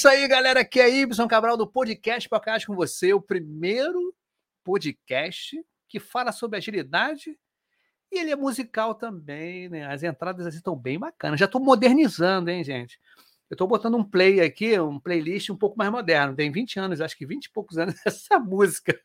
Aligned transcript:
isso 0.00 0.08
aí, 0.08 0.26
galera. 0.26 0.60
Aqui 0.60 0.80
é 0.80 0.88
Ibson 0.88 1.28
Cabral 1.28 1.58
do 1.58 1.66
Podcast 1.66 2.26
Podcast 2.26 2.66
com 2.66 2.74
você, 2.74 3.12
o 3.12 3.20
primeiro 3.20 4.16
podcast 4.64 5.62
que 5.86 6.00
fala 6.00 6.32
sobre 6.32 6.56
agilidade 6.56 7.38
e 8.10 8.18
ele 8.18 8.30
é 8.30 8.36
musical 8.36 8.94
também, 8.94 9.68
né? 9.68 9.84
As 9.84 10.02
entradas 10.02 10.46
assim, 10.46 10.56
estão 10.56 10.74
bem 10.74 10.98
bacanas. 10.98 11.38
Já 11.38 11.44
estou 11.44 11.60
modernizando, 11.60 12.48
hein, 12.48 12.64
gente? 12.64 12.98
Eu 13.50 13.54
estou 13.54 13.68
botando 13.68 13.94
um 13.94 14.02
play 14.02 14.40
aqui, 14.40 14.80
um 14.80 14.98
playlist 14.98 15.50
um 15.50 15.56
pouco 15.56 15.76
mais 15.76 15.90
moderno. 15.90 16.34
Tem 16.34 16.50
20 16.50 16.80
anos, 16.80 17.02
acho 17.02 17.14
que 17.14 17.26
20 17.26 17.44
e 17.44 17.52
poucos 17.52 17.76
anos 17.76 17.94
essa 18.06 18.38
música. 18.38 18.98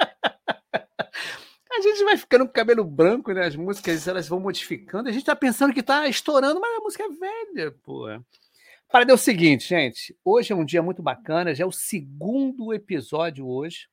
A 0.00 1.80
gente 1.82 2.02
vai 2.04 2.16
ficando 2.16 2.46
com 2.46 2.52
cabelo 2.54 2.86
branco, 2.86 3.32
né? 3.32 3.44
As 3.44 3.54
músicas 3.54 4.08
elas 4.08 4.26
vão 4.26 4.40
modificando. 4.40 5.10
A 5.10 5.12
gente 5.12 5.24
está 5.24 5.36
pensando 5.36 5.74
que 5.74 5.80
está 5.80 6.08
estourando, 6.08 6.58
mas 6.58 6.74
a 6.74 6.80
música 6.80 7.04
é 7.04 7.08
velha, 7.10 7.70
pô. 7.82 8.06
Para 8.90 9.10
é 9.10 9.12
o 9.12 9.18
seguinte, 9.18 9.68
gente. 9.68 10.16
Hoje 10.24 10.50
é 10.50 10.56
um 10.56 10.64
dia 10.64 10.82
muito 10.82 11.02
bacana, 11.02 11.54
já 11.54 11.62
é 11.62 11.66
o 11.66 11.70
segundo 11.70 12.72
episódio 12.72 13.46
hoje. 13.46 13.86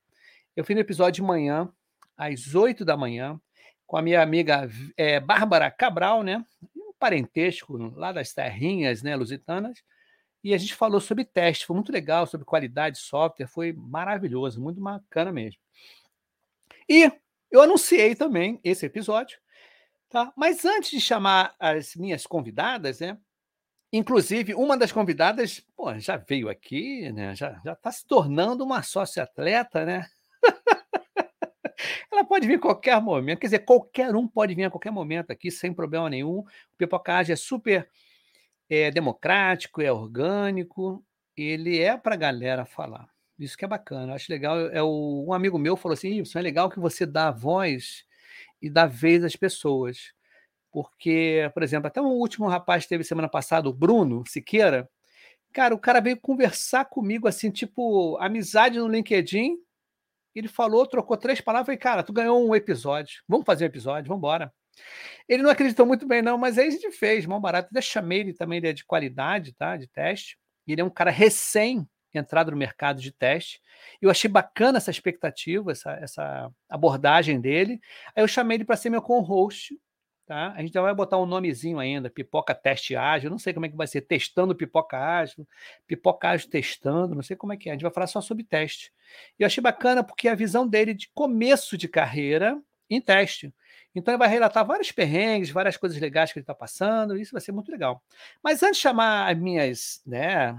Eu 0.56 0.64
fiz 0.64 0.74
no 0.74 0.82
episódio 0.82 1.22
de 1.22 1.22
manhã, 1.22 1.70
às 2.16 2.56
8 2.56 2.86
da 2.86 2.96
manhã, 2.96 3.38
com 3.86 3.98
a 3.98 4.02
minha 4.02 4.22
amiga 4.22 4.70
é, 4.96 5.20
Bárbara 5.20 5.70
Cabral, 5.70 6.24
né? 6.24 6.46
Um 6.74 6.94
parentesco 6.98 7.76
lá 7.94 8.14
das 8.14 8.32
terrinhas, 8.34 9.04
né, 9.04 9.18
lusitanas. 9.18 9.84
E 10.42 10.54
a 10.54 10.58
gente 10.58 10.74
falou 10.74 11.02
sobre 11.02 11.26
teste, 11.26 11.66
foi 11.66 11.76
muito 11.76 11.92
legal, 11.92 12.26
sobre 12.26 12.46
qualidade 12.46 12.96
de 12.96 13.02
software, 13.02 13.48
foi 13.48 13.74
maravilhoso, 13.74 14.62
muito 14.62 14.80
bacana 14.80 15.30
mesmo. 15.30 15.60
E 16.88 17.12
eu 17.52 17.62
anunciei 17.62 18.16
também 18.16 18.62
esse 18.64 18.86
episódio, 18.86 19.40
tá? 20.10 20.32
Mas 20.38 20.64
antes 20.64 20.92
de 20.92 21.02
chamar 21.02 21.54
as 21.60 21.98
minhas 21.98 22.26
convidadas, 22.26 23.02
né? 23.02 23.18
Inclusive, 23.92 24.54
uma 24.56 24.78
das 24.78 24.92
convidadas 24.92 25.64
pô, 25.76 25.98
já 26.00 26.18
veio 26.18 26.50
aqui, 26.50 27.12
né? 27.12 27.36
já 27.36 27.62
está 27.66 27.92
se 27.92 28.06
tornando 28.06 28.64
uma 28.64 28.82
sócia-atleta, 28.84 29.86
né? 29.86 30.08
Ela 32.12 32.24
pode 32.24 32.48
vir 32.48 32.56
a 32.56 32.62
qualquer 32.62 33.02
momento, 33.02 33.40
quer 33.40 33.48
dizer, 33.48 33.60
qualquer 33.60 34.16
um 34.16 34.28
pode 34.28 34.56
vir 34.56 34.66
a 34.66 34.72
qualquer 34.72 34.92
momento 34.92 35.32
aqui, 35.32 35.52
sem 35.52 35.74
problema 35.74 36.10
nenhum. 36.10 36.40
O 36.40 36.46
Pipocagem 36.78 37.34
é 37.34 37.36
super 37.36 37.90
é, 38.70 38.90
democrático, 38.92 39.82
é 39.82 39.92
orgânico, 39.92 41.04
ele 41.36 41.80
é 41.80 41.98
para 41.98 42.16
a 42.16 42.18
galera 42.18 42.66
falar. 42.66 43.08
Isso 43.38 43.58
que 43.58 43.66
é 43.66 43.68
bacana, 43.68 44.12
eu 44.12 44.16
acho 44.16 44.32
legal. 44.32 44.58
É 44.70 44.82
o, 44.82 45.26
um 45.28 45.34
amigo 45.34 45.58
meu 45.58 45.76
falou 45.76 45.94
assim: 45.94 46.22
Isso 46.22 46.38
é 46.38 46.42
legal 46.42 46.70
que 46.70 46.80
você 46.80 47.06
dá 47.06 47.32
voz 47.32 48.06
e 48.62 48.70
dá 48.70 48.86
vez 48.86 49.24
às 49.24 49.36
pessoas. 49.36 50.14
Porque, 50.76 51.50
por 51.54 51.64
exemplo, 51.64 51.88
até 51.88 52.02
o 52.02 52.06
último 52.06 52.50
rapaz 52.50 52.84
que 52.84 52.90
teve 52.90 53.06
semana 53.06 53.30
passada, 53.30 53.70
o 53.70 53.74
Bruno 53.74 54.26
Siqueira, 54.28 54.90
cara, 55.54 55.74
o 55.74 55.80
cara 55.80 56.02
veio 56.02 56.20
conversar 56.20 56.84
comigo 56.84 57.30
assim, 57.30 57.50
tipo, 57.50 58.18
amizade 58.18 58.78
no 58.78 58.90
LinkedIn. 58.90 59.56
Ele 60.36 60.50
falou, 60.50 60.86
trocou 60.86 61.16
três 61.16 61.40
palavras 61.40 61.74
e, 61.74 61.80
cara, 61.80 62.04
tu 62.04 62.12
ganhou 62.12 62.46
um 62.46 62.54
episódio. 62.54 63.24
Vamos 63.26 63.46
fazer 63.46 63.64
um 63.64 63.68
episódio, 63.68 64.10
vamos 64.10 64.20
embora. 64.20 64.54
Ele 65.30 65.44
não 65.44 65.50
acreditou 65.50 65.86
muito 65.86 66.06
bem, 66.06 66.22
não, 66.22 66.38
mas 66.38 66.58
aí 66.58 66.68
a 66.68 66.72
gente 66.72 66.92
fez, 66.92 67.26
mão 67.26 67.40
barato. 67.40 67.70
Até 67.72 67.80
chamei 67.80 68.20
ele 68.20 68.34
também, 68.34 68.58
ele 68.58 68.68
é 68.68 68.74
de 68.74 68.84
qualidade, 68.84 69.54
tá? 69.54 69.78
De 69.78 69.88
teste. 69.88 70.38
Ele 70.68 70.82
é 70.82 70.84
um 70.84 70.90
cara 70.90 71.10
recém 71.10 71.88
entrado 72.14 72.52
no 72.52 72.58
mercado 72.58 73.00
de 73.00 73.14
teste. 73.14 73.62
Eu 74.02 74.10
achei 74.10 74.30
bacana 74.30 74.78
essa 74.78 74.92
expectativa, 74.92 75.72
essa, 75.72 75.94
essa 75.94 76.52
abordagem 76.68 77.40
dele. 77.40 77.80
Aí 78.14 78.22
eu 78.22 78.28
chamei 78.28 78.58
ele 78.58 78.66
para 78.66 78.76
ser 78.76 78.90
meu 78.90 79.02
co-host 79.02 79.74
Tá? 80.26 80.54
A 80.54 80.62
gente 80.62 80.74
vai 80.74 80.94
botar 80.94 81.20
um 81.20 81.26
nomezinho 81.26 81.78
ainda, 81.78 82.10
pipoca 82.10 82.56
teste 82.56 82.96
ágil, 82.96 83.30
não 83.30 83.38
sei 83.38 83.54
como 83.54 83.68
é 83.68 83.70
que 83.70 83.76
vai 83.76 83.86
ser, 83.86 84.02
testando 84.02 84.56
pipoca 84.56 84.98
ágil, 84.98 85.48
pipoca 85.86 86.30
ágil 86.30 86.50
testando, 86.50 87.14
não 87.14 87.22
sei 87.22 87.36
como 87.36 87.54
é 87.54 87.58
que 87.58 87.70
é, 87.70 87.74
a 87.74 87.76
gente 87.76 87.84
vai 87.84 87.92
falar 87.92 88.08
só 88.08 88.20
sobre 88.22 88.44
teste. 88.44 88.92
E 89.38 89.44
eu 89.44 89.46
achei 89.46 89.62
bacana 89.62 90.04
porque 90.04 90.28
a 90.28 90.34
visão 90.34 90.68
dele 90.68 90.96
de 90.96 91.10
começo 91.14 91.78
de 91.78 91.88
carreira 91.88 92.60
em 92.90 93.00
teste. 93.00 93.54
Então 93.94 94.14
ele 94.14 94.20
vai 94.20 94.28
relatar 94.28 94.66
vários 94.66 94.92
perrengues, 94.92 95.52
várias 95.52 95.78
coisas 95.78 96.00
legais 96.00 96.34
que 96.34 96.40
ele 96.40 96.44
está 96.44 96.56
passando, 96.56 97.16
isso 97.18 97.32
vai 97.32 97.42
ser 97.42 97.52
muito 97.52 97.72
legal. 97.72 98.04
Mas 98.44 98.64
antes 98.64 98.78
de 98.78 98.82
chamar 98.82 99.32
as 99.32 99.38
minhas, 99.38 100.02
né, 100.08 100.58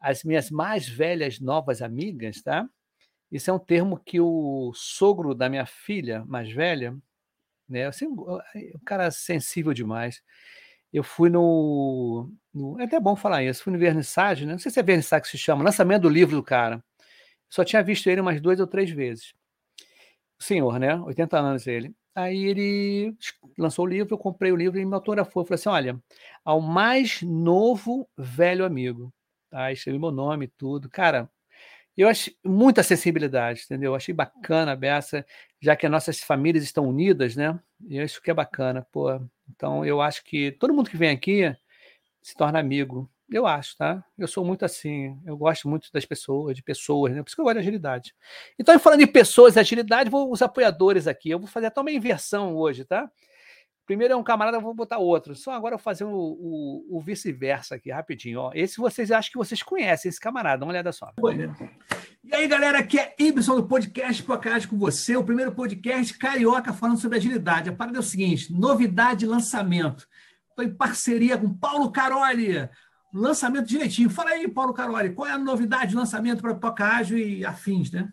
as 0.00 0.24
minhas 0.24 0.50
mais 0.50 0.88
velhas 0.88 1.38
novas 1.38 1.82
amigas, 1.82 2.42
tá? 2.42 2.68
Isso 3.30 3.48
é 3.48 3.52
um 3.52 3.58
termo 3.58 3.98
que 3.98 4.20
o 4.20 4.72
sogro 4.74 5.34
da 5.34 5.48
minha 5.48 5.66
filha 5.66 6.24
mais 6.26 6.50
velha, 6.50 6.96
né? 7.68 7.86
Assim, 7.86 8.06
um 8.06 8.40
cara 8.84 9.10
sensível 9.10 9.72
demais. 9.74 10.22
Eu 10.92 11.02
fui 11.04 11.28
no, 11.30 12.30
no, 12.52 12.80
É 12.80 12.84
até 12.84 12.98
bom 13.00 13.14
falar 13.16 13.44
isso. 13.44 13.62
Fui 13.62 13.72
no 13.72 13.78
vernissage, 13.78 14.46
né? 14.46 14.52
Não 14.52 14.58
sei 14.58 14.70
se 14.72 14.80
é 14.80 14.82
vernissage 14.82 15.22
que 15.24 15.28
se 15.30 15.38
chama, 15.38 15.64
lançamento 15.64 16.02
do 16.02 16.08
livro 16.08 16.36
do 16.36 16.42
cara. 16.42 16.82
Só 17.50 17.64
tinha 17.64 17.82
visto 17.82 18.08
ele 18.08 18.20
umas 18.20 18.40
duas 18.40 18.60
ou 18.60 18.66
três 18.66 18.90
vezes. 18.90 19.34
O 20.40 20.42
senhor, 20.44 20.78
né? 20.78 20.96
80 20.96 21.38
anos 21.38 21.66
ele. 21.66 21.94
Aí 22.14 22.44
ele 22.46 23.14
lançou 23.56 23.84
o 23.84 23.88
livro, 23.88 24.14
eu 24.14 24.18
comprei 24.18 24.52
o 24.52 24.56
livro 24.56 24.78
e 24.78 24.84
me 24.84 24.94
autografou. 24.94 25.42
Eu 25.42 25.46
falei 25.46 25.56
assim: 25.56 25.68
olha, 25.68 26.02
ao 26.44 26.60
mais 26.60 27.22
novo 27.22 28.08
velho 28.16 28.64
amigo. 28.64 29.12
Tá? 29.50 29.72
Escrevi 29.72 29.98
meu 29.98 30.10
nome 30.12 30.46
e 30.46 30.48
tudo. 30.48 30.90
Cara, 30.90 31.30
eu 32.02 32.08
achei 32.08 32.34
muita 32.44 32.80
acessibilidade, 32.80 33.62
entendeu? 33.64 33.92
Eu 33.92 33.96
achei 33.96 34.14
bacana 34.14 34.72
a 34.72 34.76
beça, 34.76 35.24
já 35.60 35.74
que 35.76 35.86
as 35.86 35.92
nossas 35.92 36.20
famílias 36.20 36.64
estão 36.64 36.88
unidas, 36.88 37.34
né? 37.36 37.58
E 37.88 37.98
isso 38.00 38.22
que 38.22 38.30
é 38.30 38.34
bacana, 38.34 38.86
pô. 38.92 39.08
Então 39.50 39.84
eu 39.84 40.00
acho 40.00 40.24
que 40.24 40.52
todo 40.52 40.72
mundo 40.74 40.90
que 40.90 40.96
vem 40.96 41.10
aqui 41.10 41.54
se 42.22 42.34
torna 42.34 42.58
amigo. 42.58 43.10
Eu 43.30 43.46
acho, 43.46 43.76
tá? 43.76 44.02
Eu 44.16 44.26
sou 44.26 44.42
muito 44.44 44.64
assim, 44.64 45.20
eu 45.26 45.36
gosto 45.36 45.68
muito 45.68 45.90
das 45.92 46.06
pessoas, 46.06 46.56
de 46.56 46.62
pessoas, 46.62 47.12
né? 47.12 47.22
Por 47.22 47.28
isso 47.28 47.36
que 47.36 47.40
eu 47.40 47.44
gosto 47.44 47.56
de 47.56 47.60
agilidade. 47.60 48.14
Então, 48.58 48.78
falando 48.78 49.00
de 49.00 49.06
pessoas 49.06 49.56
e 49.56 49.60
agilidade, 49.60 50.08
vou 50.08 50.32
os 50.32 50.40
apoiadores 50.40 51.06
aqui. 51.06 51.30
Eu 51.30 51.38
vou 51.38 51.46
fazer 51.46 51.66
até 51.66 51.80
uma 51.80 51.90
inversão 51.90 52.56
hoje, 52.56 52.84
tá? 52.84 53.10
Primeiro 53.88 54.12
é 54.12 54.16
um 54.18 54.22
camarada, 54.22 54.60
vou 54.60 54.74
botar 54.74 54.98
outro. 54.98 55.34
Só 55.34 55.50
agora 55.50 55.72
eu 55.72 55.78
vou 55.78 55.82
fazer 55.82 56.04
o, 56.04 56.10
o, 56.10 56.98
o 56.98 57.00
vice-versa 57.00 57.76
aqui, 57.76 57.90
rapidinho. 57.90 58.38
Ó. 58.38 58.50
Esse 58.54 58.76
vocês 58.76 59.10
acham 59.10 59.32
que 59.32 59.38
vocês 59.38 59.62
conhecem, 59.62 60.10
esse 60.10 60.20
camarada. 60.20 60.58
Dá 60.58 60.66
uma 60.66 60.72
olhada 60.72 60.92
só. 60.92 61.10
E 62.22 62.34
aí, 62.34 62.46
galera, 62.46 62.80
aqui 62.80 62.98
é 62.98 63.14
Ibson 63.18 63.56
do 63.56 63.66
podcast 63.66 64.22
Podcast 64.22 64.68
com 64.68 64.76
você, 64.76 65.16
o 65.16 65.24
primeiro 65.24 65.52
podcast 65.52 66.18
carioca 66.18 66.70
falando 66.74 66.98
sobre 66.98 67.16
agilidade. 67.16 67.70
A 67.70 67.72
parada 67.72 67.96
é 67.96 68.00
o 68.00 68.02
seguinte: 68.02 68.52
novidade 68.52 69.24
lançamento. 69.24 70.06
Estou 70.50 70.66
em 70.66 70.76
parceria 70.76 71.38
com 71.38 71.50
Paulo 71.54 71.90
Caroli. 71.90 72.68
Lançamento 73.14 73.68
direitinho. 73.68 74.10
Fala 74.10 74.32
aí, 74.32 74.46
Paulo 74.46 74.74
Caroli, 74.74 75.14
qual 75.14 75.26
é 75.26 75.32
a 75.32 75.38
novidade 75.38 75.92
de 75.92 75.96
lançamento 75.96 76.42
para 76.42 76.52
Pipoca 76.52 76.84
Ágil 76.84 77.16
e 77.16 77.42
afins, 77.42 77.90
né? 77.90 78.12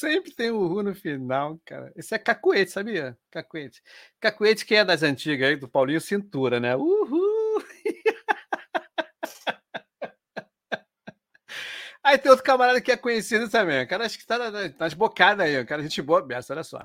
Sempre 0.00 0.32
tem 0.32 0.50
uhul 0.50 0.82
no 0.82 0.94
final, 0.94 1.60
cara. 1.62 1.92
Esse 1.94 2.14
é 2.14 2.18
cacuete, 2.18 2.70
sabia? 2.70 3.18
Cacuete. 3.30 3.82
Cacuete 4.18 4.64
que 4.64 4.74
é 4.74 4.82
das 4.82 5.02
antigas 5.02 5.46
aí, 5.46 5.56
do 5.56 5.68
Paulinho 5.68 6.00
Cintura, 6.00 6.58
né? 6.58 6.74
Uhul! 6.74 7.62
Aí 12.02 12.16
tem 12.16 12.30
outro 12.30 12.46
camarada 12.46 12.80
que 12.80 12.90
é 12.90 12.96
conhecido 12.96 13.50
também. 13.50 13.84
O 13.84 13.86
cara 13.86 14.06
acho 14.06 14.18
que 14.18 14.26
tá 14.26 14.38
nas 14.78 14.94
bocadas 14.94 15.46
aí. 15.46 15.60
O 15.60 15.66
cara, 15.66 15.82
gente 15.82 16.00
boa, 16.00 16.22
beça, 16.22 16.54
olha 16.54 16.64
só. 16.64 16.82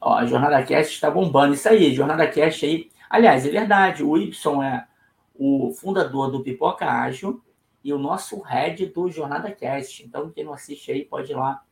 Ó, 0.00 0.14
a 0.14 0.24
Jornada 0.24 0.62
Cast 0.62 0.94
está 0.94 1.10
bombando. 1.10 1.54
Isso 1.54 1.68
aí, 1.68 1.92
Jornada 1.92 2.28
Cast 2.28 2.64
aí. 2.64 2.92
Aliás, 3.10 3.44
é 3.44 3.50
verdade, 3.50 4.04
o 4.04 4.16
Y 4.16 4.62
é 4.62 4.86
o 5.34 5.72
fundador 5.72 6.30
do 6.30 6.44
Pipoca 6.44 6.86
Ágil 6.86 7.42
e 7.82 7.92
o 7.92 7.98
nosso 7.98 8.40
head 8.40 8.86
do 8.86 9.10
Jornada 9.10 9.50
Cast. 9.50 10.04
Então, 10.04 10.30
quem 10.30 10.44
não 10.44 10.52
assiste 10.52 10.92
aí 10.92 11.04
pode 11.04 11.32
ir 11.32 11.34
lá, 11.34 11.64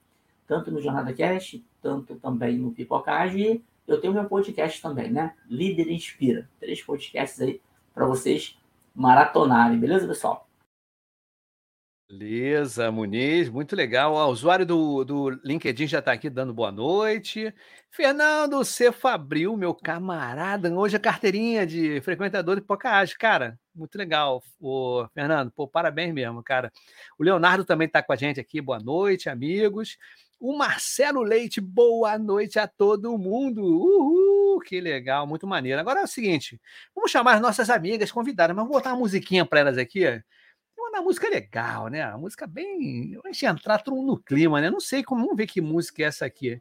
tanto 0.47 0.71
no 0.71 0.81
Jornada 0.81 1.13
Cast, 1.13 1.65
tanto 1.83 2.17
também 2.17 2.57
no 2.59 2.73
Pipoca 2.73 3.13
Ágil. 3.13 3.41
E 3.41 3.65
eu 3.87 4.01
tenho 4.01 4.13
meu 4.13 4.25
podcast 4.25 4.81
também, 4.81 5.11
né? 5.11 5.35
Líder 5.49 5.91
Inspira. 5.91 6.49
Três 6.59 6.83
podcasts 6.83 7.41
aí 7.41 7.61
para 7.95 8.07
vocês 8.07 8.59
maratonarem, 8.95 9.79
beleza, 9.79 10.07
pessoal? 10.07 10.47
Beleza, 12.09 12.93
Muniz, 12.93 13.49
muito 13.49 13.75
legal. 13.75 14.15
O 14.15 14.27
usuário 14.31 14.65
do, 14.65 15.05
do 15.05 15.31
LinkedIn 15.45 15.89
já 15.89 15.99
está 15.99 16.13
aqui 16.13 16.31
dando 16.31 16.55
boa 16.55 16.71
noite. 16.71 17.53
Fernando 17.91 18.65
C. 18.65 18.93
Fabril, 18.93 19.57
meu 19.57 19.75
camarada, 19.75 20.73
hoje 20.73 20.97
a 20.97 21.01
carteirinha 21.01 21.67
de 21.67 22.01
frequentador 22.03 22.55
de 22.55 22.63
Pocahage. 22.63 23.19
Cara, 23.19 23.59
muito 23.75 23.99
legal, 23.99 24.41
o 24.61 25.05
Fernando. 25.15 25.51
Pô, 25.51 25.67
parabéns 25.67 26.15
mesmo, 26.15 26.45
cara. 26.45 26.71
O 27.19 27.25
Leonardo 27.25 27.65
também 27.65 27.87
está 27.87 28.01
com 28.01 28.13
a 28.13 28.17
gente 28.17 28.39
aqui. 28.39 28.61
Boa 28.61 28.79
noite, 28.79 29.29
amigos. 29.29 29.99
O 30.39 30.57
Marcelo 30.57 31.23
Leite, 31.23 31.61
boa 31.61 32.19
noite 32.19 32.59
a 32.59 32.69
todo 32.69 33.17
mundo. 33.17 33.63
Uhul, 33.63 34.61
que 34.61 34.81
legal, 34.81 35.27
muito 35.27 35.47
maneiro. 35.47 35.81
Agora 35.81 36.01
é 36.01 36.05
o 36.05 36.09
seguinte, 36.09 36.61
vamos 36.95 37.11
chamar 37.11 37.35
as 37.35 37.41
nossas 37.41 37.71
amigas 37.71 38.13
convidadas, 38.13 38.55
mas 38.55 38.67
vou 38.67 38.75
botar 38.75 38.93
uma 38.93 39.01
musiquinha 39.01 39.47
para 39.47 39.61
elas 39.61 39.79
aqui 39.79 40.23
uma 40.97 41.03
música 41.03 41.29
legal, 41.29 41.89
né? 41.89 42.07
Uma 42.09 42.19
música 42.19 42.47
bem. 42.47 43.19
A 43.25 43.29
gente 43.29 43.47
entrar 43.47 43.83
no 43.87 44.19
clima, 44.19 44.61
né? 44.61 44.71
Não 44.71 44.81
sei 44.81 45.03
como. 45.03 45.23
Vamos 45.23 45.37
ver 45.37 45.47
que 45.47 45.61
música 45.61 46.03
é 46.03 46.07
essa 46.07 46.25
aqui. 46.25 46.61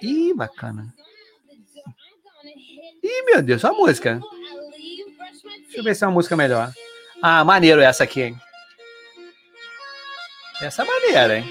Ih, 0.00 0.34
bacana. 0.34 0.94
Ih, 3.02 3.22
meu 3.26 3.42
Deus, 3.42 3.64
a 3.64 3.72
música. 3.72 4.20
Deixa 5.62 5.78
eu 5.78 5.84
ver 5.84 5.94
se 5.94 6.04
é 6.04 6.06
uma 6.06 6.14
música 6.14 6.36
melhor. 6.36 6.72
Ah, 7.22 7.44
maneiro 7.44 7.80
essa 7.80 8.04
aqui, 8.04 8.22
hein? 8.22 8.36
Essa 10.60 10.82
é 10.82 10.86
maneira, 10.86 11.38
hein? 11.38 11.44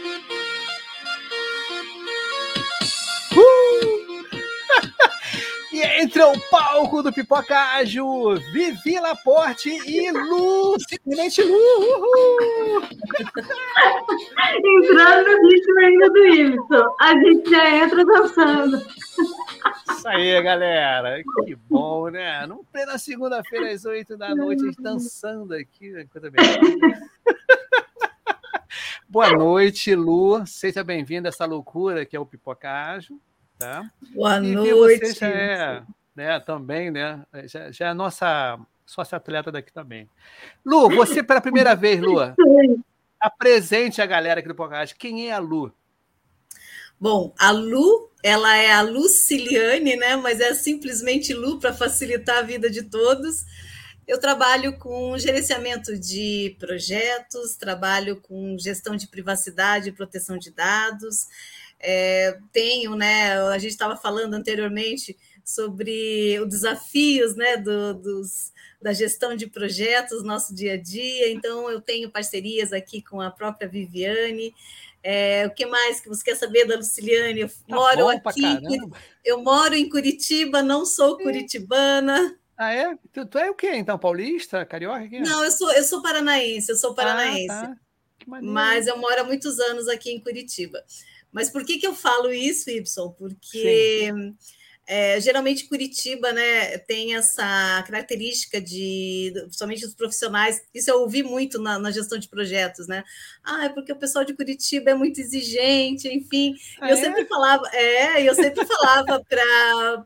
Entre 6.11 6.23
o 6.23 6.33
palco 6.49 7.01
do 7.01 7.13
Pipoca 7.13 7.57
Ágil, 7.75 8.35
Vivi 8.51 8.99
Laporte 8.99 9.69
e 9.69 10.11
Lu, 10.11 10.75
simplesmente 10.89 11.41
Lu. 11.41 11.55
Uhul. 11.55 12.81
Entrando 14.57 15.41
no 15.41 15.49
ritmo 15.49 15.79
ainda 15.79 16.09
do 16.09 16.27
Ibson, 16.27 16.95
a 16.99 17.17
gente 17.17 17.49
já 17.49 17.77
entra 17.77 18.05
dançando. 18.05 18.85
Isso 19.89 20.07
aí, 20.09 20.43
galera. 20.43 21.23
Que 21.45 21.55
bom, 21.55 22.09
né? 22.09 22.45
Não 22.45 22.61
plena 22.65 22.97
segunda-feira 22.97 23.71
às 23.71 23.85
oito 23.85 24.17
da 24.17 24.35
noite, 24.35 24.63
a 24.63 24.65
gente 24.65 24.81
dançando 24.81 25.53
aqui. 25.53 25.93
Coisa 26.11 26.29
bem. 26.29 26.43
Boa 29.07 29.31
noite, 29.31 29.95
Lu. 29.95 30.45
Seja 30.45 30.83
bem-vinda 30.83 31.29
a 31.29 31.31
essa 31.31 31.45
loucura 31.45 32.05
que 32.05 32.17
é 32.17 32.19
o 32.19 32.25
Pipoca 32.25 32.69
Ágil. 32.69 33.17
Tá? 33.57 33.89
Boa 34.13 34.39
e 34.39 34.55
noite. 34.55 35.05
Você 35.05 35.13
já 35.13 35.27
é, 35.27 35.83
né, 36.15 36.39
também, 36.39 36.91
né? 36.91 37.25
Já, 37.45 37.71
já 37.71 37.85
é 37.87 37.89
a 37.89 37.95
nossa 37.95 38.59
sócia 38.85 39.17
atleta 39.17 39.51
daqui 39.51 39.71
também. 39.71 40.09
Lu, 40.65 40.89
você 40.89 41.23
pela 41.23 41.41
primeira 41.41 41.75
vez, 41.75 42.01
Lu, 42.01 42.17
apresente 43.19 44.01
a 44.01 44.05
galera 44.05 44.39
aqui 44.39 44.49
do 44.49 44.55
podcast. 44.55 44.95
Quem 44.95 45.29
é 45.29 45.31
a 45.31 45.39
Lu? 45.39 45.73
Bom, 46.99 47.33
a 47.39 47.51
Lu, 47.51 48.11
ela 48.23 48.55
é 48.57 48.71
a 48.71 48.81
Luciliane, 48.81 49.95
né? 49.95 50.15
Mas 50.15 50.39
é 50.39 50.53
simplesmente 50.53 51.33
Lu 51.33 51.59
para 51.59 51.73
facilitar 51.73 52.39
a 52.39 52.43
vida 52.43 52.69
de 52.69 52.83
todos. 52.83 53.43
Eu 54.07 54.19
trabalho 54.19 54.77
com 54.77 55.17
gerenciamento 55.17 55.97
de 55.97 56.55
projetos, 56.59 57.55
trabalho 57.55 58.19
com 58.19 58.57
gestão 58.59 58.95
de 58.95 59.07
privacidade 59.07 59.89
e 59.89 59.93
proteção 59.93 60.37
de 60.37 60.51
dados. 60.51 61.27
É, 61.79 62.37
tenho, 62.51 62.95
né? 62.95 63.39
A 63.47 63.57
gente 63.57 63.71
estava 63.71 63.95
falando 63.95 64.33
anteriormente 64.33 65.17
sobre 65.43 66.39
os 66.39 66.47
desafios, 66.47 67.35
né? 67.35 67.57
Do, 67.57 67.93
dos, 67.93 68.51
da 68.81 68.93
gestão 68.93 69.35
de 69.35 69.47
projetos, 69.47 70.23
nosso 70.23 70.53
dia 70.53 70.73
a 70.73 70.77
dia. 70.77 71.31
Então, 71.31 71.69
eu 71.69 71.79
tenho 71.79 72.09
parcerias 72.09 72.73
aqui 72.73 73.01
com 73.01 73.21
a 73.21 73.29
própria 73.29 73.67
Viviane. 73.67 74.53
É, 75.03 75.47
o 75.47 75.53
que 75.53 75.65
mais 75.65 75.99
que 75.99 76.07
você 76.07 76.23
quer 76.23 76.35
saber 76.35 76.65
da 76.65 76.75
Luciliane? 76.75 77.41
Eu 77.41 77.49
tá 77.49 77.75
moro 77.75 78.07
aqui, 78.09 78.41
eu 79.25 79.41
moro 79.41 79.73
em 79.73 79.89
Curitiba, 79.89 80.61
não 80.61 80.85
sou 80.85 81.17
curitibana. 81.17 82.37
Ah, 82.55 82.71
é? 82.71 82.95
Tu, 83.11 83.25
tu, 83.25 83.39
é 83.39 83.49
o 83.49 83.55
quê, 83.55 83.71
então? 83.73 83.97
Paulista? 83.97 84.63
Carioca? 84.63 85.03
É? 85.03 85.19
Não, 85.21 85.43
eu 85.43 85.49
sou, 85.49 85.71
eu 85.73 85.83
sou 85.83 86.01
paranaense, 86.03 86.71
eu 86.71 86.75
sou 86.75 86.93
paranaense. 86.93 87.49
Ah, 87.49 87.75
tá. 88.27 88.41
Mas 88.41 88.85
eu 88.85 88.97
moro 88.97 89.19
há 89.19 89.23
muitos 89.23 89.59
anos 89.59 89.87
aqui 89.87 90.11
em 90.11 90.19
Curitiba. 90.19 90.83
Mas 91.31 91.49
por 91.49 91.65
que, 91.65 91.79
que 91.79 91.87
eu 91.87 91.95
falo 91.95 92.31
isso, 92.31 92.69
Y? 92.69 93.09
Porque 93.17 94.13
é, 94.91 95.21
geralmente 95.21 95.69
Curitiba 95.69 96.33
né, 96.33 96.77
tem 96.79 97.15
essa 97.15 97.81
característica 97.87 98.59
de, 98.59 99.33
somente 99.49 99.85
os 99.85 99.95
profissionais, 99.95 100.61
isso 100.73 100.91
eu 100.91 100.99
ouvi 100.99 101.23
muito 101.23 101.57
na, 101.61 101.79
na, 101.79 101.91
gestão 101.91 102.17
de 102.17 102.27
projetos, 102.27 102.89
né? 102.89 103.01
Ah, 103.41 103.63
é 103.63 103.69
porque 103.69 103.93
o 103.93 103.95
pessoal 103.95 104.25
de 104.25 104.33
Curitiba 104.33 104.91
é 104.91 104.93
muito 104.93 105.21
exigente, 105.21 106.09
enfim. 106.09 106.55
Ah, 106.81 106.89
eu 106.89 106.97
é? 106.97 106.99
sempre 106.99 107.23
falava, 107.25 107.63
é, 107.71 108.21
eu 108.21 108.35
sempre 108.35 108.65
falava 108.67 109.23
para 109.23 110.05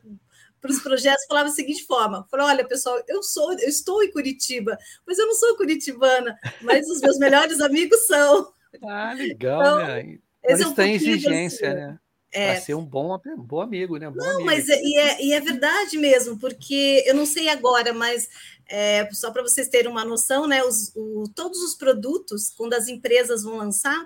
para 0.61 0.71
os 0.71 0.79
projetos 0.81 1.25
falava 1.27 1.49
da 1.49 1.55
seguinte 1.55 1.83
forma: 1.85 2.27
falou, 2.29 2.45
olha, 2.45 2.67
pessoal, 2.67 3.01
eu 3.07 3.23
sou, 3.23 3.53
eu 3.53 3.69
estou 3.69 4.03
em 4.03 4.11
Curitiba, 4.11 4.77
mas 5.05 5.17
eu 5.17 5.25
não 5.25 5.33
sou 5.33 5.57
curitibana, 5.57 6.37
mas 6.61 6.87
os 6.87 7.01
meus 7.01 7.17
melhores 7.17 7.59
amigos 7.59 8.05
são. 8.05 8.53
Ah, 8.83 9.13
legal, 9.13 9.61
então, 9.61 9.77
né? 9.77 10.17
Esse 10.43 10.61
é 10.61 10.67
um 10.67 10.73
tem 10.75 10.93
exigência, 10.93 11.69
assim. 11.69 11.79
né? 11.79 11.99
É. 12.35 12.51
Para 12.51 12.61
ser 12.61 12.75
um 12.75 12.85
bom, 12.85 13.17
um 13.25 13.41
bom 13.41 13.61
amigo, 13.61 13.97
né? 13.97 14.09
Um 14.09 14.11
não, 14.13 14.25
amigo. 14.31 14.45
mas 14.45 14.67
é, 14.67 14.81
e 14.83 14.97
é, 14.97 15.23
e 15.23 15.33
é 15.33 15.39
verdade 15.39 15.97
mesmo, 15.97 16.37
porque 16.37 17.01
eu 17.07 17.15
não 17.15 17.25
sei 17.25 17.47
agora, 17.47 17.93
mas 17.93 18.27
é, 18.67 19.07
só 19.13 19.31
para 19.31 19.41
vocês 19.41 19.69
terem 19.69 19.89
uma 19.89 20.03
noção, 20.03 20.45
né? 20.45 20.61
Os, 20.61 20.91
o, 20.97 21.23
todos 21.33 21.59
os 21.63 21.75
produtos, 21.75 22.49
quando 22.49 22.73
as 22.73 22.89
empresas 22.89 23.43
vão 23.43 23.55
lançar, 23.55 24.05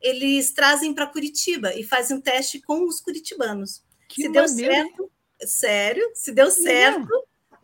eles 0.00 0.52
trazem 0.52 0.94
para 0.94 1.08
Curitiba 1.08 1.74
e 1.74 1.82
fazem 1.82 2.16
um 2.16 2.20
teste 2.20 2.60
com 2.60 2.86
os 2.86 3.00
curitibanos. 3.00 3.82
Que 4.08 4.22
se 4.22 4.28
maneiro. 4.28 4.54
deu 4.54 4.68
certo, 4.68 5.10
sério, 5.40 6.10
se 6.14 6.30
deu 6.30 6.50
certo, 6.52 7.08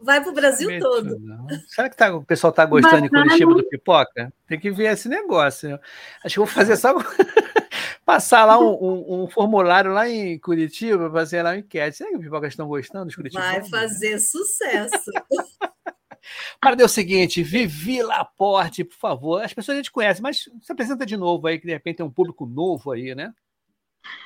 vai 0.00 0.20
para 0.20 0.30
o 0.30 0.34
Brasil 0.34 0.80
todo. 0.80 1.20
Não. 1.20 1.46
Será 1.68 1.88
que 1.88 1.96
tá, 1.96 2.12
o 2.16 2.24
pessoal 2.24 2.50
está 2.50 2.64
gostando 2.64 3.02
Bacana. 3.02 3.22
de 3.22 3.28
Curitiba 3.28 3.54
do 3.54 3.68
pipoca? 3.68 4.32
Tem 4.48 4.58
que 4.58 4.72
ver 4.72 4.92
esse 4.92 5.08
negócio. 5.08 5.78
Acho 6.24 6.34
que 6.34 6.38
vou 6.40 6.48
fazer 6.48 6.76
só 6.76 6.94
passar 8.10 8.44
lá 8.44 8.58
um, 8.58 8.72
um, 8.72 9.22
um, 9.22 9.28
formulário 9.28 9.92
lá 9.92 10.08
em 10.08 10.36
Curitiba, 10.36 11.08
fazer 11.12 11.44
lá 11.44 11.50
uma 11.50 11.58
enquete. 11.58 11.96
Será 11.96 12.10
que 12.10 12.16
os 12.16 12.24
pipocas 12.24 12.52
estão 12.52 12.66
gostando 12.66 13.04
dos 13.04 13.14
Curitiba? 13.14 13.40
Vai 13.40 13.62
fazer 13.68 14.18
sucesso. 14.18 15.12
Para 16.60 16.74
dar 16.74 16.86
o 16.86 16.88
seguinte, 16.88 17.40
Vivi 17.40 18.02
Laporte, 18.02 18.82
por 18.82 18.96
favor. 18.96 19.44
As 19.44 19.54
pessoas 19.54 19.76
a 19.76 19.78
gente 19.78 19.92
conhece, 19.92 20.20
mas 20.20 20.50
se 20.60 20.72
apresenta 20.72 21.06
de 21.06 21.16
novo 21.16 21.46
aí, 21.46 21.60
que 21.60 21.68
de 21.68 21.72
repente 21.72 21.98
tem 21.98 22.06
um 22.06 22.10
público 22.10 22.46
novo 22.46 22.90
aí, 22.90 23.14
né? 23.14 23.32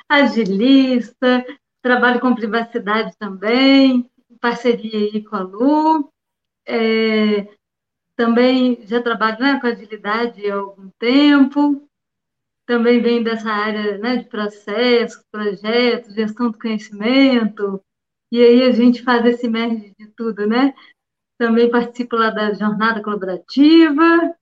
Agilista, 0.09 1.45
trabalho 1.83 2.21
com 2.21 2.35
privacidade 2.35 3.15
também, 3.19 4.11
parceria 4.41 4.99
aí 4.99 5.23
com 5.23 5.37
a 5.37 5.41
Lu. 5.41 6.11
É, 6.67 7.49
também 8.17 8.79
já 8.87 9.03
trabalho 9.03 9.39
né, 9.41 9.61
com 9.61 9.67
agilidade 9.67 10.51
há 10.51 10.55
algum 10.55 10.89
tempo 10.99 11.87
também 12.67 13.01
vem 13.01 13.23
dessa 13.23 13.51
área 13.51 13.99
né, 13.99 14.17
de 14.19 14.25
processos, 14.25 15.23
projetos, 15.31 16.15
gestão 16.15 16.51
do 16.51 16.59
conhecimento, 16.59 17.83
e 18.33 18.43
aí 18.43 18.63
a 18.63 18.73
gente 18.73 19.03
faz 19.03 19.25
esse 19.27 19.49
merge 19.49 19.95
de 19.99 20.07
tudo, 20.17 20.47
né? 20.47 20.75
Também 21.39 21.71
participo 21.71 22.17
lá 22.17 22.31
da 22.31 22.53
jornada 22.55 23.03
colaborativa, 23.03 24.35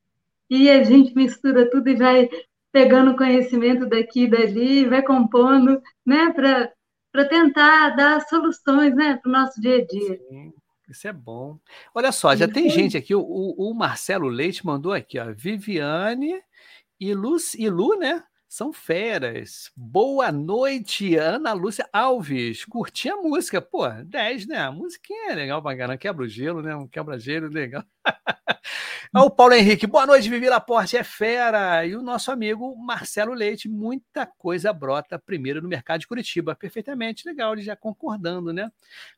e 0.49 0.71
a 0.71 0.83
gente 0.83 1.15
mistura 1.15 1.71
tudo 1.71 1.89
e 1.89 1.97
vai 1.97 2.29
pegando 2.73 3.17
conhecimento 3.17 3.87
daqui 3.87 4.25
e 4.25 4.31
dali, 4.31 4.89
vai 4.89 5.03
compondo, 5.03 5.81
né, 6.07 6.31
para 6.33 7.29
tentar 7.29 7.91
dar 7.91 8.21
soluções, 8.23 8.95
né, 8.95 9.17
para 9.17 9.29
o 9.29 9.33
nosso 9.33 9.61
dia 9.61 9.77
a 9.77 9.87
dia. 9.87 10.19
Sim. 10.29 10.53
Isso 10.89 11.09
é 11.09 11.13
bom. 11.13 11.59
Olha 11.95 12.13
só, 12.13 12.37
já 12.37 12.47
tem 12.47 12.69
gente 12.69 12.99
aqui, 12.99 13.15
o, 13.15 13.23
o 13.23 13.73
Marcelo 13.73 14.29
Leite 14.29 14.67
mandou 14.67 14.93
aqui, 14.93 15.19
ó, 15.19 15.33
Viviane 15.33 16.35
e 17.03 17.15
Lu, 17.15 17.37
e 17.59 17.69
Lu, 17.69 17.99
né? 17.99 18.23
São 18.49 18.73
feras. 18.73 19.73
Boa 19.75 20.31
noite, 20.31 21.17
Ana 21.17 21.53
Lúcia 21.53 21.89
Alves. 21.93 22.65
Curti 22.65 23.09
a 23.09 23.17
música. 23.17 23.61
Pô, 23.61 23.89
10, 23.89 24.47
né? 24.47 24.59
A 24.59 24.71
musiquinha 24.71 25.33
é 25.33 25.35
legal 25.35 25.61
pra 25.61 25.77
caramba. 25.77 25.99
Quebra 25.99 26.25
o 26.25 26.29
gelo, 26.29 26.63
né? 26.63 26.77
Um 26.77 26.87
quebra-gelo 26.87 27.49
legal. 27.49 27.83
o 29.17 29.31
Paulo 29.31 29.55
Henrique. 29.55 29.85
Boa 29.85 30.07
noite, 30.07 30.31
Vivi 30.31 30.49
Laporte. 30.49 30.97
É 30.97 31.03
fera. 31.03 31.85
E 31.85 31.97
o 31.97 32.03
nosso 32.03 32.31
amigo 32.31 32.77
Marcelo 32.77 33.35
Leite. 33.35 33.69
Muita 33.69 34.25
coisa 34.25 34.73
brota 34.73 35.19
primeiro 35.19 35.61
no 35.61 35.69
mercado 35.69 35.99
de 35.99 36.07
Curitiba. 36.07 36.55
Perfeitamente 36.55 37.27
legal, 37.27 37.55
ele 37.55 37.63
já 37.63 37.75
concordando, 37.75 38.53
né? 38.53 38.71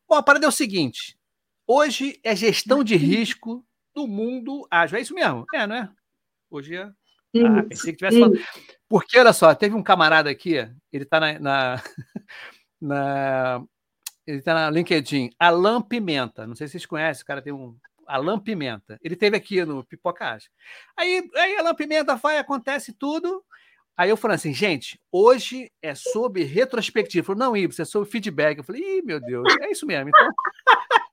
Bom, 0.08 0.14
a 0.14 0.22
parada 0.22 0.46
é 0.46 0.48
o 0.48 0.52
seguinte. 0.52 1.18
Hoje 1.66 2.18
é 2.24 2.34
gestão 2.34 2.82
de 2.82 2.96
risco 2.96 3.62
do 3.94 4.08
mundo 4.08 4.66
ágil. 4.70 4.96
É 4.96 5.02
isso 5.02 5.12
mesmo? 5.12 5.44
É, 5.52 5.66
não 5.66 5.76
é? 5.76 5.90
Hoje 6.50 6.76
é. 6.76 6.90
Ah, 7.42 7.62
pensei 7.62 7.92
que 7.92 7.98
tivesse 7.98 8.20
falando. 8.20 8.40
Porque, 8.88 9.18
olha 9.18 9.32
só, 9.32 9.54
teve 9.54 9.74
um 9.74 9.82
camarada 9.82 10.30
aqui, 10.30 10.54
ele 10.92 11.04
está 11.04 11.18
na, 11.18 11.38
na, 11.38 11.82
na, 12.80 13.64
Ele 14.26 14.38
está 14.38 14.54
na 14.54 14.70
LinkedIn, 14.70 15.30
Alan 15.38 15.82
Pimenta. 15.82 16.46
Não 16.46 16.54
sei 16.54 16.66
se 16.66 16.72
vocês 16.72 16.86
conhecem, 16.86 17.22
o 17.22 17.26
cara 17.26 17.42
tem 17.42 17.52
um. 17.52 17.76
Alan 18.06 18.38
Pimenta. 18.38 18.98
Ele 19.02 19.16
teve 19.16 19.36
aqui 19.36 19.64
no 19.64 19.82
Pipocage. 19.82 20.50
Aí, 20.96 21.26
aí 21.36 21.56
Alan 21.56 21.74
Pimenta 21.74 22.16
vai, 22.16 22.36
acontece 22.36 22.92
tudo. 22.92 23.42
Aí 23.96 24.10
eu 24.10 24.16
falei 24.16 24.34
assim, 24.34 24.52
gente, 24.52 25.00
hoje 25.10 25.70
é 25.80 25.94
sobre 25.94 26.42
retrospectiva. 26.44 27.20
Ele 27.20 27.26
falou, 27.26 27.38
não, 27.38 27.56
Ibs, 27.56 27.78
é 27.78 27.84
sobre 27.84 28.10
feedback. 28.10 28.58
Eu 28.58 28.64
falei, 28.64 28.98
ih, 28.98 29.02
meu 29.02 29.20
Deus, 29.20 29.46
é 29.60 29.70
isso 29.70 29.86
mesmo. 29.86 30.10
Então. 30.10 30.28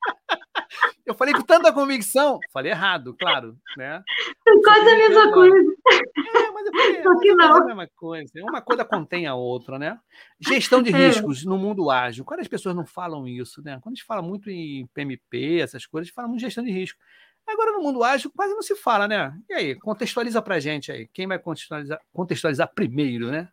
Eu 1.12 1.15
falei 1.15 1.34
com 1.34 1.41
tanta 1.41 1.74
convicção. 1.74 2.39
Falei 2.53 2.72
errado, 2.72 3.13
claro. 3.20 3.58
Né? 3.77 4.01
É 4.48 4.62
quase 4.63 4.89
a 4.89 4.96
mesma 4.96 5.32
coisa. 5.34 5.58
É, 5.58 6.51
mas 6.51 6.65
eu 6.65 6.72
falei, 6.72 7.03
Só 7.03 7.20
que 7.20 7.36
não. 7.36 7.58
É 7.58 7.60
a 7.60 7.65
mesma 7.65 7.89
coisa. 7.98 8.32
Uma 8.44 8.62
coisa 8.62 8.86
contém 8.86 9.27
a 9.27 9.36
outra, 9.36 9.77
né? 9.77 10.00
Gestão 10.39 10.82
de 10.82 10.94
é. 10.94 11.08
riscos 11.08 11.46
é. 11.46 11.50
no 11.50 11.58
mundo 11.58 11.91
ágil. 11.91 12.24
Quando 12.24 12.39
as 12.39 12.48
pessoas 12.48 12.74
não 12.74 12.86
falam 12.86 13.27
isso, 13.27 13.62
né? 13.62 13.77
Quando 13.82 13.94
a 13.94 13.96
gente 13.96 14.06
fala 14.06 14.22
muito 14.22 14.50
em 14.50 14.88
PMP, 14.94 15.60
essas 15.60 15.86
coisas, 15.86 16.06
a 16.06 16.08
gente 16.08 16.15
fala 16.15 16.30
muito 16.30 16.39
de 16.39 16.46
gestão 16.46 16.63
de 16.63 16.72
risco. 16.72 16.98
Agora, 17.46 17.74
no 17.74 17.84
mundo 17.84 18.03
ágil, 18.06 18.32
quase 18.34 18.53
não 18.53 18.62
se 18.62 18.75
fala, 18.75 19.06
né? 19.06 19.38
E 19.50 19.53
aí, 19.53 19.75
contextualiza 19.75 20.41
pra 20.41 20.62
gente 20.62 20.94
aí. 20.94 21.10
Quem 21.12 21.27
vai 21.27 21.38
contextualizar, 21.38 22.00
contextualizar 22.13 22.72
primeiro, 22.74 23.30
né? 23.30 23.50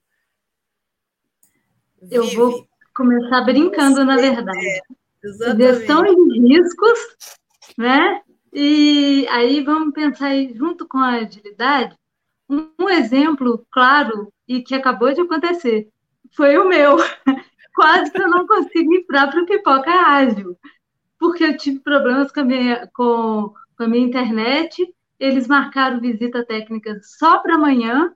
Eu 2.09 2.25
vou 2.37 2.69
começar 2.95 3.41
brincando, 3.41 4.05
na 4.05 4.15
verdade. 4.15 4.65
É, 5.25 5.57
Gestão 5.57 6.05
de 6.05 6.41
riscos 6.41 6.99
né? 7.77 8.23
E 8.53 9.27
aí 9.29 9.63
vamos 9.63 9.93
pensar 9.93 10.29
aí, 10.29 10.55
junto 10.55 10.87
com 10.87 10.99
a 10.99 11.17
agilidade, 11.17 11.95
um, 12.49 12.71
um 12.79 12.89
exemplo 12.89 13.67
claro 13.71 14.33
e 14.47 14.63
que 14.63 14.75
acabou 14.75 15.13
de 15.13 15.21
acontecer 15.21 15.91
foi 16.35 16.59
o 16.59 16.69
meu. 16.69 16.97
Quase 17.75 18.11
que 18.11 18.21
eu 18.21 18.29
não 18.29 18.47
consegui 18.47 18.97
entrar 18.97 19.29
para 19.29 19.43
o 19.43 19.47
Pipoca 19.47 19.91
Ágil, 19.91 20.59
porque 21.19 21.45
eu 21.45 21.57
tive 21.57 21.79
problemas 21.81 22.33
com 22.33 22.41
a 22.41 22.45
minha, 22.45 22.91
com, 22.93 23.55
com 23.77 23.85
a 23.85 23.89
minha 23.89 24.05
internet, 24.05 24.85
eles 25.19 25.47
marcaram 25.47 26.01
visita 26.01 26.45
técnica 26.45 26.99
só 27.03 27.39
para 27.39 27.55
amanhã, 27.55 28.13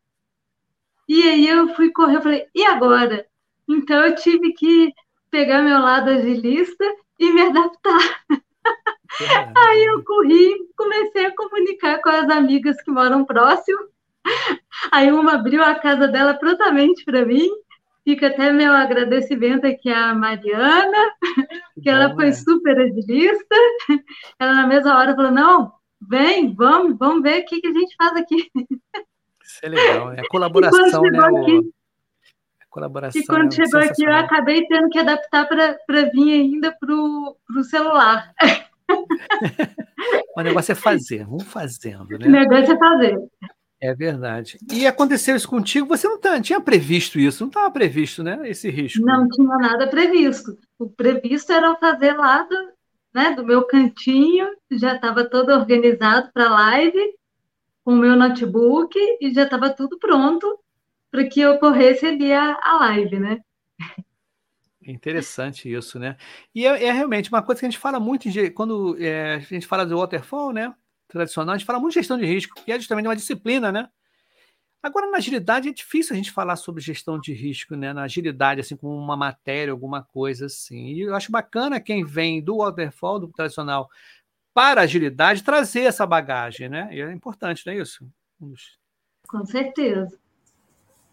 e 1.09 1.23
aí 1.23 1.47
eu 1.47 1.75
fui 1.75 1.91
correr, 1.93 2.17
eu 2.17 2.23
falei, 2.23 2.47
e 2.55 2.65
agora? 2.65 3.27
Então 3.69 4.05
eu 4.05 4.15
tive 4.17 4.53
que 4.53 4.93
pegar 5.31 5.63
meu 5.63 5.79
lado 5.79 6.11
agilista 6.11 6.85
e 7.19 7.33
me 7.33 7.43
adaptar. 7.43 8.25
Aí 9.57 9.85
eu 9.85 10.03
corri, 10.05 10.55
comecei 10.77 11.27
a 11.27 11.35
comunicar 11.35 12.01
com 12.01 12.09
as 12.09 12.29
amigas 12.31 12.81
que 12.83 12.91
moram 12.91 13.25
próximo. 13.25 13.79
Aí 14.91 15.11
uma 15.13 15.35
abriu 15.35 15.63
a 15.63 15.75
casa 15.75 16.09
dela 16.09 16.35
prontamente 16.35 17.05
para 17.05 17.25
mim. 17.25 17.49
Fica 18.05 18.29
até 18.29 18.53
meu 18.53 18.73
agradecimento 18.73 19.65
aqui 19.65 19.89
à 19.89 20.13
Mariana, 20.13 21.13
que, 21.81 21.89
ela 21.89 22.13
foi 22.15 22.27
né? 22.27 22.33
super 22.33 22.79
agilista. 22.81 23.57
Ela 24.41 24.55
na 24.55 24.67
mesma 24.67 24.99
hora 24.99 25.15
falou: 25.15 25.31
não, 25.31 25.73
vem, 26.01 26.53
vamos, 26.53 26.99
vamos 26.99 27.23
ver 27.23 27.43
o 27.43 27.45
que, 27.45 27.61
que 27.61 27.69
a 27.69 27.73
gente 27.73 27.95
faz 27.97 28.17
aqui. 28.17 28.51
Isso 29.45 29.61
é 29.63 29.69
legal, 29.69 30.13
é 30.13 30.21
a 30.21 30.29
colaboração, 30.29 31.03
né? 31.03 31.19
Aqui, 31.19 31.59
o... 31.59 31.73
colaboração. 32.71 33.21
E 33.21 33.27
quando 33.27 33.53
é 33.53 33.57
chegou 33.57 33.81
aqui, 33.81 34.05
eu 34.05 34.15
acabei 34.15 34.67
tendo 34.67 34.89
que 34.89 34.99
adaptar 34.99 35.47
para 35.47 36.03
vir 36.13 36.33
ainda 36.33 36.73
para 36.73 36.93
o 36.93 37.63
celular. 37.63 38.35
o 40.37 40.41
negócio 40.41 40.73
é 40.73 40.75
fazer, 40.75 41.25
vamos 41.25 41.45
fazendo, 41.45 42.19
né? 42.19 42.27
O 42.27 42.31
negócio 42.31 42.75
é 42.75 42.79
fazer. 42.79 43.19
É 43.81 43.93
verdade. 43.95 44.59
E 44.73 44.87
aconteceu 44.87 45.35
isso 45.35 45.49
contigo? 45.49 45.89
Você 45.89 46.07
não 46.07 46.17
tá, 46.17 46.41
tinha 46.41 46.61
previsto 46.61 47.19
isso, 47.19 47.43
não 47.43 47.49
estava 47.49 47.69
previsto, 47.69 48.23
né? 48.23 48.39
Esse 48.49 48.71
risco. 48.71 49.05
Não 49.05 49.29
tinha 49.29 49.57
nada 49.59 49.89
previsto. 49.89 50.57
O 50.79 50.89
previsto 50.89 51.53
era 51.53 51.75
fazer 51.75 52.13
lá 52.13 52.45
do, 52.45 52.73
né, 53.13 53.35
do 53.35 53.45
meu 53.45 53.65
cantinho, 53.67 54.47
já 54.71 54.95
estava 54.95 55.29
todo 55.29 55.51
organizado 55.51 56.31
para 56.33 56.47
a 56.47 56.53
live, 56.53 57.15
com 57.85 57.95
o 57.95 57.97
meu 57.97 58.15
notebook, 58.15 58.97
e 59.21 59.35
já 59.35 59.43
estava 59.43 59.69
tudo 59.71 59.99
pronto 59.99 60.59
para 61.11 61.25
que 61.25 61.45
ocorresse 61.45 62.07
ali 62.07 62.33
a, 62.33 62.59
a 62.63 62.79
live, 62.79 63.19
né? 63.19 63.41
Interessante 64.85 65.73
isso, 65.73 65.99
né? 65.99 66.17
E 66.55 66.67
é, 66.67 66.85
é, 66.85 66.93
realmente 66.93 67.31
uma 67.31 67.43
coisa 67.43 67.61
que 67.61 67.67
a 67.67 67.71
gente 67.71 67.79
fala 67.79 68.01
muito 68.01 68.31
de, 68.31 68.51
quando 68.51 68.97
é, 69.01 69.35
a 69.35 69.39
gente 69.39 69.67
fala 69.67 69.87
do 69.87 69.99
waterfall, 69.99 70.53
né? 70.53 70.75
Tradicional, 71.09 71.55
a 71.55 71.59
gente 71.59 71.67
fala 71.67 71.79
muito 71.79 71.93
de 71.93 72.01
gestão 72.01 72.19
de 72.19 72.25
risco, 72.25 72.55
que 72.65 72.73
é 72.73 72.79
justamente 72.79 73.07
uma 73.07 73.17
disciplina, 73.17 73.71
né? 73.71 73.89
Agora, 74.83 75.09
na 75.09 75.19
agilidade, 75.19 75.69
é 75.69 75.73
difícil 75.73 76.13
a 76.13 76.17
gente 76.17 76.33
falar 76.33 76.57
sobre 76.57 76.83
gestão 76.83 77.19
de 77.19 77.33
risco, 77.33 77.77
né? 77.77 77.93
Na 77.93 78.03
agilidade, 78.03 78.61
assim, 78.61 78.77
como 78.77 78.97
uma 78.97 79.17
matéria, 79.17 79.71
alguma 79.71 80.03
coisa 80.03 80.47
assim. 80.47 80.89
E 80.89 81.03
eu 81.03 81.15
acho 81.15 81.31
bacana 81.31 81.81
quem 81.81 82.05
vem 82.05 82.43
do 82.43 82.59
waterfall, 82.59 83.21
do 83.21 83.29
tradicional, 83.29 83.89
para 84.53 84.81
a 84.81 84.85
agilidade, 84.85 85.45
trazer 85.45 85.83
essa 85.83 86.05
bagagem, 86.05 86.69
né? 86.69 86.89
E 86.91 87.01
é 87.01 87.13
importante, 87.13 87.65
não 87.65 87.73
é 87.73 87.77
isso? 87.77 88.05
Com 89.29 89.47
certeza. 89.47 90.19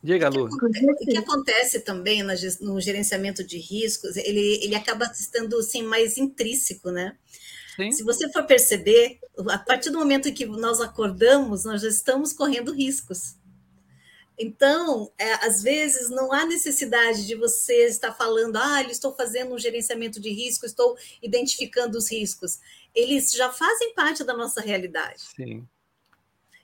Diga, 0.01 0.29
Lu. 0.29 0.45
O 0.45 1.05
que 1.05 1.17
acontece 1.17 1.81
também 1.81 2.23
no 2.61 2.79
gerenciamento 2.79 3.43
de 3.43 3.57
riscos, 3.57 4.15
ele, 4.15 4.63
ele 4.63 4.75
acaba 4.75 5.05
estando 5.05 5.57
assim, 5.57 5.83
mais 5.83 6.17
intrínseco, 6.17 6.89
né? 6.89 7.17
Sim. 7.75 7.91
Se 7.91 8.03
você 8.03 8.31
for 8.31 8.45
perceber, 8.45 9.19
a 9.49 9.57
partir 9.57 9.89
do 9.89 9.99
momento 9.99 10.27
em 10.27 10.33
que 10.33 10.45
nós 10.45 10.81
acordamos, 10.81 11.65
nós 11.65 11.81
já 11.81 11.89
estamos 11.89 12.33
correndo 12.33 12.73
riscos. 12.73 13.35
Então, 14.37 15.11
é, 15.17 15.33
às 15.45 15.61
vezes, 15.61 16.09
não 16.09 16.31
há 16.31 16.45
necessidade 16.45 17.27
de 17.27 17.35
você 17.35 17.87
estar 17.87 18.13
falando, 18.13 18.55
ah, 18.55 18.81
estou 18.83 19.13
fazendo 19.13 19.53
um 19.53 19.59
gerenciamento 19.59 20.19
de 20.19 20.29
risco, 20.29 20.65
estou 20.65 20.97
identificando 21.21 21.97
os 21.97 22.09
riscos. 22.09 22.59
Eles 22.95 23.33
já 23.33 23.51
fazem 23.51 23.93
parte 23.93 24.23
da 24.23 24.33
nossa 24.33 24.61
realidade. 24.61 25.23
Sim. 25.35 25.67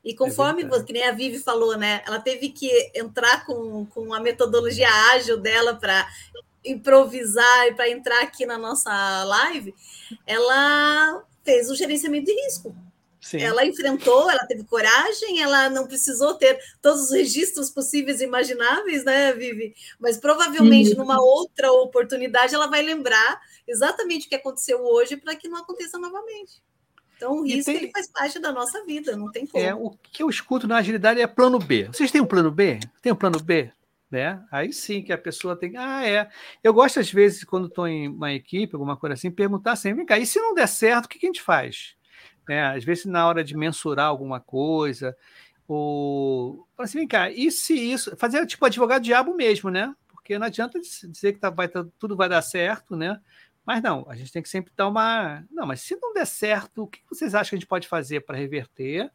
E 0.05 0.13
conforme, 0.13 0.63
é 0.63 0.83
que 0.83 0.93
nem 0.93 1.03
a 1.03 1.11
Vivi 1.11 1.39
falou, 1.39 1.75
né? 1.75 2.03
Ela 2.05 2.19
teve 2.19 2.49
que 2.49 2.69
entrar 2.93 3.43
com, 3.43 3.87
com 3.87 4.13
a 4.13 4.19
metodologia 4.19 4.87
ágil 5.13 5.35
dela 5.35 5.73
para 5.73 6.07
improvisar 6.63 7.67
e 7.67 7.73
para 7.73 7.89
entrar 7.89 8.21
aqui 8.21 8.45
na 8.45 8.57
nossa 8.57 9.23
live, 9.23 9.73
ela 10.27 11.23
fez 11.43 11.71
o 11.71 11.75
gerenciamento 11.75 12.25
de 12.27 12.33
risco. 12.43 12.75
Sim. 13.19 13.41
Ela 13.41 13.65
enfrentou, 13.65 14.29
ela 14.29 14.45
teve 14.45 14.63
coragem, 14.65 15.41
ela 15.41 15.67
não 15.71 15.87
precisou 15.87 16.35
ter 16.35 16.59
todos 16.79 17.05
os 17.05 17.11
registros 17.11 17.71
possíveis 17.71 18.21
e 18.21 18.25
imagináveis, 18.25 19.03
né, 19.03 19.33
Vivi? 19.33 19.73
Mas 19.99 20.19
provavelmente 20.19 20.89
Sim. 20.89 20.95
numa 20.95 21.19
outra 21.19 21.71
oportunidade 21.71 22.53
ela 22.53 22.67
vai 22.67 22.83
lembrar 22.83 23.41
exatamente 23.67 24.27
o 24.27 24.29
que 24.29 24.35
aconteceu 24.35 24.79
hoje 24.85 25.17
para 25.17 25.35
que 25.35 25.47
não 25.47 25.57
aconteça 25.57 25.97
novamente. 25.97 26.61
Então, 27.15 27.33
o 27.33 27.43
risco 27.43 27.71
tem... 27.71 27.75
ele 27.75 27.91
faz 27.91 28.11
parte 28.11 28.39
da 28.39 28.51
nossa 28.51 28.83
vida, 28.85 29.15
não 29.15 29.31
tem 29.31 29.45
como. 29.45 29.63
É, 29.63 29.73
o 29.73 29.91
que 30.11 30.21
eu 30.21 30.29
escuto 30.29 30.67
na 30.67 30.77
agilidade 30.77 31.21
é 31.21 31.27
plano 31.27 31.59
B. 31.59 31.85
Vocês 31.85 32.11
têm 32.11 32.21
um 32.21 32.25
plano 32.25 32.51
B? 32.51 32.79
Tem 33.01 33.11
um 33.11 33.15
plano 33.15 33.39
B? 33.39 33.71
Né? 34.11 34.41
Aí 34.51 34.71
sim 34.71 35.01
que 35.01 35.11
a 35.11 35.17
pessoa 35.17 35.55
tem. 35.55 35.75
Ah, 35.77 36.07
é. 36.07 36.29
Eu 36.63 36.73
gosto, 36.73 36.99
às 36.99 37.11
vezes, 37.11 37.43
quando 37.43 37.67
estou 37.67 37.87
em 37.87 38.07
uma 38.07 38.31
equipe, 38.33 38.75
alguma 38.75 38.95
coisa 38.95 39.13
assim, 39.13 39.31
perguntar 39.31 39.71
assim: 39.71 39.93
vem 39.93 40.05
cá, 40.05 40.17
e 40.17 40.25
se 40.25 40.39
não 40.39 40.53
der 40.53 40.67
certo, 40.67 41.05
o 41.05 41.09
que, 41.09 41.19
que 41.19 41.25
a 41.25 41.29
gente 41.29 41.41
faz? 41.41 41.95
É, 42.47 42.61
às 42.61 42.83
vezes, 42.83 43.05
na 43.05 43.27
hora 43.27 43.43
de 43.43 43.57
mensurar 43.57 44.05
alguma 44.05 44.39
coisa, 44.39 45.17
ou. 45.67 46.67
Assim, 46.77 46.99
vem 46.99 47.07
cá, 47.07 47.31
e 47.31 47.49
se 47.51 47.73
isso. 47.73 48.15
Fazer 48.15 48.45
tipo 48.45 48.65
advogado 48.65 49.01
diabo 49.01 49.35
mesmo, 49.35 49.69
né? 49.69 49.93
Porque 50.07 50.37
não 50.37 50.47
adianta 50.47 50.79
dizer 50.79 51.33
que 51.33 51.39
tá, 51.39 51.49
vai, 51.49 51.67
tá, 51.67 51.85
tudo 51.99 52.15
vai 52.15 52.29
dar 52.29 52.41
certo, 52.41 52.95
né? 52.95 53.19
Mas 53.65 53.81
não, 53.81 54.05
a 54.07 54.15
gente 54.15 54.31
tem 54.31 54.41
que 54.41 54.49
sempre 54.49 54.71
dar 54.75 54.87
uma. 54.87 55.43
Não, 55.49 55.65
mas 55.65 55.81
se 55.81 55.97
não 55.99 56.13
der 56.13 56.27
certo, 56.27 56.83
o 56.83 56.87
que 56.87 57.01
vocês 57.09 57.33
acham 57.33 57.49
que 57.49 57.55
a 57.55 57.59
gente 57.59 57.67
pode 57.67 57.87
fazer 57.87 58.21
para 58.21 58.37
reverter? 58.37 59.11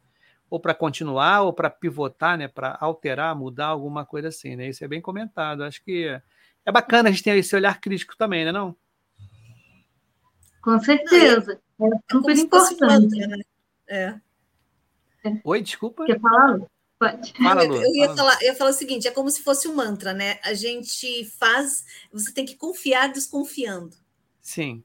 Ou 0.49 0.59
para 0.59 0.73
continuar, 0.73 1.43
ou 1.43 1.53
para 1.53 1.69
pivotar, 1.69 2.37
né? 2.37 2.49
Para 2.49 2.77
alterar, 2.81 3.33
mudar 3.33 3.67
alguma 3.67 4.05
coisa 4.05 4.27
assim, 4.27 4.57
né? 4.57 4.67
Isso 4.67 4.83
é 4.83 4.87
bem 4.87 4.99
comentado. 4.99 5.63
Acho 5.63 5.81
que 5.81 6.05
é 6.65 6.71
bacana 6.71 7.07
a 7.07 7.11
gente 7.11 7.23
ter 7.23 7.37
esse 7.37 7.55
olhar 7.55 7.79
crítico 7.79 8.17
também, 8.17 8.43
né? 8.43 8.51
Não? 8.51 8.75
Com 10.61 10.77
certeza. 10.79 11.59
É, 11.79 11.85
é 11.85 11.99
super 12.11 12.37
importante. 12.37 13.27
Né? 13.27 13.37
É. 13.87 14.15
Oi, 15.43 15.61
desculpa. 15.61 16.05
Quer 16.05 16.19
falar? 16.19 16.59
Pode. 16.99 17.33
Fala, 17.33 17.63
Lu, 17.63 17.75
eu, 17.77 17.95
ia 17.95 18.05
fala. 18.07 18.17
Falar, 18.17 18.41
eu 18.41 18.47
ia 18.47 18.55
falar 18.55 18.69
o 18.69 18.73
seguinte: 18.73 19.07
é 19.07 19.11
como 19.11 19.29
se 19.29 19.41
fosse 19.41 19.67
um 19.67 19.73
mantra, 19.73 20.13
né? 20.13 20.39
A 20.43 20.53
gente 20.53 21.25
faz, 21.39 21.83
você 22.11 22.31
tem 22.33 22.45
que 22.45 22.55
confiar 22.55 23.11
desconfiando. 23.11 24.00
Sim. 24.41 24.83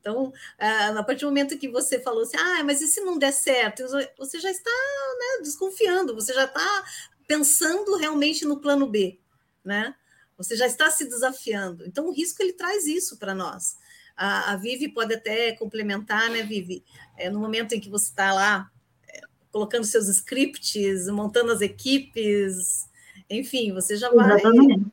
Então, 0.00 0.32
a 0.58 1.02
partir 1.02 1.22
do 1.22 1.28
momento 1.28 1.58
que 1.58 1.68
você 1.68 2.00
falou 2.00 2.22
assim, 2.22 2.36
ah, 2.36 2.62
mas 2.64 2.80
e 2.80 2.86
se 2.86 3.00
não 3.00 3.18
der 3.18 3.32
certo? 3.32 3.82
Você 4.16 4.38
já 4.38 4.50
está 4.50 4.70
né, 4.70 5.42
desconfiando, 5.42 6.14
você 6.14 6.32
já 6.32 6.44
está 6.44 6.84
pensando 7.26 7.96
realmente 7.96 8.44
no 8.44 8.60
plano 8.60 8.86
B, 8.86 9.18
né? 9.64 9.96
Você 10.38 10.54
já 10.54 10.66
está 10.66 10.90
se 10.90 11.06
desafiando. 11.06 11.84
Então, 11.86 12.06
o 12.06 12.12
risco 12.12 12.40
ele 12.40 12.52
traz 12.52 12.86
isso 12.86 13.18
para 13.18 13.34
nós. 13.34 13.76
A, 14.16 14.52
a 14.52 14.56
Vivi 14.56 14.88
pode 14.88 15.12
até 15.12 15.52
complementar, 15.52 16.30
né, 16.30 16.42
Vivi? 16.42 16.84
É, 17.16 17.28
no 17.28 17.40
momento 17.40 17.74
em 17.74 17.80
que 17.80 17.90
você 17.90 18.10
está 18.10 18.32
lá 18.32 18.70
é, 19.08 19.20
colocando 19.50 19.84
seus 19.84 20.08
scripts, 20.08 21.08
montando 21.08 21.50
as 21.50 21.60
equipes, 21.60 22.88
enfim, 23.28 23.72
você 23.72 23.96
já 23.96 24.08
vai. 24.10 24.38
Exatamente. 24.38 24.86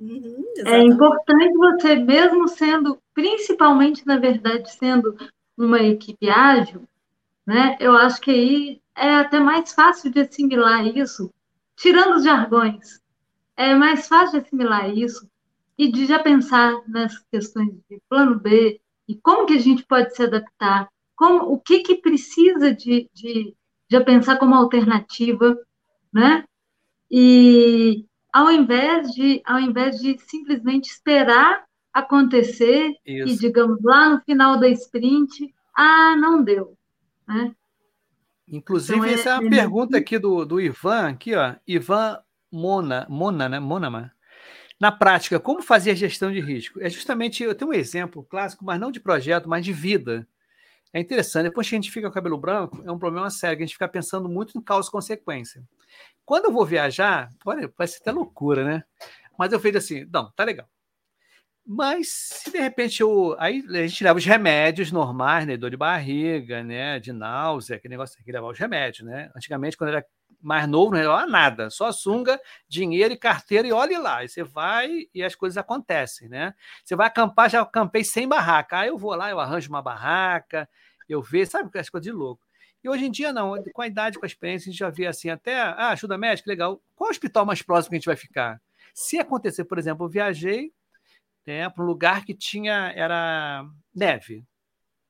Uhum, 0.00 0.44
é 0.64 0.82
importante 0.82 1.52
você, 1.52 1.94
mesmo 1.96 2.48
sendo, 2.48 2.98
principalmente, 3.20 4.06
na 4.06 4.16
verdade, 4.16 4.72
sendo 4.72 5.14
uma 5.56 5.78
equipe 5.80 6.30
ágil, 6.30 6.88
né? 7.46 7.76
Eu 7.78 7.94
acho 7.94 8.18
que 8.18 8.30
aí 8.30 8.82
é 8.96 9.16
até 9.16 9.38
mais 9.38 9.74
fácil 9.74 10.10
de 10.10 10.20
assimilar 10.20 10.86
isso, 10.86 11.30
tirando 11.76 12.16
os 12.16 12.24
jargões. 12.24 12.98
É 13.54 13.74
mais 13.74 14.08
fácil 14.08 14.40
de 14.40 14.46
assimilar 14.46 14.88
isso 14.88 15.28
e 15.76 15.92
de 15.92 16.06
já 16.06 16.18
pensar 16.18 16.80
nas 16.88 17.18
questões 17.30 17.74
de 17.90 18.00
plano 18.08 18.40
B 18.40 18.80
e 19.06 19.14
como 19.16 19.44
que 19.44 19.54
a 19.54 19.60
gente 19.60 19.84
pode 19.84 20.16
se 20.16 20.22
adaptar, 20.22 20.88
como, 21.14 21.52
o 21.52 21.58
que, 21.58 21.80
que 21.80 21.96
precisa 21.96 22.72
de, 22.74 23.10
de 23.12 23.54
já 23.90 24.02
pensar 24.02 24.38
como 24.38 24.54
alternativa, 24.54 25.58
né? 26.10 26.44
E 27.10 28.06
ao 28.32 28.50
invés 28.50 29.10
de, 29.10 29.42
ao 29.44 29.60
invés 29.60 30.00
de 30.00 30.16
simplesmente 30.20 30.88
esperar 30.88 31.64
acontecer 31.92 32.94
Isso. 33.04 33.34
e, 33.34 33.38
digamos, 33.38 33.82
lá 33.82 34.10
no 34.10 34.20
final 34.22 34.58
da 34.58 34.68
sprint, 34.68 35.52
ah, 35.74 36.16
não 36.16 36.42
deu, 36.42 36.76
né? 37.26 37.54
Inclusive, 38.48 38.98
então, 38.98 39.10
essa 39.10 39.28
é, 39.28 39.32
é 39.32 39.36
a 39.36 39.44
é 39.44 39.48
pergunta 39.48 39.96
aqui 39.96 40.18
do, 40.18 40.44
do 40.44 40.60
Ivan, 40.60 41.10
aqui, 41.10 41.34
ó, 41.34 41.54
Ivan 41.66 42.18
Mona, 42.50 43.06
Mona, 43.08 43.48
né? 43.48 43.60
Monama. 43.60 44.12
Na 44.80 44.90
prática, 44.90 45.38
como 45.38 45.62
fazer 45.62 45.90
a 45.90 45.94
gestão 45.94 46.32
de 46.32 46.40
risco? 46.40 46.80
É 46.82 46.88
justamente, 46.88 47.42
eu 47.42 47.54
tenho 47.54 47.70
um 47.70 47.74
exemplo 47.74 48.24
clássico, 48.24 48.64
mas 48.64 48.80
não 48.80 48.90
de 48.90 48.98
projeto, 48.98 49.48
mas 49.48 49.64
de 49.64 49.72
vida. 49.72 50.26
É 50.92 50.98
interessante, 50.98 51.44
depois 51.44 51.68
que 51.68 51.74
a 51.74 51.78
gente 51.78 51.92
fica 51.92 52.08
com 52.08 52.10
o 52.10 52.14
cabelo 52.14 52.38
branco, 52.38 52.82
é 52.84 52.90
um 52.90 52.98
problema 52.98 53.30
sério, 53.30 53.58
que 53.58 53.62
a 53.62 53.66
gente 53.66 53.74
fica 53.74 53.86
pensando 53.86 54.28
muito 54.28 54.58
em 54.58 54.60
causa 54.60 54.88
e 54.88 54.90
consequência. 54.92 55.62
Quando 56.24 56.46
eu 56.46 56.52
vou 56.52 56.66
viajar, 56.66 57.28
olha, 57.44 57.68
parece 57.68 57.98
até 58.00 58.10
loucura, 58.10 58.64
né? 58.64 58.82
Mas 59.38 59.52
eu 59.52 59.58
vejo 59.58 59.78
assim, 59.78 60.06
não, 60.12 60.30
tá 60.32 60.44
legal. 60.44 60.68
Mas 61.72 62.08
se 62.08 62.50
de 62.50 62.58
repente 62.58 63.00
eu. 63.00 63.36
Aí 63.38 63.64
a 63.68 63.86
gente 63.86 64.02
leva 64.02 64.18
os 64.18 64.24
remédios 64.24 64.90
normais, 64.90 65.46
né? 65.46 65.56
Dor 65.56 65.70
de 65.70 65.76
barriga, 65.76 66.64
né? 66.64 66.98
De 66.98 67.12
náusea, 67.12 67.76
aquele 67.76 67.92
negócio 67.92 68.16
tem 68.16 68.24
que 68.24 68.32
levar 68.32 68.48
os 68.48 68.58
remédios, 68.58 69.06
né? 69.06 69.30
Antigamente, 69.36 69.76
quando 69.76 69.90
era 69.90 70.04
mais 70.42 70.66
novo, 70.66 70.90
não 70.90 70.98
levava 70.98 71.26
nada, 71.28 71.70
só 71.70 71.92
sunga, 71.92 72.40
dinheiro 72.68 73.14
e 73.14 73.16
carteira, 73.16 73.68
e 73.68 73.72
olhe 73.72 73.96
lá. 73.96 74.24
E 74.24 74.28
você 74.28 74.42
vai 74.42 75.06
e 75.14 75.22
as 75.22 75.36
coisas 75.36 75.56
acontecem, 75.56 76.28
né? 76.28 76.54
Você 76.84 76.96
vai 76.96 77.06
acampar, 77.06 77.48
já 77.48 77.60
acampei 77.60 78.02
sem 78.02 78.26
barraca. 78.26 78.78
Aí 78.80 78.88
eu 78.88 78.98
vou 78.98 79.14
lá, 79.14 79.30
eu 79.30 79.38
arranjo 79.38 79.68
uma 79.68 79.80
barraca, 79.80 80.68
eu 81.08 81.22
vejo, 81.22 81.52
sabe 81.52 81.70
as 81.78 81.88
coisas 81.88 82.04
de 82.04 82.10
louco. 82.10 82.42
E 82.82 82.88
hoje 82.88 83.04
em 83.06 83.12
dia, 83.12 83.32
não, 83.32 83.62
com 83.72 83.82
a 83.82 83.86
idade, 83.86 84.18
com 84.18 84.24
a 84.24 84.28
experiência, 84.28 84.68
a 84.68 84.72
gente 84.72 84.80
já 84.80 84.90
vê 84.90 85.06
assim, 85.06 85.30
até, 85.30 85.60
ah, 85.60 85.90
ajuda 85.90 86.18
médica, 86.18 86.50
legal. 86.50 86.82
Qual 86.96 87.10
hospital 87.10 87.46
mais 87.46 87.62
próximo 87.62 87.90
que 87.90 87.94
a 87.94 87.98
gente 88.00 88.06
vai 88.06 88.16
ficar? 88.16 88.60
Se 88.92 89.20
acontecer, 89.20 89.64
por 89.66 89.78
exemplo, 89.78 90.06
eu 90.06 90.10
viajei 90.10 90.72
né, 91.46 91.68
para 91.68 91.82
um 91.82 91.86
lugar 91.86 92.24
que 92.24 92.34
tinha, 92.34 92.92
era 92.94 93.64
neve, 93.94 94.44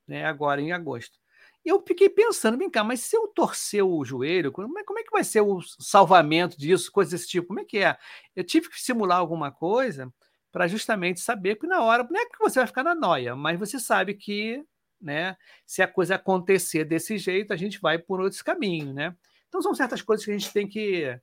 né, 0.07 0.25
agora 0.25 0.61
em 0.61 0.71
agosto. 0.71 1.19
E 1.63 1.69
eu 1.69 1.83
fiquei 1.85 2.09
pensando, 2.09 2.57
vem 2.57 2.69
cá, 2.69 2.83
mas 2.83 3.01
se 3.01 3.15
eu 3.15 3.27
torcer 3.27 3.83
o 3.83 4.03
joelho, 4.03 4.51
como 4.51 4.79
é, 4.79 4.83
como 4.83 4.99
é 4.99 5.03
que 5.03 5.11
vai 5.11 5.23
ser 5.23 5.41
o 5.41 5.61
salvamento 5.61 6.57
disso, 6.57 6.91
coisas 6.91 7.11
desse 7.11 7.27
tipo? 7.27 7.49
Como 7.49 7.59
é 7.59 7.65
que 7.65 7.77
é? 7.79 7.95
Eu 8.35 8.43
tive 8.43 8.67
que 8.69 8.81
simular 8.81 9.19
alguma 9.19 9.51
coisa 9.51 10.11
para 10.51 10.67
justamente 10.67 11.19
saber 11.19 11.55
que 11.55 11.67
na 11.67 11.81
hora, 11.81 12.07
não 12.09 12.19
é 12.19 12.25
que 12.25 12.39
você 12.39 12.59
vai 12.59 12.67
ficar 12.67 12.83
na 12.83 12.95
noia, 12.95 13.35
mas 13.35 13.59
você 13.59 13.79
sabe 13.79 14.15
que, 14.15 14.63
né, 14.99 15.37
se 15.65 15.83
a 15.83 15.87
coisa 15.87 16.15
acontecer 16.15 16.83
desse 16.83 17.17
jeito, 17.17 17.53
a 17.53 17.55
gente 17.55 17.79
vai 17.79 17.99
por 17.99 18.19
outros 18.19 18.41
caminhos, 18.41 18.93
né? 18.93 19.15
Então 19.47 19.61
são 19.61 19.75
certas 19.75 20.01
coisas 20.01 20.25
que 20.25 20.31
a 20.31 20.37
gente 20.37 20.51
tem 20.51 20.67
que 20.67 21.19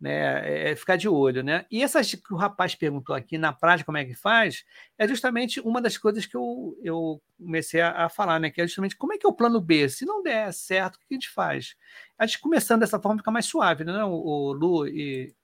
né, 0.00 0.48
é, 0.48 0.70
é 0.70 0.76
ficar 0.76 0.96
de 0.96 1.08
olho, 1.08 1.42
né? 1.42 1.66
E 1.70 1.82
essas 1.82 2.14
que 2.14 2.32
o 2.32 2.36
rapaz 2.36 2.74
perguntou 2.74 3.14
aqui 3.14 3.36
na 3.36 3.52
prática 3.52 3.84
como 3.84 3.98
é 3.98 4.04
que 4.04 4.14
faz, 4.14 4.64
é 4.96 5.06
justamente 5.06 5.60
uma 5.60 5.80
das 5.80 5.98
coisas 5.98 6.24
que 6.24 6.36
eu, 6.36 6.76
eu 6.82 7.20
comecei 7.38 7.80
a, 7.80 8.06
a, 8.06 8.08
falar, 8.08 8.40
né? 8.40 8.50
Que 8.50 8.62
é 8.62 8.66
justamente 8.66 8.96
como 8.96 9.12
é 9.12 9.18
que 9.18 9.26
é 9.26 9.28
o 9.28 9.34
plano 9.34 9.60
B? 9.60 9.88
Se 9.88 10.06
não 10.06 10.22
der 10.22 10.52
certo, 10.54 10.96
o 10.96 10.98
que 11.00 11.06
a 11.10 11.14
gente 11.14 11.28
faz? 11.28 11.74
A 12.18 12.26
gente 12.26 12.40
começando 12.40 12.80
dessa 12.80 12.98
forma 12.98 13.18
fica 13.18 13.30
mais 13.30 13.46
suave, 13.46 13.84
né? 13.84 14.02
O, 14.04 14.12
o 14.12 14.52
Lu 14.52 14.86
e, 14.86 15.34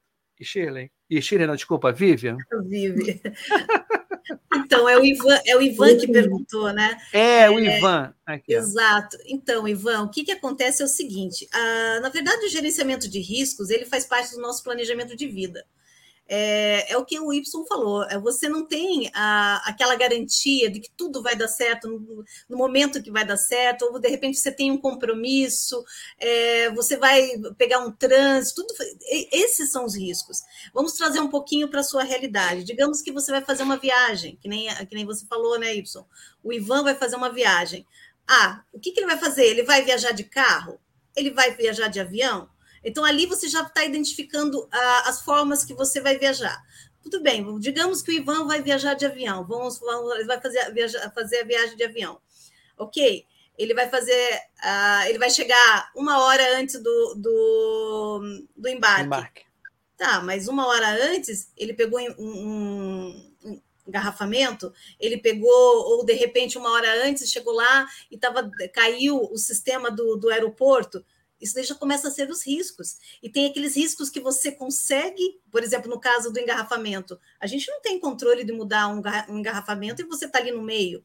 e 0.41 0.45
Shirley. 0.45 0.91
E 1.11 1.21
Shirley, 1.21 1.47
não, 1.47 1.55
desculpa, 1.55 1.93
Vivian. 1.93 2.39
Vivian. 2.67 3.19
Então, 4.55 4.89
é 4.89 4.99
o 4.99 5.05
Ivan, 5.05 5.41
é 5.45 5.57
o 5.57 5.63
Ivan 5.63 5.97
que 5.97 6.09
perguntou, 6.09 6.73
né? 6.73 6.99
É, 7.13 7.49
o 7.49 7.59
é, 7.59 7.79
Ivan. 7.79 8.15
Aqui, 8.25 8.55
exato. 8.55 9.17
Então, 9.27 9.69
Ivan, 9.69 10.03
o 10.03 10.11
que, 10.11 10.25
que 10.25 10.33
acontece 10.33 10.83
é 10.83 10.85
o 10.85 10.89
seguinte: 10.89 11.49
ah, 11.53 12.01
na 12.03 12.09
verdade, 12.09 12.45
o 12.45 12.49
gerenciamento 12.49 13.09
de 13.09 13.21
riscos 13.21 13.71
ele 13.71 13.85
faz 13.85 14.05
parte 14.05 14.35
do 14.35 14.41
nosso 14.41 14.63
planejamento 14.65 15.17
de 15.17 15.27
vida 15.27 15.65
é, 16.29 16.93
é, 16.93 16.97
o 16.97 17.05
que 17.05 17.19
o 17.19 17.33
Y 17.33 17.67
falou. 17.67 18.05
É, 18.05 18.19
você 18.19 18.49
não 18.49 18.67
tem 18.67 19.11
a, 19.15 19.63
aquela 19.69 19.95
garantia 19.95 20.71
de 20.71 20.81
que 20.81 20.91
tudo 20.97 21.23
vai 21.23 21.37
dar 21.37 21.49
certo 21.49 21.89
no, 21.89 22.25
no, 22.49 22.57
momento 22.57 23.03
que 23.03 23.11
vai 23.11 23.25
dar 23.25 23.37
certo, 23.37 23.85
ou 23.85 23.99
de 23.99 24.09
repente 24.09 24.39
você 24.39 24.51
tem 24.51 24.71
um 24.71 24.79
compromisso, 24.79 25.85
é, 26.19 26.71
você 26.71 26.97
vai 26.97 27.31
pegar 27.57 27.79
um 27.79 27.93
trânsito, 27.93 28.67
tudo, 28.67 28.75
esses 29.33 29.71
são 29.71 29.85
os 29.85 29.97
riscos. 29.97 30.43
Vamos 30.75 30.95
trazer 30.95 31.21
um 31.21 31.29
pouquinho 31.29 31.69
para 31.69 31.81
a 31.81 31.85
sua 31.85 32.03
realidade. 32.03 32.65
Digamos 32.65 33.03
que 33.03 33.13
você 33.13 33.31
vai 33.31 33.45
fazer 33.45 33.63
uma 33.63 33.77
viagem, 33.77 34.37
que 34.41 34.49
nem, 34.49 34.69
que 34.87 34.95
nem 34.95 35.07
você 35.07 35.25
falou, 35.27 35.59
né, 35.59 35.75
Y? 35.75 36.05
O 36.43 36.53
Ivan 36.53 36.83
vai 36.83 36.95
fazer 36.95 37.17
uma 37.17 37.33
viagem. 37.33 37.87
Ah, 38.27 38.63
o 38.73 38.81
que, 38.81 38.91
que 38.91 39.01
ele 39.01 39.07
vai 39.07 39.19
fazer? 39.19 39.45
Ele 39.45 39.63
vai 39.63 39.83
viajar 39.85 40.11
de 40.11 40.25
carro? 40.25 40.81
Ele 41.15 41.31
vai 41.31 41.55
viajar 41.55 41.89
de 41.89 42.01
avião? 42.01 42.49
Então, 42.87 43.05
ali 43.05 43.27
você 43.27 43.49
já 43.49 43.63
está 43.63 43.85
identificando 43.85 44.69
ah, 44.71 45.03
as 45.07 45.21
formas 45.21 45.65
que 45.65 45.75
você 45.75 46.01
vai 46.01 46.17
viajar. 46.17 46.57
Tudo 47.03 47.21
bem, 47.21 47.59
digamos 47.59 48.01
que 48.01 48.13
o 48.13 48.15
Ivan 48.15 48.47
vai 48.47 48.63
viajar 48.63 48.95
de 48.95 49.05
avião, 49.05 49.45
vamos, 49.45 49.79
vamos 49.81 50.15
ele 50.15 50.25
vai 50.25 50.41
fazer, 50.41 50.73
viajar, 50.73 51.13
fazer 51.13 51.41
a 51.41 51.45
viagem 51.45 51.77
de 51.77 51.83
avião. 51.83 52.21
Ok, 52.79 53.27
ele 53.59 53.75
vai 53.75 53.89
fazer, 53.89 54.41
uh, 54.63 55.09
ele 55.09 55.19
vai 55.19 55.31
chegar 55.31 55.91
uma 55.97 56.25
hora 56.25 56.59
antes 56.59 56.81
do, 56.81 57.15
do, 57.17 58.45
do 58.57 58.69
embarque. 58.69 59.05
embarque. 59.05 59.43
Tá, 59.97 60.21
mas 60.21 60.47
uma 60.47 60.67
hora 60.69 61.11
antes, 61.11 61.51
ele 61.57 61.75
pegou 61.75 61.99
um, 61.99 62.15
um, 62.19 63.35
um 63.45 63.61
engarrafamento, 63.89 64.73
ele 65.01 65.17
pegou, 65.17 65.51
ou 65.51 66.05
de 66.05 66.13
repente, 66.13 66.59
uma 66.59 66.71
hora 66.71 67.05
antes, 67.05 67.31
chegou 67.31 67.53
lá 67.53 67.87
e 68.11 68.17
tava, 68.17 68.49
caiu 68.73 69.29
o 69.33 69.39
sistema 69.39 69.91
do, 69.91 70.17
do 70.17 70.29
aeroporto 70.29 71.05
isso 71.41 71.63
já 71.63 71.75
começa 71.75 72.09
a 72.09 72.11
ser 72.11 72.31
os 72.31 72.47
riscos. 72.47 72.97
E 73.23 73.29
tem 73.29 73.47
aqueles 73.47 73.77
riscos 73.77 74.11
que 74.11 74.21
você 74.21 74.51
consegue, 74.53 75.41
por 75.51 75.63
exemplo, 75.63 75.91
no 75.91 76.01
caso 76.01 76.33
do 76.33 76.41
engarrafamento. 76.41 77.19
A 77.41 77.47
gente 77.47 77.71
não 77.71 77.81
tem 77.81 78.01
controle 78.01 78.45
de 78.45 78.53
mudar 78.53 78.89
um 78.89 79.39
engarrafamento 79.39 80.03
e 80.03 80.07
você 80.07 80.27
está 80.27 80.39
ali 80.39 80.51
no 80.51 80.63
meio, 80.63 81.05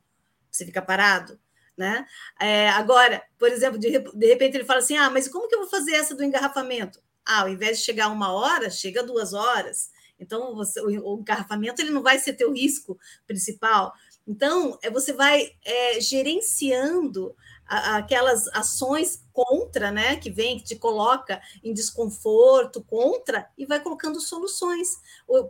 você 0.50 0.66
fica 0.66 0.82
parado. 0.82 1.40
Né? 1.78 2.06
É, 2.40 2.70
agora, 2.70 3.24
por 3.40 3.50
exemplo, 3.50 3.80
de, 3.80 3.98
de 3.98 4.28
repente 4.28 4.56
ele 4.56 4.66
fala 4.66 4.80
assim: 4.80 4.98
ah, 4.98 5.10
mas 5.10 5.28
como 5.28 5.48
que 5.48 5.56
eu 5.56 5.62
vou 5.62 5.70
fazer 5.70 5.94
essa 5.94 6.14
do 6.14 6.24
engarrafamento? 6.24 7.02
Ah, 7.26 7.42
ao 7.42 7.50
invés 7.50 7.80
de 7.80 7.86
chegar 7.86 8.10
uma 8.10 8.32
hora, 8.32 8.70
chega 8.70 9.02
duas 9.02 9.34
horas. 9.34 9.90
Então, 10.20 10.54
você, 10.54 10.80
o, 10.80 11.16
o 11.16 11.20
engarrafamento 11.20 11.82
ele 11.82 11.90
não 11.90 12.04
vai 12.04 12.20
ser 12.20 12.34
teu 12.34 12.54
risco 12.54 13.00
principal. 13.26 13.94
Então, 14.28 14.78
é, 14.84 14.90
você 14.90 15.12
vai 15.14 15.50
é, 15.66 16.00
gerenciando 16.00 17.36
aquelas 17.72 18.48
ações 18.50 19.24
contra, 19.32 19.92
né, 19.92 20.18
que 20.18 20.30
vem, 20.30 20.58
que 20.58 20.66
te 20.66 20.76
coloca 20.76 21.42
em 21.64 21.74
desconforto, 21.74 22.84
contra, 22.84 23.48
e 23.58 23.66
vai 23.66 23.80
colocando 23.80 24.20
soluções. 24.20 25.00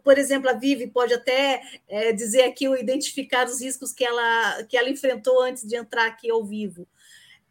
Por 0.03 0.17
exemplo, 0.19 0.47
a 0.47 0.53
Vivi 0.53 0.85
pode 0.85 1.15
até 1.15 1.61
é, 1.87 2.13
dizer 2.13 2.43
aqui, 2.43 2.67
identificar 2.67 3.47
os 3.47 3.59
riscos 3.59 3.91
que 3.91 4.05
ela, 4.05 4.63
que 4.65 4.77
ela 4.77 4.89
enfrentou 4.89 5.41
antes 5.41 5.67
de 5.67 5.75
entrar 5.75 6.05
aqui 6.05 6.29
ao 6.29 6.45
vivo. 6.45 6.87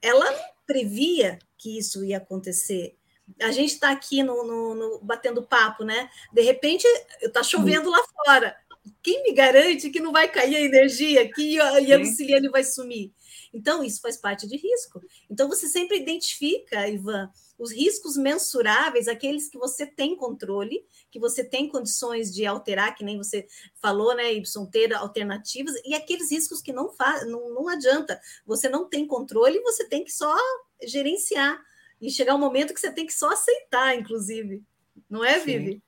Ela 0.00 0.32
previa 0.64 1.40
que 1.58 1.76
isso 1.76 2.04
ia 2.04 2.18
acontecer. 2.18 2.96
A 3.42 3.50
gente 3.50 3.74
está 3.74 3.90
aqui 3.90 4.22
no, 4.22 4.44
no, 4.44 4.74
no, 4.74 5.00
batendo 5.00 5.42
papo, 5.42 5.84
né? 5.84 6.08
De 6.32 6.42
repente, 6.42 6.86
está 7.20 7.42
chovendo 7.42 7.90
lá 7.90 8.02
fora. 8.24 8.56
Quem 9.02 9.22
me 9.24 9.32
garante 9.32 9.90
que 9.90 10.00
não 10.00 10.12
vai 10.12 10.28
cair 10.28 10.56
a 10.56 10.60
energia, 10.60 11.30
que 11.30 11.60
a, 11.60 11.80
e 11.80 11.92
a 11.92 11.98
Luciliane 11.98 12.48
vai 12.48 12.64
sumir? 12.64 13.12
Então, 13.52 13.82
isso 13.82 14.00
faz 14.00 14.16
parte 14.16 14.46
de 14.46 14.56
risco. 14.56 15.02
Então, 15.28 15.48
você 15.48 15.66
sempre 15.66 15.98
identifica, 15.98 16.88
Ivan, 16.88 17.30
os 17.58 17.72
riscos 17.72 18.16
mensuráveis, 18.16 19.08
aqueles 19.08 19.48
que 19.48 19.58
você 19.58 19.84
tem 19.84 20.16
controle, 20.16 20.84
que 21.10 21.18
você 21.18 21.44
tem 21.44 21.68
condições 21.68 22.32
de 22.32 22.46
alterar, 22.46 22.94
que 22.94 23.04
nem 23.04 23.18
você 23.18 23.46
falou, 23.74 24.14
né, 24.14 24.32
Y, 24.32 24.66
ter 24.70 24.94
alternativas, 24.94 25.74
e 25.84 25.94
aqueles 25.94 26.30
riscos 26.30 26.62
que 26.62 26.72
não, 26.72 26.90
faz, 26.90 27.26
não, 27.26 27.52
não 27.52 27.68
adianta. 27.68 28.20
Você 28.46 28.68
não 28.68 28.88
tem 28.88 29.06
controle, 29.06 29.60
você 29.60 29.84
tem 29.84 30.04
que 30.04 30.12
só 30.12 30.34
gerenciar. 30.82 31.60
E 32.00 32.10
chegar 32.10 32.34
um 32.34 32.38
momento 32.38 32.72
que 32.72 32.80
você 32.80 32.90
tem 32.90 33.06
que 33.06 33.12
só 33.12 33.30
aceitar, 33.30 33.94
inclusive. 33.94 34.62
Não 35.08 35.22
é, 35.22 35.38
Vivi? 35.38 35.82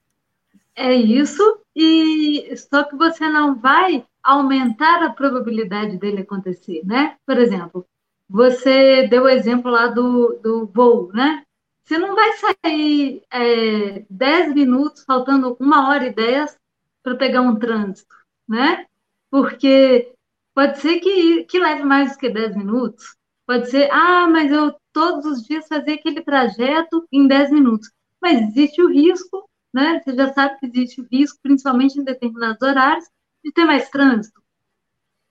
É 0.75 0.95
isso, 0.95 1.61
e 1.77 2.55
só 2.57 2.85
que 2.85 2.97
você 2.97 3.29
não 3.29 3.59
vai 3.59 4.07
aumentar 4.23 5.03
a 5.03 5.13
probabilidade 5.13 5.97
dele 5.99 6.23
acontecer, 6.23 6.83
né? 6.85 7.17
Por 7.27 7.39
exemplo, 7.39 7.87
você 8.29 9.07
deu 9.09 9.25
o 9.25 9.29
exemplo 9.29 9.71
lá 9.71 9.89
do, 9.89 10.39
do 10.43 10.67
voo, 10.67 11.11
né? 11.13 11.45
Você 11.85 11.99
não 11.99 12.15
vai 12.15 12.31
sair 12.35 13.23
é, 13.31 14.05
10 14.09 14.55
minutos, 14.55 15.05
faltando 15.05 15.57
uma 15.61 15.89
hora 15.89 16.07
e 16.07 16.15
10 16.15 16.57
para 17.03 17.17
pegar 17.17 17.43
um 17.43 17.57
trânsito, 17.57 18.15
né? 18.49 18.87
Porque 19.31 20.15
pode 20.55 20.79
ser 20.79 21.01
que, 21.01 21.45
que 21.45 21.59
leve 21.59 21.83
mais 21.85 22.13
do 22.13 22.19
que 22.19 22.31
10 22.31 22.57
minutos. 22.57 23.17
Pode 23.47 23.69
ser, 23.71 23.91
ah, 23.91 24.29
mas 24.29 24.53
eu 24.53 24.75
todos 24.93 25.25
os 25.25 25.43
dias 25.43 25.67
fazer 25.67 25.95
aquele 25.95 26.23
trajeto 26.23 27.07
em 27.11 27.27
10 27.27 27.51
minutos. 27.51 27.91
Mas 28.21 28.41
existe 28.41 28.81
o 28.81 28.89
risco, 28.89 29.49
né? 29.73 30.01
Você 30.01 30.15
já 30.15 30.33
sabe 30.33 30.59
que 30.61 30.67
existe 30.67 31.01
o 31.01 31.09
risco, 31.11 31.39
principalmente 31.43 31.99
em 31.99 32.05
determinados 32.05 32.63
horários, 32.63 33.09
de 33.45 33.53
ter 33.53 33.65
mais 33.65 33.89
trânsito. 33.89 34.43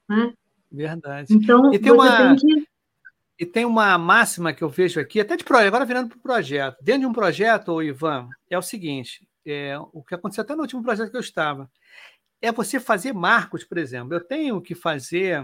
Né? 0.08 0.34
Verdade. 0.72 1.34
Então, 1.34 1.74
e 1.74 1.80
tem 1.80 1.92
uma, 1.92 2.36
tem 2.36 2.36
que... 2.36 2.72
E 3.40 3.46
tem 3.46 3.66
uma 3.66 3.98
máxima 3.98 4.54
que 4.54 4.64
eu 4.64 4.70
vejo 4.70 5.00
aqui, 5.00 5.20
até 5.20 5.36
de 5.36 5.44
projeto, 5.44 5.68
agora 5.68 5.84
virando 5.84 6.10
para 6.10 6.18
o 6.18 6.22
projeto. 6.22 6.78
Dentro 6.80 7.02
de 7.02 7.08
um 7.08 7.14
projeto, 7.14 7.82
Ivan, 7.82 8.30
é 8.48 8.56
o 8.56 8.62
seguinte: 8.62 9.28
é, 9.44 9.76
o 9.92 10.04
que 10.04 10.14
aconteceu 10.14 10.44
até 10.44 10.56
no 10.56 10.62
último 10.62 10.84
projeto 10.84 11.10
que 11.10 11.18
eu 11.18 11.22
estava, 11.22 11.68
é 12.40 12.52
você 12.52 12.80
fazer 12.80 13.14
marcos, 13.14 13.64
por 13.64 13.80
exemplo. 13.80 14.14
Eu 14.14 14.22
tenho 14.22 14.62
que 14.62 14.76
fazer 14.76 15.44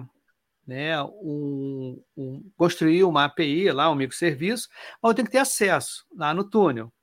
né, 0.68 1.02
um, 1.02 2.00
um, 2.16 2.52
construir 2.56 3.04
uma 3.04 3.26
API 3.26 3.72
lá, 3.72 3.90
um 3.90 3.96
microserviço, 3.96 4.70
mas 5.02 5.10
eu 5.10 5.16
tenho 5.16 5.26
que 5.26 5.32
ter 5.32 5.40
acesso 5.40 6.06
lá 6.16 6.34
no 6.34 6.44
túnel. 6.44 6.94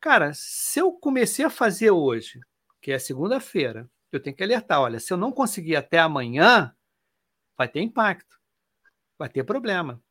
Cara, 0.00 0.32
se 0.34 0.80
eu 0.80 0.92
comecei 0.92 1.44
a 1.44 1.50
fazer 1.50 1.90
hoje, 1.90 2.40
que 2.80 2.92
é 2.92 2.98
segunda-feira, 2.98 3.86
eu 4.12 4.20
tenho 4.20 4.36
que 4.36 4.42
alertar, 4.42 4.80
olha, 4.80 5.00
se 5.00 5.12
eu 5.12 5.16
não 5.16 5.32
conseguir 5.32 5.76
até 5.76 5.98
amanhã, 5.98 6.74
vai 7.56 7.68
ter 7.68 7.80
impacto, 7.80 8.38
vai 9.18 9.28
ter 9.28 9.44
problema. 9.44 10.02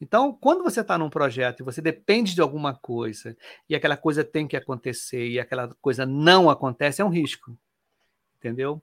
Então, 0.00 0.32
quando 0.32 0.62
você 0.62 0.80
está 0.80 0.98
num 0.98 1.08
projeto 1.08 1.60
e 1.60 1.64
você 1.64 1.80
depende 1.80 2.34
de 2.34 2.40
alguma 2.40 2.74
coisa 2.74 3.36
e 3.68 3.74
aquela 3.74 3.96
coisa 3.96 4.22
tem 4.22 4.46
que 4.46 4.56
acontecer 4.56 5.26
e 5.26 5.40
aquela 5.40 5.74
coisa 5.80 6.04
não 6.04 6.50
acontece, 6.50 7.00
é 7.00 7.04
um 7.04 7.08
risco, 7.08 7.56
entendeu? 8.36 8.82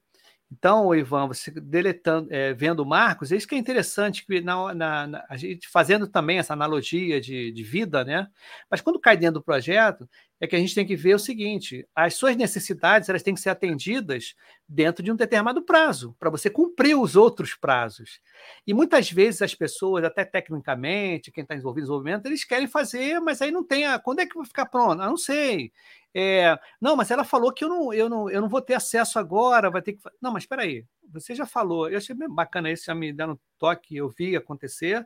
Então, 0.52 0.94
Ivan, 0.94 1.28
você 1.28 1.50
deletando, 1.50 2.32
é, 2.32 2.54
vendo 2.54 2.86
Marcos, 2.86 3.32
é 3.32 3.36
isso 3.36 3.48
que 3.48 3.56
é 3.56 3.58
interessante, 3.58 4.24
que 4.26 4.40
na, 4.40 4.74
na, 4.74 5.08
na, 5.08 5.26
a 5.28 5.36
gente 5.36 5.68
fazendo 5.68 6.08
também 6.08 6.38
essa 6.38 6.54
analogia 6.54 7.20
de, 7.20 7.52
de 7.52 7.64
vida, 7.64 8.04
né? 8.04 8.28
Mas 8.70 8.80
quando 8.80 9.00
cai 9.00 9.18
dentro 9.18 9.36
do 9.36 9.44
projeto, 9.44 10.08
é 10.44 10.48
que 10.48 10.58
a 10.58 10.60
gente 10.60 10.76
tem 10.76 10.86
que 10.86 10.98
ver 10.98 11.16
o 11.16 11.20
seguinte: 11.20 11.88
as 11.96 12.16
suas 12.16 12.36
necessidades 12.36 13.08
elas 13.08 13.24
têm 13.24 13.34
que 13.34 13.40
ser 13.40 13.50
atendidas 13.50 14.36
dentro 14.68 15.02
de 15.02 15.10
um 15.10 15.16
determinado 15.16 15.62
prazo, 15.62 16.14
para 16.20 16.30
você 16.30 16.50
cumprir 16.50 16.96
os 17.00 17.16
outros 17.16 17.56
prazos. 17.56 18.20
E 18.68 18.74
muitas 18.74 19.10
vezes 19.10 19.42
as 19.42 19.56
pessoas, 19.56 20.04
até 20.04 20.26
tecnicamente, 20.26 21.32
quem 21.32 21.44
está 21.44 21.56
envolvido 21.56 21.84
no 21.84 21.94
desenvolvimento, 21.94 22.26
eles 22.26 22.44
querem 22.44 22.68
fazer, 22.68 23.22
mas 23.22 23.42
aí 23.42 23.52
não 23.52 23.64
tem 23.64 23.86
a. 23.86 23.98
Quando 23.98 24.20
é 24.20 24.26
que 24.26 24.36
vai 24.36 24.46
ficar 24.46 24.66
pronto? 24.66 25.02
Ah, 25.02 25.08
não 25.08 25.16
sei. 25.16 25.72
É, 26.14 26.60
não, 26.80 26.98
mas 26.98 27.10
ela 27.10 27.24
falou 27.24 27.54
que 27.54 27.64
eu 27.64 27.70
não, 27.70 27.94
eu, 27.94 28.10
não, 28.10 28.30
eu 28.30 28.42
não 28.42 28.50
vou 28.50 28.62
ter 28.62 28.74
acesso 28.74 29.18
agora, 29.18 29.72
vai 29.72 29.82
ter 29.82 29.94
que. 29.94 30.00
Não, 30.22 30.34
mas 30.34 30.44
espera 30.44 30.64
aí, 30.64 30.86
você 31.10 31.34
já 31.34 31.46
falou, 31.46 31.90
eu 31.90 31.98
achei 31.98 32.14
bacana 32.30 32.70
isso, 32.70 32.86
já 32.86 32.94
me 32.94 33.14
um 33.14 33.38
toque, 33.58 33.96
eu 33.96 34.10
vi 34.10 34.36
acontecer. 34.36 35.06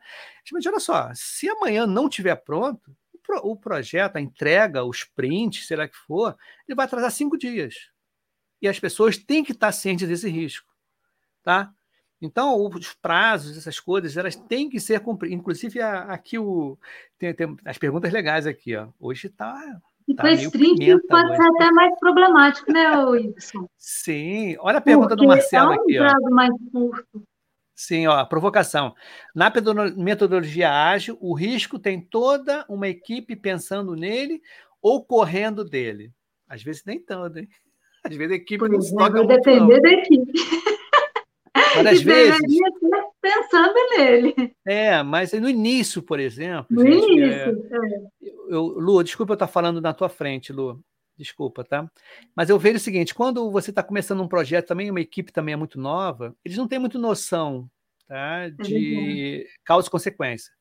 Mas 0.51 0.65
olha 0.65 0.79
só, 0.79 1.11
se 1.13 1.47
amanhã 1.47 1.85
não 1.85 2.09
tiver 2.09 2.35
pronto, 2.37 2.91
pro, 3.27 3.37
o 3.43 3.55
projeto, 3.55 4.15
a 4.15 4.21
entrega, 4.21 4.85
os 4.85 5.03
prints, 5.03 5.67
será 5.67 5.87
que 5.87 5.97
for, 5.97 6.35
ele 6.67 6.75
vai 6.75 6.85
atrasar 6.85 7.11
cinco 7.11 7.37
dias. 7.37 7.91
E 8.61 8.67
as 8.67 8.79
pessoas 8.79 9.17
têm 9.17 9.43
que 9.43 9.51
estar 9.51 9.71
cientes 9.71 10.07
desse 10.07 10.29
risco. 10.29 10.73
Tá? 11.43 11.71
Então, 12.19 12.65
os 12.65 12.93
prazos, 12.95 13.55
essas 13.57 13.79
coisas, 13.79 14.17
elas 14.17 14.35
têm 14.35 14.69
que 14.69 14.79
ser 14.79 15.01
cumpridas. 15.01 15.37
Inclusive, 15.37 15.81
aqui 15.81 16.39
o, 16.39 16.77
tem, 17.19 17.33
tem 17.33 17.55
as 17.63 17.77
perguntas 17.77 18.11
legais 18.11 18.47
aqui. 18.47 18.75
Ó. 18.75 18.87
Hoje 18.99 19.27
está 19.27 19.79
e 20.07 20.15
tá 20.15 20.31
string 20.31 20.99
pode 21.07 21.35
ser 21.35 21.43
até 21.43 21.71
mais 21.71 21.99
problemático, 21.99 22.71
né, 22.71 22.97
Wilson? 22.97 23.67
Sim. 23.77 24.55
Olha 24.59 24.77
a 24.77 24.81
pergunta 24.81 25.09
Porque 25.09 25.25
do 25.25 25.27
Marcelo 25.27 25.73
é 25.73 25.75
um 25.75 25.81
aqui. 25.81 25.99
Ó. 25.99 26.29
mais 26.31 26.51
curto. 26.71 27.23
Sim, 27.77 28.07
ó, 28.07 28.25
provocação. 28.25 28.95
Na 29.35 29.53
metodologia 29.95 30.71
ágil, 30.71 31.15
o 31.21 31.35
risco 31.35 31.77
tem 31.77 32.01
toda 32.01 32.65
uma 32.67 32.87
equipe 32.87 33.35
pensando 33.35 33.95
nele 33.95 34.41
ou 34.81 35.05
correndo 35.05 35.63
dele. 35.63 36.11
Às 36.49 36.63
vezes 36.63 36.81
nem 36.83 36.99
tanto, 36.99 37.37
hein? 37.37 37.47
Às 38.03 38.15
vezes 38.15 38.33
a 38.33 38.35
equipe 38.35 38.57
pois 38.57 38.71
não 38.71 38.81
se 38.81 38.95
toca 38.95 39.23
vai 39.23 39.37
depender 39.37 39.79
da 39.79 39.89
equipe. 39.89 40.31
Mas 41.75 41.85
às 41.85 42.01
vezes. 42.01 42.39
pensando 43.21 43.73
nele. 43.95 44.55
É, 44.65 45.03
mas 45.03 45.33
no 45.33 45.49
início, 45.49 46.01
por 46.01 46.19
exemplo. 46.19 46.65
No 46.69 46.81
gente, 46.81 47.11
início. 47.11 47.29
É, 47.29 47.49
é. 47.49 48.31
Eu, 48.47 48.63
Lu, 48.63 49.03
desculpa 49.03 49.33
eu 49.33 49.35
estar 49.35 49.47
falando 49.47 49.81
na 49.81 49.93
tua 49.93 50.09
frente, 50.09 50.53
Lu. 50.53 50.81
Desculpa, 51.17 51.63
tá? 51.63 51.89
Mas 52.35 52.49
eu 52.49 52.59
vejo 52.59 52.77
o 52.77 52.79
seguinte: 52.79 53.15
quando 53.15 53.49
você 53.49 53.71
está 53.71 53.81
começando 53.81 54.21
um 54.21 54.27
projeto, 54.27 54.67
também 54.67 54.91
uma 54.91 55.01
equipe 55.01 55.31
também 55.31 55.53
é 55.53 55.57
muito 55.57 55.79
nova, 55.79 56.35
eles 56.45 56.57
não 56.57 56.67
têm 56.67 56.79
muito 56.79 56.99
noção 56.99 57.69
tá, 58.07 58.49
de 58.49 59.43
é 59.43 59.47
causa 59.65 59.87
e 59.87 59.91
consequência. 59.91 60.51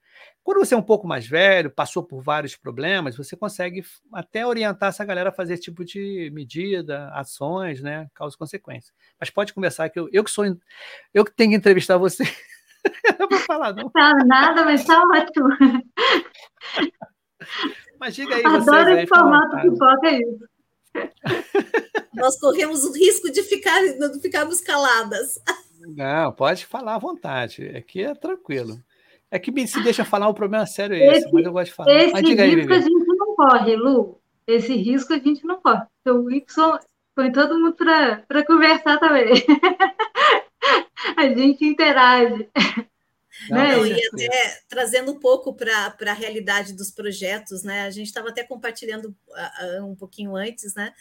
Quando 0.42 0.58
você 0.58 0.74
é 0.74 0.78
um 0.78 0.82
pouco 0.82 1.06
mais 1.06 1.26
velho, 1.26 1.70
passou 1.70 2.02
por 2.02 2.22
vários 2.22 2.56
problemas, 2.56 3.16
você 3.16 3.36
consegue 3.36 3.84
até 4.12 4.46
orientar 4.46 4.88
essa 4.90 5.04
galera 5.04 5.30
a 5.30 5.32
fazer 5.32 5.54
esse 5.54 5.64
tipo 5.64 5.84
de 5.84 6.30
medida, 6.32 7.10
ações, 7.10 7.82
né? 7.82 8.08
Causa 8.14 8.34
e 8.34 8.38
consequência. 8.38 8.94
Mas 9.20 9.28
pode 9.28 9.52
conversar 9.52 9.90
que 9.90 9.98
eu, 9.98 10.08
eu 10.12 10.24
que 10.24 10.30
sou 10.30 10.44
eu 11.12 11.24
que 11.24 11.34
tenho 11.34 11.50
que 11.50 11.56
entrevistar 11.56 11.98
você. 11.98 12.22
não 13.18 13.28
vou 13.28 13.40
falar, 13.40 13.74
não. 13.74 13.90
Não, 13.94 14.18
nada, 14.26 14.64
mas 14.64 14.84
tá 14.84 15.02
ótimo. 15.02 15.48
Mas 17.98 18.14
diga 18.14 18.34
aí, 18.34 18.44
Adoro 18.44 18.64
vocês 18.64 18.86
aí, 18.86 18.98
esse 18.98 19.06
formato 19.06 19.56
pipoca, 19.62 20.06
é 20.08 20.20
isso. 20.20 20.48
Nós 22.14 22.38
corremos 22.40 22.84
o 22.84 22.92
risco 22.92 23.30
de 23.30 23.42
ficar, 23.42 23.80
de 23.80 24.20
ficarmos 24.20 24.60
caladas. 24.60 25.38
Não, 25.94 26.32
pode 26.32 26.66
falar 26.66 26.94
à 26.94 26.98
vontade. 26.98 27.66
Aqui 27.76 28.02
é 28.02 28.14
tranquilo. 28.14 28.78
É 29.30 29.38
que 29.38 29.66
se 29.66 29.82
deixa 29.82 30.04
falar, 30.04 30.28
o 30.28 30.34
problema 30.34 30.64
é 30.64 30.66
sério 30.66 30.96
é 30.96 31.06
esse, 31.06 31.26
esse 31.26 31.32
mas 31.32 31.44
eu 31.44 31.52
gosto 31.52 31.66
de 31.66 31.74
falar. 31.74 31.94
Esse 31.94 32.22
diga 32.22 32.42
aí, 32.44 32.54
risco 32.54 32.72
a 32.72 32.80
gente 32.80 33.06
não 33.06 33.34
corre, 33.34 33.76
Lu. 33.76 34.20
Esse 34.46 34.74
risco 34.76 35.12
a 35.12 35.18
gente 35.18 35.44
não 35.44 35.60
corre. 35.60 35.84
Então, 36.00 36.22
o 36.22 36.30
Y 36.30 36.78
põe 37.14 37.32
todo 37.32 37.58
mundo 37.58 37.74
para 37.74 38.46
conversar 38.46 38.98
também. 38.98 39.32
a 41.16 41.28
gente 41.28 41.64
interage. 41.64 42.48
Não, 43.48 43.84
né? 43.84 43.88
E 43.88 44.06
até 44.06 44.60
trazendo 44.68 45.12
um 45.12 45.18
pouco 45.18 45.54
para 45.54 45.94
a 46.00 46.12
realidade 46.12 46.72
dos 46.72 46.90
projetos, 46.90 47.62
né? 47.62 47.82
A 47.82 47.90
gente 47.90 48.06
estava 48.06 48.28
até 48.28 48.42
compartilhando 48.42 49.14
uh, 49.28 49.84
um 49.84 49.94
pouquinho 49.94 50.34
antes, 50.36 50.74
né? 50.74 50.92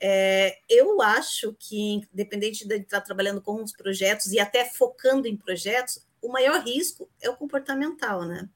É, 0.00 0.58
eu 0.68 1.00
acho 1.00 1.54
que, 1.58 2.02
independente 2.12 2.66
de 2.66 2.76
estar 2.76 3.00
trabalhando 3.00 3.40
com 3.40 3.62
os 3.62 3.72
projetos 3.72 4.32
e 4.32 4.40
até 4.40 4.64
focando 4.64 5.28
em 5.28 5.36
projetos, 5.36 6.04
o 6.20 6.28
maior 6.28 6.60
risco 6.64 7.08
é 7.20 7.30
o 7.30 7.36
comportamental, 7.36 8.24
né? 8.24 8.48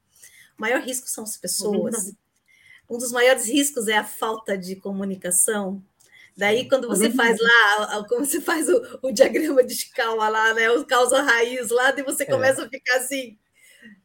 O 0.59 0.61
maior 0.61 0.81
risco 0.81 1.09
são 1.09 1.25
as 1.25 1.37
pessoas. 1.37 2.13
Um 2.89 2.99
dos 2.99 3.13
maiores 3.13 3.47
riscos 3.47 3.89
é 3.89 3.97
a 3.97 4.05
falta 4.05 4.57
de 4.57 4.77
comunicação. 4.77 5.83
Daí, 6.37 6.69
quando 6.69 6.87
você 6.87 7.11
faz 7.11 7.39
lá, 7.41 8.05
como 8.09 8.25
você 8.25 8.41
faz 8.41 8.69
o, 8.69 8.99
o 9.03 9.11
diagrama 9.11 9.65
de 9.65 9.75
Chikawa 9.75 10.29
lá, 10.29 10.53
né? 10.53 10.71
O 10.71 10.85
causa 10.85 11.23
raiz 11.23 11.71
lá, 11.71 11.95
e 11.97 12.03
você 12.03 12.25
é. 12.25 12.27
começa 12.27 12.63
é. 12.63 12.65
a 12.67 12.69
ficar 12.69 12.97
assim. 12.99 13.39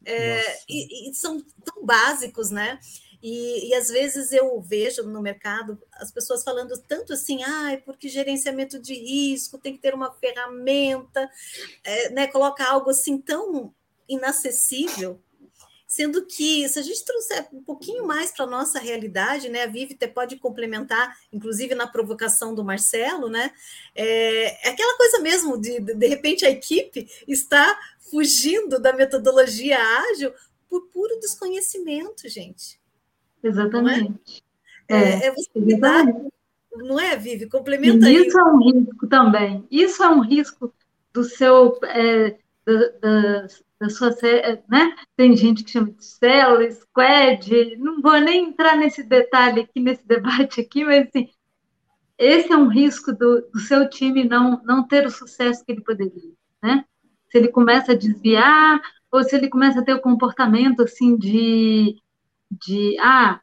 É, 0.05 0.41
e, 0.69 1.09
e, 1.09 1.13
são 1.13 1.41
tão 1.65 1.85
básicos, 1.85 2.49
né? 2.49 2.79
E, 3.21 3.69
e, 3.69 3.75
às 3.75 3.89
vezes 3.89 4.31
eu 4.31 4.59
vejo 4.61 5.03
no 5.03 5.21
mercado 5.21 5.77
as 5.93 6.11
pessoas 6.11 6.43
falando 6.43 6.75
tanto 6.87 7.13
assim, 7.13 7.43
ah, 7.43 7.79
porque 7.85 8.07
gerenciamento 8.07 8.79
de 8.79 8.93
risco 8.93 9.59
tem 9.59 9.73
que 9.73 9.81
ter 9.81 9.93
uma 9.93 10.11
ferramenta, 10.13 11.29
é, 11.83 12.09
né? 12.11 12.27
Coloca 12.27 12.63
algo 12.63 12.89
assim 12.89 13.17
tão 13.19 13.73
inacessível 14.07 15.21
sendo 15.91 16.25
que 16.25 16.69
se 16.69 16.79
a 16.79 16.81
gente 16.81 17.03
trouxer 17.03 17.49
um 17.51 17.61
pouquinho 17.61 18.07
mais 18.07 18.31
para 18.31 18.45
a 18.45 18.49
nossa 18.49 18.79
realidade, 18.79 19.49
né, 19.49 19.63
a 19.63 19.67
Vivi 19.67 19.93
até 19.93 20.07
pode 20.07 20.37
complementar, 20.37 21.17
inclusive 21.33 21.75
na 21.75 21.85
provocação 21.85 22.55
do 22.55 22.63
Marcelo, 22.63 23.27
né, 23.27 23.51
é, 23.93 24.69
é 24.69 24.71
aquela 24.71 24.95
coisa 24.95 25.19
mesmo 25.19 25.59
de, 25.59 25.81
de 25.81 26.07
repente 26.07 26.45
a 26.45 26.49
equipe 26.49 27.09
está 27.27 27.77
fugindo 28.09 28.79
da 28.79 28.93
metodologia 28.93 29.77
ágil 30.13 30.31
por 30.69 30.87
puro 30.87 31.19
desconhecimento, 31.19 32.29
gente. 32.29 32.79
Exatamente. 33.43 34.43
Não 34.89 34.97
é, 34.97 35.25
é, 35.25 35.25
é 35.25 35.31
você 35.33 35.49
exatamente. 35.55 36.33
não 36.71 36.97
é, 36.97 37.17
Vivi? 37.17 37.49
Complementa 37.49 38.09
e 38.09 38.27
isso 38.27 38.39
aí. 38.39 38.45
é 38.45 38.47
um 38.47 38.63
risco 38.63 39.07
também. 39.07 39.67
Isso 39.69 40.01
é 40.01 40.07
um 40.07 40.21
risco 40.21 40.73
do 41.11 41.25
seu 41.25 41.77
é, 41.83 42.37
da, 42.65 43.47
sua, 43.89 44.09
né? 44.69 44.95
Tem 45.15 45.35
gente 45.35 45.63
que 45.63 45.71
chama 45.71 45.91
de 45.91 46.05
célula, 46.05 46.69
squad, 46.71 47.75
não 47.77 48.01
vou 48.01 48.19
nem 48.19 48.49
entrar 48.49 48.75
nesse 48.75 49.03
detalhe 49.03 49.61
aqui, 49.61 49.79
nesse 49.79 50.05
debate 50.07 50.61
aqui, 50.61 50.83
mas 50.83 51.07
assim, 51.07 51.29
esse 52.17 52.51
é 52.51 52.57
um 52.57 52.67
risco 52.67 53.11
do, 53.11 53.49
do 53.51 53.59
seu 53.59 53.89
time 53.89 54.23
não, 54.23 54.61
não 54.63 54.87
ter 54.87 55.05
o 55.05 55.11
sucesso 55.11 55.65
que 55.65 55.71
ele 55.71 55.81
poderia, 55.81 56.33
né? 56.61 56.85
Se 57.29 57.37
ele 57.37 57.47
começa 57.47 57.93
a 57.93 57.95
desviar, 57.95 58.81
ou 59.11 59.23
se 59.23 59.35
ele 59.35 59.49
começa 59.49 59.79
a 59.79 59.83
ter 59.83 59.93
o 59.93 60.01
comportamento, 60.01 60.83
assim, 60.83 61.17
de, 61.17 61.97
de 62.51 62.97
ah, 62.99 63.41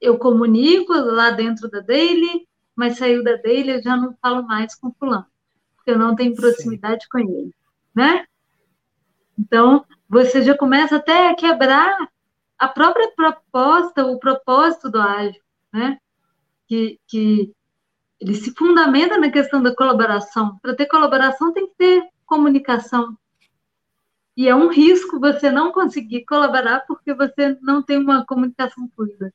eu 0.00 0.18
comunico 0.18 0.92
lá 0.92 1.30
dentro 1.30 1.70
da 1.70 1.80
daily, 1.80 2.46
mas 2.74 2.98
saiu 2.98 3.22
da 3.22 3.36
daily, 3.36 3.70
eu 3.70 3.82
já 3.82 3.96
não 3.96 4.16
falo 4.20 4.46
mais 4.46 4.74
com 4.74 4.92
fulano, 4.92 5.26
porque 5.76 5.90
eu 5.90 5.98
não 5.98 6.14
tenho 6.14 6.34
proximidade 6.34 7.04
Sim. 7.04 7.08
com 7.10 7.18
ele, 7.18 7.54
né? 7.94 8.24
Então, 9.38 9.84
você 10.08 10.42
já 10.42 10.56
começa 10.56 10.96
até 10.96 11.28
a 11.28 11.34
quebrar 11.34 12.08
a 12.58 12.68
própria 12.68 13.10
proposta, 13.14 14.04
o 14.06 14.18
propósito 14.18 14.90
do 14.90 15.00
ágil, 15.00 15.40
né? 15.72 15.98
Que, 16.66 16.98
que 17.06 17.52
ele 18.20 18.34
se 18.34 18.52
fundamenta 18.54 19.18
na 19.18 19.30
questão 19.30 19.62
da 19.62 19.74
colaboração. 19.74 20.58
Para 20.58 20.74
ter 20.74 20.86
colaboração, 20.86 21.52
tem 21.52 21.66
que 21.66 21.74
ter 21.76 22.08
comunicação. 22.24 23.16
E 24.36 24.48
é 24.48 24.54
um 24.54 24.68
risco 24.68 25.20
você 25.20 25.50
não 25.50 25.72
conseguir 25.72 26.24
colaborar 26.24 26.80
porque 26.86 27.14
você 27.14 27.56
não 27.62 27.82
tem 27.82 27.98
uma 27.98 28.24
comunicação 28.24 28.88
fluida. 28.94 29.32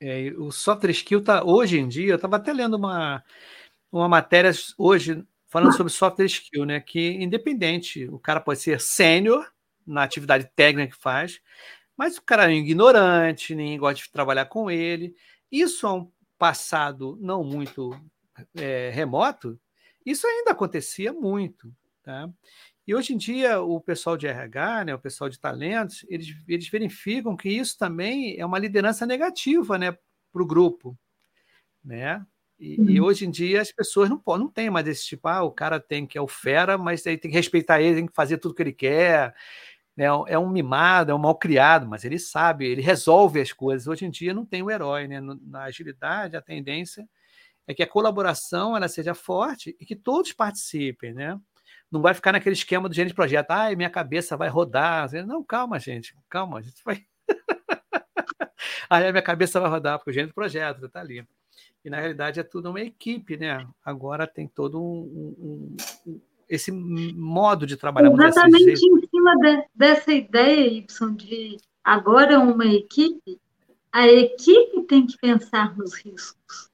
É, 0.00 0.32
o 0.36 0.52
software 0.52 0.90
skill 0.90 1.20
está 1.20 1.44
hoje 1.44 1.78
em 1.78 1.88
dia, 1.88 2.12
eu 2.12 2.16
estava 2.16 2.36
até 2.36 2.52
lendo 2.52 2.74
uma, 2.74 3.24
uma 3.90 4.08
matéria 4.08 4.52
hoje 4.76 5.24
falando 5.54 5.72
sobre 5.76 5.92
software 5.92 6.26
skill, 6.26 6.64
né? 6.66 6.80
Que 6.80 7.10
independente, 7.12 8.08
o 8.08 8.18
cara 8.18 8.40
pode 8.40 8.58
ser 8.58 8.80
sênior 8.80 9.48
na 9.86 10.02
atividade 10.02 10.50
técnica 10.56 10.96
que 10.96 11.00
faz, 11.00 11.40
mas 11.96 12.16
o 12.18 12.22
cara 12.22 12.50
é 12.50 12.56
ignorante, 12.56 13.54
ninguém 13.54 13.78
gosta 13.78 14.02
de 14.04 14.10
trabalhar 14.10 14.46
com 14.46 14.68
ele. 14.68 15.14
Isso 15.52 15.86
é 15.86 15.92
um 15.92 16.10
passado 16.36 17.16
não 17.20 17.44
muito 17.44 17.96
é, 18.56 18.90
remoto, 18.90 19.56
isso 20.04 20.26
ainda 20.26 20.50
acontecia 20.50 21.12
muito, 21.12 21.72
tá? 22.02 22.28
E 22.84 22.92
hoje 22.92 23.14
em 23.14 23.16
dia 23.16 23.60
o 23.62 23.80
pessoal 23.80 24.16
de 24.16 24.26
RH, 24.26 24.86
né, 24.86 24.94
o 24.96 24.98
pessoal 24.98 25.30
de 25.30 25.38
talentos, 25.38 26.04
eles, 26.08 26.34
eles 26.48 26.68
verificam 26.68 27.36
que 27.36 27.48
isso 27.48 27.78
também 27.78 28.36
é 28.40 28.44
uma 28.44 28.58
liderança 28.58 29.06
negativa, 29.06 29.78
né, 29.78 29.96
para 30.32 30.42
o 30.42 30.46
grupo, 30.46 30.98
né? 31.84 32.26
E, 32.58 32.80
uhum. 32.80 32.90
e, 32.90 33.00
hoje 33.00 33.26
em 33.26 33.30
dia 33.30 33.60
as 33.60 33.72
pessoas 33.72 34.08
não, 34.08 34.22
não 34.26 34.48
têm 34.48 34.70
mais 34.70 34.86
esse 34.86 35.04
tipo, 35.04 35.26
ah, 35.28 35.42
o 35.42 35.50
cara 35.50 35.80
tem 35.80 36.06
que 36.06 36.16
é 36.16 36.20
o 36.20 36.28
fera, 36.28 36.78
mas 36.78 37.06
aí 37.06 37.18
tem 37.18 37.30
que 37.30 37.36
respeitar 37.36 37.80
ele, 37.80 37.96
tem 37.96 38.06
que 38.06 38.14
fazer 38.14 38.38
tudo 38.38 38.54
que 38.54 38.62
ele 38.62 38.72
quer. 38.72 39.34
Né? 39.96 40.06
É 40.26 40.38
um 40.38 40.48
mimado, 40.48 41.12
é 41.12 41.14
um 41.14 41.18
mal 41.18 41.36
criado, 41.36 41.86
mas 41.86 42.04
ele 42.04 42.18
sabe, 42.18 42.66
ele 42.66 42.82
resolve 42.82 43.40
as 43.40 43.52
coisas. 43.52 43.86
Hoje 43.86 44.04
em 44.04 44.10
dia 44.10 44.34
não 44.34 44.44
tem 44.44 44.62
o 44.62 44.70
herói, 44.70 45.06
né? 45.06 45.20
Na 45.20 45.64
agilidade, 45.64 46.36
a 46.36 46.42
tendência 46.42 47.08
é 47.66 47.74
que 47.74 47.82
a 47.82 47.86
colaboração 47.86 48.76
ela 48.76 48.88
seja 48.88 49.14
forte 49.14 49.76
e 49.80 49.86
que 49.86 49.96
todos 49.96 50.32
participem, 50.32 51.14
né? 51.14 51.38
Não 51.90 52.02
vai 52.02 52.12
ficar 52.14 52.32
naquele 52.32 52.54
esquema 52.54 52.88
do 52.88 52.94
gerente 52.94 53.10
de 53.10 53.14
projeto, 53.14 53.50
ai, 53.50 53.76
minha 53.76 53.90
cabeça 53.90 54.36
vai 54.36 54.48
rodar. 54.48 55.10
Não, 55.26 55.44
calma, 55.44 55.78
gente, 55.78 56.16
calma, 56.28 56.58
a 56.58 56.62
gente 56.62 56.82
vai. 56.84 57.04
aí 58.90 59.06
a 59.06 59.12
minha 59.12 59.22
cabeça 59.22 59.60
vai 59.60 59.70
rodar, 59.70 59.98
porque 59.98 60.10
o 60.10 60.12
gerente 60.12 60.30
de 60.30 60.34
projeto 60.34 60.86
está 60.86 61.00
ali. 61.00 61.26
E 61.84 61.90
na 61.90 61.98
realidade 61.98 62.40
é 62.40 62.42
tudo 62.42 62.70
uma 62.70 62.80
equipe, 62.80 63.36
né? 63.36 63.66
Agora 63.84 64.26
tem 64.26 64.48
todo 64.48 64.82
um, 64.82 65.36
um, 65.38 65.76
um 66.06 66.20
esse 66.48 66.70
modo 66.72 67.66
de 67.66 67.76
trabalhar. 67.76 68.12
Exatamente 68.12 68.70
em 68.70 69.08
cima 69.08 69.36
de, 69.36 69.64
dessa 69.74 70.12
ideia, 70.12 70.66
Y, 70.66 71.14
de 71.14 71.56
agora 71.82 72.38
uma 72.38 72.66
equipe, 72.66 73.40
a 73.92 74.08
equipe 74.08 74.82
tem 74.82 75.06
que 75.06 75.18
pensar 75.18 75.76
nos 75.76 75.94
riscos. 75.94 76.70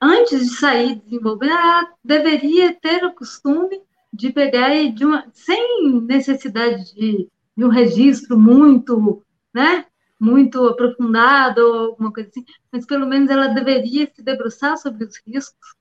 Antes 0.00 0.40
de 0.40 0.56
sair 0.56 0.96
desenvolver, 0.96 1.48
ela 1.48 1.94
deveria 2.04 2.74
ter 2.74 3.04
o 3.04 3.14
costume 3.14 3.80
de 4.12 4.32
pegar 4.32 4.74
e 4.74 4.90
de 4.90 5.04
uma, 5.04 5.24
sem 5.32 6.00
necessidade 6.02 6.92
de, 6.94 7.28
de 7.56 7.64
um 7.64 7.68
registro 7.68 8.38
muito, 8.38 9.22
né, 9.54 9.86
muito 10.22 10.64
aprofundado 10.68 11.60
ou 11.60 11.78
alguma 11.86 12.12
coisa 12.12 12.28
assim, 12.28 12.44
mas 12.70 12.86
pelo 12.86 13.04
menos 13.04 13.28
ela 13.28 13.48
deveria 13.48 14.08
se 14.14 14.22
debruçar 14.22 14.78
sobre 14.78 15.04
os 15.04 15.20
riscos 15.26 15.74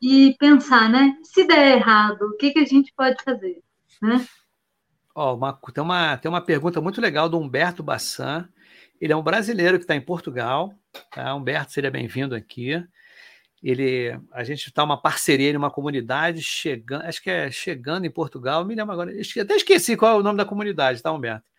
e 0.00 0.36
pensar, 0.38 0.88
né? 0.88 1.16
Se 1.24 1.44
der 1.44 1.76
errado, 1.76 2.22
o 2.22 2.36
que, 2.36 2.52
que 2.52 2.60
a 2.60 2.64
gente 2.64 2.94
pode 2.96 3.20
fazer, 3.24 3.60
né? 4.00 4.24
Ó, 5.12 5.34
uma, 5.34 5.52
tem, 5.52 5.82
uma, 5.82 6.16
tem 6.16 6.28
uma 6.28 6.40
pergunta 6.40 6.80
muito 6.80 7.00
legal 7.00 7.28
do 7.28 7.40
Humberto 7.40 7.82
Bassan. 7.82 8.48
Ele 9.00 9.12
é 9.12 9.16
um 9.16 9.22
brasileiro 9.22 9.78
que 9.78 9.84
está 9.84 9.96
em 9.96 10.00
Portugal. 10.00 10.72
Tá? 11.10 11.34
Humberto, 11.34 11.72
seja 11.72 11.90
bem-vindo 11.90 12.36
aqui. 12.36 12.80
Ele, 13.60 14.16
a 14.30 14.44
gente 14.44 14.68
está 14.68 14.84
uma 14.84 15.00
parceria 15.00 15.50
em 15.50 15.56
uma 15.56 15.72
comunidade 15.72 16.40
chegando, 16.40 17.02
acho 17.02 17.20
que 17.20 17.30
é 17.30 17.50
chegando 17.50 18.04
em 18.04 18.10
Portugal. 18.10 18.64
Me 18.64 18.76
lembro 18.76 18.92
agora, 18.92 19.10
até 19.10 19.56
esqueci 19.56 19.96
qual 19.96 20.12
é 20.12 20.20
o 20.20 20.22
nome 20.22 20.36
da 20.36 20.44
comunidade, 20.44 21.02
tá, 21.02 21.10
Humberto? 21.10 21.55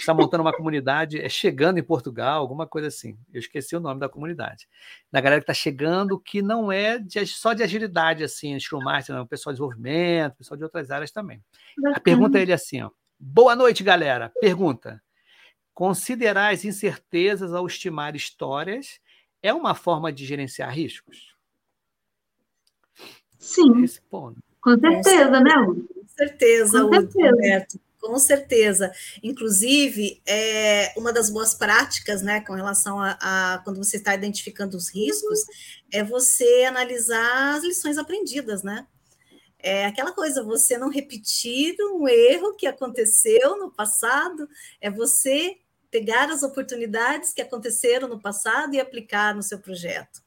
Está 0.00 0.14
montando 0.14 0.42
uma 0.42 0.52
comunidade, 0.52 1.20
é 1.20 1.28
chegando 1.28 1.78
em 1.78 1.82
Portugal, 1.82 2.40
alguma 2.40 2.66
coisa 2.66 2.88
assim. 2.88 3.16
Eu 3.32 3.40
esqueci 3.40 3.76
o 3.76 3.80
nome 3.80 4.00
da 4.00 4.08
comunidade. 4.08 4.68
Da 5.10 5.20
galera 5.20 5.40
que 5.40 5.44
está 5.44 5.54
chegando, 5.54 6.18
que 6.18 6.42
não 6.42 6.70
é 6.72 6.98
de, 6.98 7.26
só 7.26 7.52
de 7.52 7.62
agilidade, 7.62 8.24
assim, 8.24 8.58
Scrum 8.58 8.82
Master, 8.82 9.14
não, 9.14 9.26
pessoal 9.26 9.52
de 9.52 9.58
desenvolvimento, 9.58 10.36
pessoal 10.36 10.56
de 10.58 10.64
outras 10.64 10.90
áreas 10.90 11.10
também. 11.10 11.42
A 11.94 12.00
pergunta 12.00 12.38
é 12.38 12.42
ele 12.42 12.52
assim, 12.52 12.82
ó. 12.82 12.90
Boa 13.18 13.54
noite, 13.54 13.84
galera. 13.84 14.32
Pergunta. 14.40 15.02
Considerar 15.72 16.52
as 16.52 16.64
incertezas 16.64 17.54
ao 17.54 17.66
estimar 17.66 18.16
histórias 18.16 19.00
é 19.42 19.52
uma 19.52 19.74
forma 19.74 20.12
de 20.12 20.24
gerenciar 20.24 20.74
riscos? 20.74 21.34
Sim. 23.38 23.80
Responda. 23.80 24.38
Com 24.60 24.78
certeza, 24.78 25.40
né, 25.40 25.50
Com 25.54 26.08
certeza, 26.08 26.82
Com 26.82 26.92
certeza. 26.92 27.30
Roberto. 27.30 27.80
Com 28.02 28.18
certeza. 28.18 28.92
Inclusive, 29.22 30.20
é, 30.26 30.92
uma 30.98 31.12
das 31.12 31.30
boas 31.30 31.54
práticas, 31.54 32.20
né, 32.20 32.40
com 32.40 32.52
relação 32.52 32.98
a, 33.00 33.16
a, 33.20 33.58
quando 33.58 33.76
você 33.76 33.96
está 33.96 34.12
identificando 34.12 34.76
os 34.76 34.92
riscos, 34.92 35.38
é 35.92 36.02
você 36.02 36.64
analisar 36.64 37.54
as 37.54 37.62
lições 37.62 37.96
aprendidas, 37.98 38.64
né? 38.64 38.88
É 39.60 39.86
aquela 39.86 40.10
coisa, 40.10 40.42
você 40.42 40.76
não 40.76 40.90
repetir 40.90 41.76
um 41.80 42.08
erro 42.08 42.56
que 42.56 42.66
aconteceu 42.66 43.56
no 43.56 43.70
passado, 43.70 44.48
é 44.80 44.90
você 44.90 45.58
pegar 45.88 46.28
as 46.28 46.42
oportunidades 46.42 47.32
que 47.32 47.40
aconteceram 47.40 48.08
no 48.08 48.20
passado 48.20 48.74
e 48.74 48.80
aplicar 48.80 49.32
no 49.32 49.44
seu 49.44 49.60
projeto. 49.60 50.20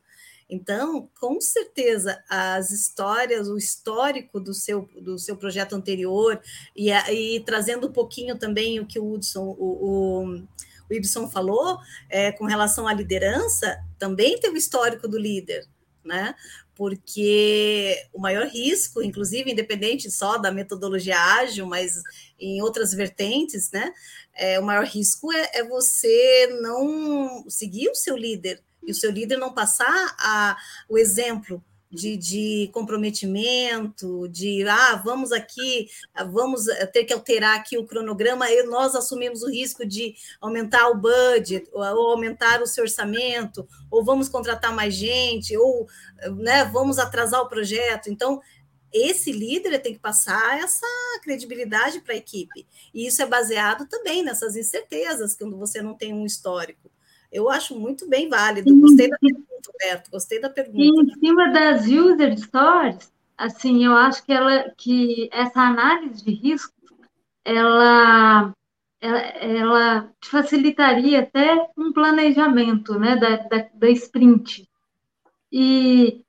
Então, 0.50 1.10
com 1.20 1.42
certeza, 1.42 2.24
as 2.30 2.70
histórias, 2.70 3.48
o 3.48 3.58
histórico 3.58 4.40
do 4.40 4.54
seu, 4.54 4.88
do 5.02 5.18
seu 5.18 5.36
projeto 5.36 5.76
anterior, 5.76 6.40
e, 6.76 6.92
e 6.92 7.40
trazendo 7.42 7.88
um 7.88 7.92
pouquinho 7.92 8.38
também 8.38 8.80
o 8.80 8.86
que 8.86 9.00
o 9.00 9.12
Hudson, 9.12 9.56
o, 9.58 10.24
o, 10.24 10.46
o 10.90 10.94
Ibson 10.94 11.28
falou, 11.30 11.80
é, 12.10 12.32
com 12.32 12.46
relação 12.46 12.88
à 12.88 12.94
liderança, 12.94 13.84
também 13.98 14.40
tem 14.40 14.52
o 14.52 14.58
histórico 14.58 15.08
do 15.08 15.18
líder, 15.18 15.68
né? 16.04 16.36
Porque 16.76 17.98
o 18.14 18.20
maior 18.20 18.46
risco, 18.46 19.02
inclusive, 19.02 19.52
independente 19.52 20.12
só 20.12 20.38
da 20.38 20.52
metodologia 20.52 21.18
ágil, 21.18 21.66
mas 21.66 22.04
em 22.38 22.62
outras 22.62 22.94
vertentes, 22.94 23.72
né? 23.72 23.92
É, 24.36 24.60
o 24.60 24.64
maior 24.64 24.86
risco 24.86 25.32
é, 25.32 25.50
é 25.54 25.64
você 25.64 26.60
não 26.62 27.50
seguir 27.50 27.90
o 27.90 27.96
seu 27.96 28.16
líder 28.16 28.62
e 28.86 28.92
o 28.92 28.96
seu 28.96 29.12
líder 29.12 29.38
não 29.38 29.54
passar 29.54 30.16
a, 30.20 30.58
o 30.90 30.98
exemplo 30.98 31.64
de, 31.96 32.18
de, 32.18 32.70
comprometimento, 32.74 34.28
de 34.28 34.68
ah, 34.68 35.02
vamos 35.04 35.32
aqui, 35.32 35.88
vamos 36.30 36.66
ter 36.92 37.06
que 37.06 37.14
alterar 37.14 37.56
aqui 37.56 37.78
o 37.78 37.86
cronograma, 37.86 38.50
e 38.50 38.64
nós 38.64 38.96
assumimos 38.96 39.42
o 39.42 39.50
risco 39.50 39.86
de 39.86 40.14
aumentar 40.42 40.90
o 40.90 40.98
budget, 40.98 41.70
ou, 41.72 41.82
ou 41.82 42.12
aumentar 42.12 42.62
o 42.62 42.68
seu 42.68 42.84
orçamento, 42.84 43.68
ou 43.90 44.04
vamos 44.04 44.28
contratar 44.28 44.76
mais 44.76 44.94
gente, 44.94 45.56
ou 45.58 45.88
né, 46.38 46.66
vamos 46.66 47.00
atrasar 47.00 47.42
o 47.42 47.50
projeto. 47.50 48.10
Então, 48.10 48.42
esse 48.92 49.32
líder 49.32 49.80
tem 49.80 49.94
que 49.94 50.00
passar 50.00 50.58
essa 50.60 50.88
credibilidade 51.22 52.00
para 52.00 52.14
a 52.14 52.18
equipe. 52.18 52.66
E 52.94 53.06
isso 53.06 53.22
é 53.22 53.26
baseado 53.26 53.88
também 53.88 54.24
nessas 54.24 54.56
incertezas, 54.56 55.36
quando 55.36 55.58
você 55.58 55.82
não 55.82 55.94
tem 55.94 56.14
um 56.14 56.26
histórico. 56.26 56.90
Eu 57.36 57.50
acho 57.50 57.78
muito 57.78 58.08
bem 58.08 58.30
válido. 58.30 58.74
Gostei 58.80 59.10
da 59.10 59.18
pergunta, 59.18 59.46
Roberto. 59.68 60.10
Gostei 60.10 60.40
da 60.40 60.50
pergunta. 60.50 60.80
E 60.80 60.88
em 60.88 61.20
cima 61.20 61.52
das 61.52 61.86
user 61.86 62.38
stories, 62.40 63.12
assim, 63.38 63.86
eu 63.86 63.94
acho 63.94 64.26
que 64.26 64.32
ela 64.32 64.72
que 64.78 65.30
essa 65.34 65.60
análise 65.60 66.24
de 66.24 66.32
risco, 66.32 66.74
ela 67.44 68.54
ela, 69.02 69.20
ela 69.20 70.10
facilitaria 70.24 71.20
até 71.20 71.70
um 71.78 71.92
planejamento, 71.92 72.98
né, 72.98 73.18
da, 73.18 73.36
da, 73.36 73.68
da 73.74 73.90
sprint. 73.90 74.66
E 75.52 76.22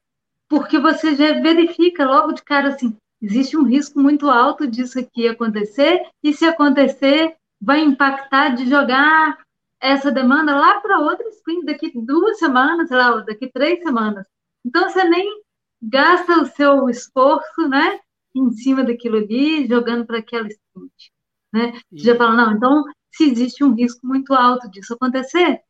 porque 0.49 0.81
você 0.81 1.14
já 1.14 1.40
verifica 1.40 2.05
logo 2.05 2.33
de 2.33 2.42
cara 2.42 2.71
assim, 2.71 2.97
existe 3.23 3.57
um 3.57 3.62
risco 3.62 4.01
muito 4.01 4.29
alto 4.29 4.66
disso 4.66 4.99
aqui 4.99 5.29
acontecer, 5.29 6.03
e 6.23 6.33
se 6.33 6.45
acontecer, 6.45 7.37
vai 7.61 7.81
impactar 7.81 8.51
de 8.51 8.69
jogar 8.69 9.46
essa 9.81 10.11
demanda 10.11 10.55
lá 10.57 10.81
para 10.81 11.01
outra 11.01 11.29
sprint 11.29 11.65
daqui 11.67 11.93
duas 11.95 12.39
semanas, 12.39 12.89
sei 12.89 12.97
lá, 12.97 13.21
daqui 13.21 13.51
três 13.51 13.83
semanas. 13.83 14.27
Então 14.65 14.89
você 14.89 15.05
nem 15.05 15.43
gasta 15.81 16.41
o 16.41 16.47
seu 16.47 16.89
esforço, 16.89 17.69
né, 17.69 18.01
em 18.35 18.51
cima 18.53 18.85
daquilo 18.85 19.17
ali, 19.17 19.67
jogando 19.67 20.07
para 20.07 20.19
aquela 20.19 20.49
sprint, 20.49 21.12
né? 21.53 21.73
Você 21.91 22.05
já 22.05 22.17
fala, 22.17 22.37
não, 22.37 22.53
então 22.53 22.85
se 23.12 23.25
existe 23.31 23.65
um 23.65 23.75
risco 23.75 24.07
muito 24.07 24.35
alto 24.35 24.71
disso 24.71 24.95
acontecer, 24.95 25.61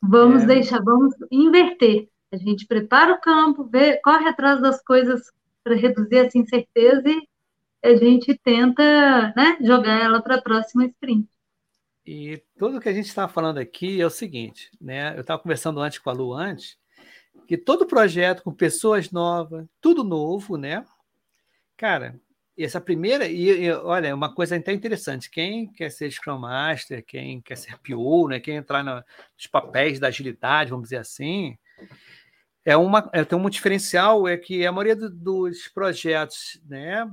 vamos 0.00 0.42
é. 0.44 0.46
deixar, 0.46 0.82
vamos 0.82 1.14
inverter. 1.30 2.08
A 2.32 2.36
gente 2.36 2.66
prepara 2.66 3.12
o 3.12 3.20
campo, 3.20 3.64
vê, 3.64 3.98
corre 3.98 4.26
atrás 4.28 4.60
das 4.60 4.82
coisas 4.82 5.20
para 5.62 5.74
reduzir 5.74 6.16
essa 6.16 6.38
incerteza 6.38 7.02
e 7.06 7.28
a 7.84 7.94
gente 7.96 8.38
tenta 8.42 9.34
né, 9.36 9.58
jogar 9.60 10.00
ela 10.00 10.22
para 10.22 10.36
a 10.36 10.42
próxima 10.42 10.86
sprint. 10.86 11.28
E 12.04 12.42
tudo 12.58 12.80
que 12.80 12.88
a 12.88 12.92
gente 12.92 13.06
está 13.06 13.28
falando 13.28 13.58
aqui 13.58 14.00
é 14.00 14.06
o 14.06 14.10
seguinte, 14.10 14.70
né? 14.80 15.14
Eu 15.16 15.20
estava 15.20 15.40
conversando 15.40 15.80
antes 15.80 15.98
com 15.98 16.10
a 16.10 16.12
Lu 16.12 16.32
antes, 16.34 16.76
que 17.46 17.56
todo 17.56 17.86
projeto 17.86 18.42
com 18.42 18.52
pessoas 18.52 19.10
novas, 19.10 19.66
tudo 19.80 20.02
novo, 20.02 20.56
né? 20.56 20.84
Cara, 21.76 22.20
essa 22.58 22.80
primeira, 22.80 23.26
e, 23.26 23.64
e, 23.64 23.72
olha, 23.72 24.14
uma 24.14 24.34
coisa 24.34 24.56
até 24.56 24.72
interessante, 24.72 25.30
quem 25.30 25.66
quer 25.72 25.90
ser 25.90 26.10
Scrum 26.10 26.38
Master, 26.38 27.04
quem 27.04 27.40
quer 27.40 27.56
ser 27.56 27.78
PO, 27.78 28.28
né, 28.28 28.40
quem 28.40 28.56
entrar 28.56 28.84
no, 28.84 28.96
nos 28.96 29.46
papéis 29.50 29.98
da 29.98 30.08
agilidade, 30.08 30.70
vamos 30.70 30.84
dizer 30.84 30.98
assim, 30.98 31.56
é 32.64 32.76
uma, 32.76 33.08
é, 33.12 33.24
tem 33.24 33.38
um 33.38 33.50
diferencial, 33.50 34.28
é 34.28 34.36
que 34.36 34.66
a 34.66 34.72
maioria 34.72 34.94
do, 34.94 35.10
dos 35.10 35.66
projetos, 35.68 36.60
né, 36.68 37.10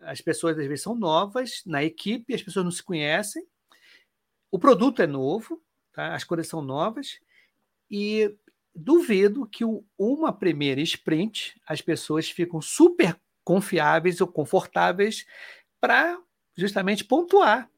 as 0.00 0.20
pessoas 0.20 0.58
às 0.58 0.66
vezes 0.66 0.82
são 0.82 0.94
novas 0.94 1.62
na 1.66 1.82
equipe, 1.82 2.34
as 2.34 2.42
pessoas 2.42 2.64
não 2.64 2.72
se 2.72 2.82
conhecem, 2.82 3.44
o 4.50 4.58
produto 4.58 5.02
é 5.02 5.06
novo, 5.06 5.62
tá? 5.92 6.14
as 6.14 6.24
coisas 6.24 6.48
são 6.48 6.62
novas, 6.62 7.20
e 7.90 8.34
duvido 8.74 9.46
que 9.46 9.64
uma 9.98 10.32
primeira 10.32 10.80
sprint 10.80 11.60
as 11.66 11.80
pessoas 11.80 12.30
ficam 12.30 12.60
super 12.60 13.18
confiáveis 13.44 14.20
ou 14.20 14.28
confortáveis 14.28 15.26
para 15.80 16.18
justamente 16.56 17.04
pontuar. 17.04 17.68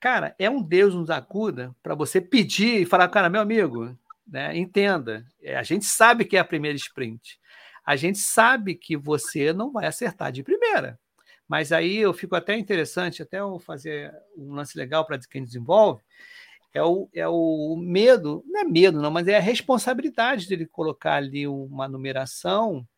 Cara, 0.00 0.34
é 0.38 0.50
um 0.50 0.60
Deus 0.60 0.94
nos 0.94 1.10
acuda 1.10 1.74
para 1.82 1.94
você 1.94 2.20
pedir 2.20 2.82
e 2.82 2.86
falar, 2.86 3.08
cara, 3.08 3.30
meu 3.30 3.40
amigo, 3.40 3.96
né, 4.26 4.56
entenda, 4.56 5.24
é, 5.40 5.56
a 5.56 5.62
gente 5.62 5.84
sabe 5.84 6.24
que 6.24 6.36
é 6.36 6.40
a 6.40 6.44
primeira 6.44 6.76
sprint. 6.76 7.38
A 7.84 7.94
gente 7.94 8.18
sabe 8.18 8.74
que 8.74 8.96
você 8.96 9.52
não 9.52 9.70
vai 9.70 9.86
acertar 9.86 10.32
de 10.32 10.42
primeira. 10.42 10.98
Mas 11.52 11.70
aí 11.70 11.98
eu 11.98 12.14
fico 12.14 12.34
até 12.34 12.56
interessante, 12.56 13.20
até 13.20 13.40
eu 13.40 13.58
fazer 13.58 14.10
um 14.34 14.54
lance 14.54 14.74
legal 14.74 15.04
para 15.04 15.18
quem 15.18 15.44
desenvolve, 15.44 16.02
é 16.72 16.82
o, 16.82 17.10
é 17.12 17.28
o 17.28 17.76
medo, 17.76 18.42
não 18.46 18.62
é 18.62 18.64
medo, 18.64 19.02
não, 19.02 19.10
mas 19.10 19.28
é 19.28 19.36
a 19.36 19.40
responsabilidade 19.40 20.48
dele 20.48 20.64
colocar 20.64 21.16
ali 21.16 21.46
uma 21.46 21.86
numeração, 21.86 22.88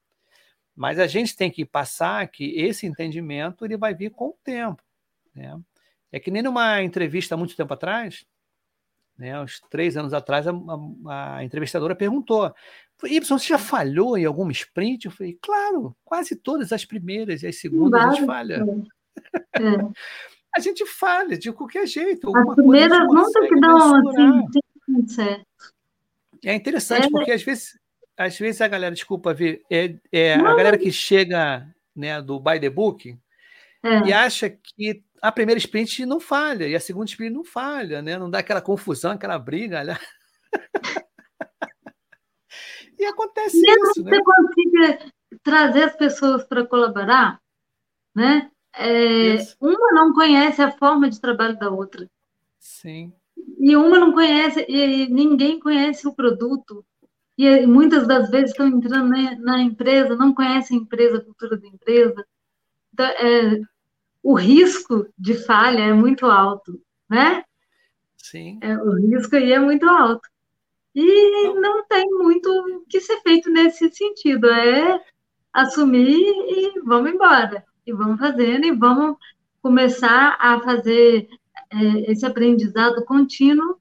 mas 0.73 1.01
a 1.01 1.09
gente 1.09 1.35
tem 1.35 1.51
que 1.51 1.65
passar 1.65 2.29
que 2.29 2.45
esse 2.57 2.87
entendimento 2.87 3.65
ele 3.65 3.77
vai 3.77 3.93
vir 3.93 4.13
com 4.13 4.29
o 4.29 4.39
tempo. 4.45 4.81
Né? 5.35 5.61
É 6.13 6.21
que 6.21 6.31
nem 6.31 6.41
numa 6.41 6.81
entrevista 6.81 7.35
há 7.35 7.37
muito 7.37 7.57
tempo 7.57 7.75
atrás, 7.75 8.25
né, 9.19 9.41
uns 9.41 9.61
três 9.69 9.97
anos 9.97 10.15
atrás, 10.15 10.47
a, 10.47 10.53
a, 11.09 11.37
a 11.39 11.45
entrevistadora 11.45 11.97
perguntou: 11.97 12.55
Y, 13.03 13.21
você 13.21 13.49
já 13.49 13.59
falhou 13.59 14.17
em 14.17 14.25
alguma 14.25 14.53
sprint? 14.53 15.07
Eu 15.07 15.13
falei, 15.13 15.39
claro, 15.41 15.95
quase 16.05 16.37
todas 16.37 16.73
as 16.73 16.85
primeiras 16.85 17.43
e 17.43 17.47
as 17.47 17.57
segundas 17.57 18.01
a 18.01 18.11
gente 18.11 18.27
falha. 18.27 18.65
É. 19.57 19.61
a 20.57 20.61
gente 20.61 20.85
falha 20.87 21.39
de 21.39 21.53
qualquer 21.53 21.87
jeito. 21.87 22.37
As 22.37 22.55
primeiras 22.57 22.99
nunca 22.99 23.49
que 23.49 23.61
dão 23.61 23.97
assim, 23.97 25.07
certo. 25.07 25.47
É 26.45 26.55
interessante, 26.55 27.07
é. 27.07 27.11
porque 27.11 27.31
às 27.31 27.43
vezes, 27.43 27.79
às 28.17 28.37
vezes 28.37 28.61
a 28.61 28.69
galera, 28.69 28.95
desculpa, 28.95 29.33
ver, 29.33 29.63
é, 29.71 29.95
é 30.13 30.35
a 30.35 30.55
galera 30.55 30.77
que 30.77 30.91
chega 30.91 31.67
né, 31.95 32.21
do 32.21 32.41
by 32.41 32.59
the 32.61 32.69
book 32.69 33.17
é. 33.85 34.09
e 34.09 34.13
acha 34.13 34.51
que 34.51 35.03
a 35.23 35.33
primeira 35.33 35.59
sprint 35.59 36.05
não 36.05 36.21
falha 36.21 36.67
e 36.67 36.75
a 36.75 36.81
segunda 36.81 37.07
sprint 37.07 37.33
não 37.33 37.45
falha, 37.45 38.03
né? 38.03 38.19
Não 38.19 38.29
dá 38.29 38.41
aquela 38.41 38.61
confusão, 38.61 39.13
aquela 39.13 39.39
briga. 39.39 39.79
Olha. 39.79 39.99
E 42.99 43.05
acontece 43.05 43.61
Mesmo 43.61 43.85
isso. 43.85 43.95
que 43.95 44.03
né? 44.03 44.11
você 44.11 44.23
consiga 44.23 45.13
trazer 45.43 45.83
as 45.85 45.97
pessoas 45.97 46.45
para 46.45 46.67
colaborar, 46.67 47.41
né? 48.15 48.51
É, 48.77 49.37
uma 49.61 49.93
não 49.93 50.13
conhece 50.13 50.61
a 50.61 50.73
forma 50.73 51.09
de 51.09 51.21
trabalho 51.21 51.59
da 51.59 51.71
outra. 51.71 52.09
Sim. 52.59 53.13
E 53.59 53.77
uma 53.77 53.99
não 53.99 54.13
conhece, 54.13 54.65
e 54.69 55.09
ninguém 55.09 55.61
conhece 55.61 56.07
o 56.09 56.15
produto. 56.15 56.85
E 57.37 57.67
muitas 57.67 58.07
das 58.07 58.31
vezes 58.31 58.51
estão 58.51 58.67
entrando 58.67 59.09
na, 59.09 59.37
na 59.37 59.63
empresa, 59.63 60.17
não 60.17 60.33
conhecem 60.33 60.79
a 60.79 60.81
empresa, 60.81 61.19
a 61.19 61.25
cultura 61.25 61.57
da 61.57 61.67
empresa. 61.67 62.25
Então, 62.93 63.07
é, 63.07 63.61
o 64.23 64.35
risco 64.35 65.07
de 65.19 65.35
falha 65.35 65.83
é 65.83 65.93
muito 65.93 66.27
alto, 66.27 66.81
né? 67.09 67.45
Sim. 68.17 68.59
É, 68.63 68.77
o 68.79 68.93
risco 68.95 69.37
aí 69.37 69.53
é 69.53 69.59
muito 69.59 69.89
alto. 69.89 70.29
E 70.95 71.55
não 71.55 71.85
tem 71.87 72.07
muito 72.09 72.85
que 72.89 73.01
ser 73.01 73.21
feito 73.23 73.51
nesse 73.51 73.91
sentido. 73.91 74.49
É 74.49 75.01
assumir 75.53 76.21
e 76.21 76.81
vamos 76.85 77.11
embora. 77.11 77.65
E 77.87 77.93
vamos 77.93 78.19
fazendo 78.19 78.65
e 78.65 78.73
vamos 78.73 79.17
começar 79.61 80.37
a 80.39 80.61
fazer 80.61 81.29
é, 81.71 82.11
esse 82.13 82.25
aprendizado 82.25 83.05
contínuo 83.05 83.79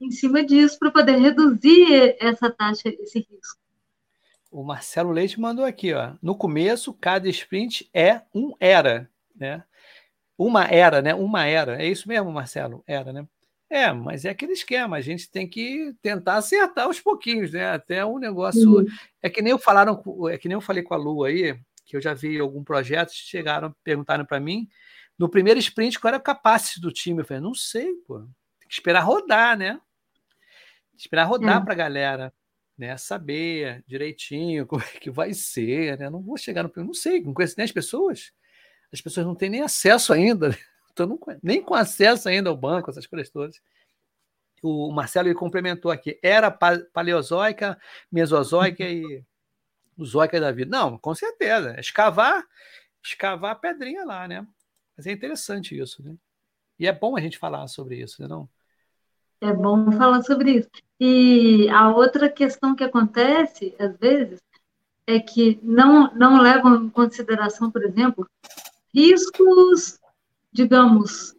em 0.00 0.10
cima 0.10 0.44
disso 0.44 0.78
para 0.78 0.90
poder 0.90 1.16
reduzir 1.16 2.16
essa 2.20 2.50
taxa, 2.50 2.88
esse 2.88 3.18
risco. 3.18 3.60
O 4.50 4.62
Marcelo 4.62 5.10
Leite 5.10 5.40
mandou 5.40 5.64
aqui, 5.64 5.94
ó. 5.94 6.12
No 6.20 6.34
começo, 6.34 6.92
cada 6.92 7.28
sprint 7.28 7.88
é 7.94 8.20
um 8.34 8.54
era, 8.60 9.08
né? 9.34 9.64
Uma 10.36 10.64
era, 10.64 11.00
né? 11.00 11.14
Uma 11.14 11.46
era. 11.46 11.82
É 11.82 11.86
isso 11.88 12.06
mesmo, 12.08 12.30
Marcelo? 12.30 12.82
Era, 12.86 13.12
né? 13.12 13.26
É, 13.72 13.90
mas 13.90 14.26
é 14.26 14.28
aquele 14.28 14.52
esquema, 14.52 14.98
a 14.98 15.00
gente 15.00 15.30
tem 15.30 15.48
que 15.48 15.94
tentar 16.02 16.36
acertar 16.36 16.84
aos 16.84 17.00
pouquinhos, 17.00 17.52
né? 17.52 17.70
Até 17.70 18.04
um 18.04 18.18
negócio. 18.18 18.80
Uhum. 18.80 18.86
É 19.22 19.30
que 19.30 19.40
nem 19.40 19.50
eu 19.50 19.58
falaram, 19.58 19.98
é 20.30 20.36
que 20.36 20.46
nem 20.46 20.56
eu 20.56 20.60
falei 20.60 20.82
com 20.82 20.92
a 20.92 20.98
Lu 20.98 21.24
aí, 21.24 21.58
que 21.86 21.96
eu 21.96 22.00
já 22.02 22.12
vi 22.12 22.38
algum 22.38 22.62
projeto, 22.62 23.12
chegaram, 23.14 23.74
perguntaram 23.82 24.26
para 24.26 24.38
mim, 24.38 24.68
no 25.18 25.26
primeiro 25.26 25.58
sprint, 25.58 25.98
qual 25.98 26.10
era 26.10 26.18
a 26.18 26.20
capacidade 26.20 26.82
do 26.82 26.92
time? 26.92 27.20
Eu 27.20 27.24
falei, 27.24 27.42
não 27.42 27.54
sei, 27.54 27.94
pô. 28.06 28.18
Tem 28.18 28.68
que 28.68 28.74
esperar 28.74 29.00
rodar, 29.00 29.56
né? 29.56 29.80
Esperar 30.94 31.24
rodar 31.24 31.62
é. 31.62 31.64
para 31.64 31.72
a 31.72 31.76
galera, 31.76 32.34
né? 32.76 32.94
Saber 32.98 33.82
direitinho 33.86 34.66
como 34.66 34.82
é 34.82 34.98
que 35.00 35.10
vai 35.10 35.32
ser, 35.32 35.98
né? 35.98 36.10
Não 36.10 36.20
vou 36.20 36.36
chegar 36.36 36.62
no. 36.62 36.70
Não 36.76 36.92
sei, 36.92 37.22
não 37.22 37.32
conheço 37.32 37.54
nem 37.56 37.64
as 37.64 37.72
pessoas. 37.72 38.32
As 38.92 39.00
pessoas 39.00 39.24
não 39.24 39.34
têm 39.34 39.48
nem 39.48 39.62
acesso 39.62 40.12
ainda. 40.12 40.54
Não, 40.98 41.18
nem 41.42 41.62
com 41.62 41.74
acesso 41.74 42.28
ainda 42.28 42.50
ao 42.50 42.56
banco, 42.56 42.90
essas 42.90 43.06
coisas 43.06 43.30
todas. 43.30 43.60
O 44.62 44.92
Marcelo 44.92 45.28
ele 45.28 45.34
complementou 45.34 45.90
aqui: 45.90 46.18
era 46.22 46.50
paleozoica, 46.50 47.78
mesozoica 48.10 48.84
e 48.84 49.24
zoica 50.02 50.40
da 50.40 50.52
vida. 50.52 50.70
Não, 50.70 50.96
com 50.98 51.14
certeza. 51.14 51.78
Escavar, 51.80 52.44
escavar 53.02 53.52
a 53.52 53.56
pedrinha 53.56 54.04
lá, 54.04 54.28
né? 54.28 54.46
Mas 54.96 55.06
é 55.06 55.12
interessante 55.12 55.78
isso, 55.78 56.02
né? 56.02 56.14
E 56.78 56.86
é 56.86 56.92
bom 56.92 57.16
a 57.16 57.20
gente 57.20 57.38
falar 57.38 57.66
sobre 57.68 57.96
isso, 58.00 58.20
né? 58.22 58.28
Não? 58.28 58.48
É 59.40 59.52
bom 59.52 59.90
falar 59.92 60.22
sobre 60.22 60.58
isso. 60.58 60.70
E 61.00 61.68
a 61.70 61.90
outra 61.90 62.28
questão 62.28 62.76
que 62.76 62.84
acontece, 62.84 63.74
às 63.78 63.96
vezes, 63.98 64.40
é 65.06 65.18
que 65.18 65.58
não, 65.62 66.14
não 66.14 66.40
levam 66.40 66.84
em 66.84 66.90
consideração, 66.90 67.70
por 67.70 67.82
exemplo, 67.82 68.28
riscos, 68.94 69.98
digamos, 70.52 71.34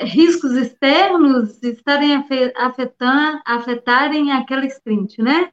riscos 0.00 0.52
externos 0.52 1.62
estarem 1.62 2.14
afetando, 2.56 3.42
afetarem 3.44 4.32
aquela 4.32 4.66
sprint, 4.66 5.22
né? 5.22 5.52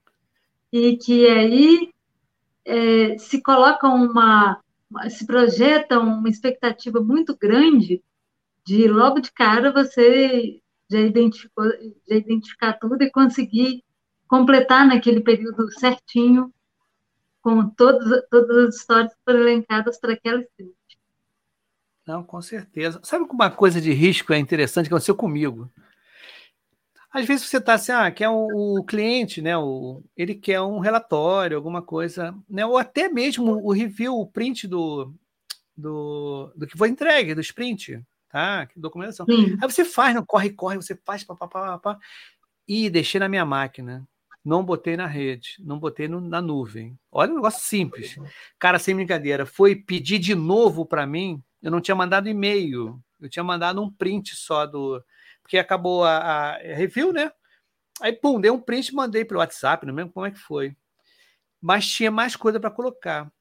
E 0.72 0.98
que 0.98 1.28
aí 1.28 1.94
é, 2.66 3.18
se 3.18 3.42
coloca 3.42 3.88
uma, 3.88 4.62
se 5.10 5.26
projeta 5.26 6.00
uma 6.00 6.30
expectativa 6.30 7.02
muito 7.02 7.36
grande 7.38 8.02
de 8.66 8.88
logo 8.88 9.20
de 9.20 9.32
cara 9.32 9.72
você 9.72 10.62
já 10.90 11.00
identificou, 11.00 11.66
já 12.08 12.16
identificar 12.16 12.74
tudo 12.74 13.02
e 13.04 13.12
conseguir 13.12 13.84
completar 14.28 14.86
naquele 14.86 15.22
período 15.22 15.72
certinho 15.72 16.54
com 17.42 17.68
todas, 17.70 18.22
todas 18.30 18.68
as 18.68 18.76
histórias 18.76 19.12
elencadas 19.28 20.00
para 20.00 20.14
aquela 20.14 20.42
sprint. 20.42 20.81
Não, 22.12 22.26
com 22.26 22.42
certeza. 22.42 23.00
Sabe 23.04 23.24
uma 23.24 23.50
coisa 23.50 23.80
de 23.80 23.94
risco 23.94 24.34
é 24.34 24.38
interessante 24.38 24.90
que 24.90 24.94
aconteceu 24.94 25.16
comigo? 25.16 25.72
Às 27.10 27.26
vezes 27.26 27.48
você 27.48 27.56
está 27.56 27.76
assim, 27.76 27.94
ah, 27.94 28.12
quer 28.12 28.28
o, 28.28 28.80
o, 28.80 28.84
cliente, 28.84 29.42
né? 29.42 29.58
O, 29.58 30.04
ele 30.18 30.36
quer 30.36 30.60
um 30.60 30.80
relatório, 30.80 31.56
alguma 31.56 31.82
coisa, 31.82 32.36
né? 32.50 32.66
Ou 32.66 32.78
até 32.78 33.08
mesmo 33.08 33.66
o 33.66 33.72
review, 33.72 34.20
o 34.20 34.28
print 34.28 34.68
do, 34.68 35.14
do, 35.76 36.52
do 36.54 36.68
que 36.68 36.78
foi 36.78 36.90
entregue, 36.90 37.34
do 37.34 37.40
sprint, 37.40 38.04
tá? 38.30 38.68
Documentação. 38.76 39.26
Sim. 39.26 39.58
Aí 39.62 39.72
você 39.72 39.86
faz, 39.86 40.14
não 40.14 40.26
corre, 40.26 40.50
corre, 40.50 40.76
você 40.76 41.00
faz, 41.06 41.24
pá, 41.24 41.34
pá, 41.34 41.48
pá, 41.48 41.78
pá, 41.78 41.98
e 42.68 42.90
deixei 42.90 43.20
na 43.20 43.30
minha 43.30 43.46
máquina. 43.46 44.06
Não 44.44 44.66
botei 44.66 44.98
na 44.98 45.08
rede, 45.08 45.56
não 45.60 45.80
botei 45.80 46.10
no, 46.10 46.20
na 46.20 46.42
nuvem. 46.42 47.00
Olha 47.10 47.32
um 47.32 47.36
negócio 47.36 47.64
simples. 47.64 48.18
Cara, 48.60 48.80
sem 48.80 48.94
brincadeira, 48.94 49.46
foi 49.46 49.78
pedir 49.78 50.20
de 50.20 50.36
novo 50.36 50.86
para 50.86 51.08
mim 51.08 51.42
eu 51.62 51.70
não 51.70 51.82
tinha 51.82 51.96
mandado 51.96 52.28
e-mail, 52.28 53.02
eu 53.20 53.30
tinha 53.30 53.44
mandado 53.44 53.82
um 53.82 53.92
print 53.92 54.36
só 54.36 54.66
do. 54.66 55.04
Porque 55.42 55.58
acabou 55.58 56.04
a, 56.04 56.18
a 56.18 56.58
review, 56.58 57.14
né? 57.14 57.32
Aí, 58.02 58.14
pum, 58.14 58.42
dei 58.42 58.50
um 58.50 58.60
print 58.60 58.88
e 58.88 58.96
mandei 58.96 59.24
pelo 59.24 59.40
WhatsApp, 59.40 59.86
não 59.86 59.94
lembro 59.94 60.14
como 60.14 60.26
é 60.26 60.32
que 60.32 60.40
foi. 60.40 60.76
Mas 61.62 61.88
tinha 61.88 62.10
mais 62.10 62.36
coisa 62.36 62.60
para 62.60 62.72
colocar. 62.72 63.32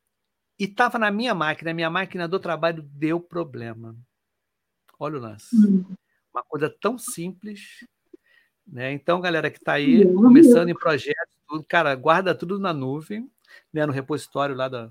E 0.58 0.64
estava 0.64 0.98
na 0.98 1.10
minha 1.10 1.34
máquina, 1.34 1.70
a 1.70 1.74
minha 1.74 1.88
máquina 1.88 2.28
do 2.28 2.38
trabalho 2.38 2.82
deu 2.82 3.18
problema. 3.18 3.96
Olha 4.98 5.16
o 5.16 5.20
lance. 5.20 5.56
Hum. 5.56 5.84
Uma 6.32 6.44
coisa 6.44 6.68
tão 6.68 6.98
simples. 6.98 7.86
Né? 8.66 8.92
Então, 8.92 9.20
galera 9.20 9.50
que 9.50 9.56
está 9.56 9.72
aí, 9.72 10.04
começando 10.12 10.68
em 10.68 10.74
projetos, 10.74 11.34
cara, 11.66 11.94
guarda 11.94 12.34
tudo 12.34 12.58
na 12.58 12.74
nuvem, 12.74 13.30
né? 13.72 13.86
no 13.86 13.92
repositório 13.92 14.54
lá 14.54 14.68
da, 14.68 14.90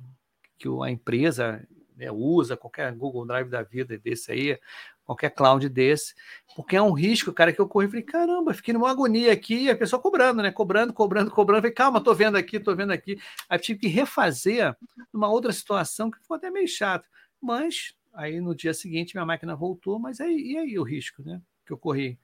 que 0.57 0.67
a 0.67 0.89
empresa 0.89 1.65
né, 2.00 2.10
usa, 2.10 2.56
qualquer 2.56 2.93
Google 2.93 3.26
Drive 3.26 3.50
da 3.50 3.62
vida 3.62 3.97
desse 3.97 4.32
aí, 4.32 4.58
qualquer 5.04 5.32
cloud 5.32 5.68
desse, 5.68 6.16
porque 6.56 6.78
é 6.78 6.82
um 6.82 6.93
risco, 6.93 7.34
cara, 7.34 7.52
que 7.52 7.60
eu 7.60 7.68
corri 7.68 7.88
falei, 7.88 8.04
caramba, 8.04 8.54
fiquei 8.54 8.74
numa 8.74 8.89
agonia 8.89 9.34
aqui, 9.34 9.66
e 9.66 9.70
a 9.70 9.76
pessoa 9.76 10.02
cobrando, 10.02 10.41
né? 10.41 10.50
Cobrando, 10.50 10.93
cobrando, 10.93 11.30
cobrando, 11.30 11.62
falei, 11.62 11.74
calma, 11.74 12.02
tô 12.02 12.14
vendo 12.14 12.38
aqui, 12.38 12.58
tô 12.58 12.74
vendo 12.74 12.91
aqui. 12.91 13.20
Aí 13.50 13.60
tive 13.60 13.82
que 13.82 13.88
refazer 13.88 14.76
numa 15.12 15.28
outra 15.30 15.52
situação 15.52 16.10
que 16.10 16.20
ficou 16.20 16.38
até 16.38 16.50
meio 16.50 16.68
chato. 16.68 17.06
Mas 17.41 17.93
aí 18.14 18.39
no 18.39 18.56
dia 18.56 18.74
seguinte 18.74 19.14
minha 19.14 19.26
máquina 19.26 19.56
voltou, 19.56 20.00
mas 20.00 20.22
aí, 20.22 20.54
e 20.54 20.58
aí 20.58 20.80
o 20.80 20.84
risco, 20.84 21.22
né? 21.22 21.41
Que 21.66 21.74
eu 21.74 21.78
corri 21.78 22.18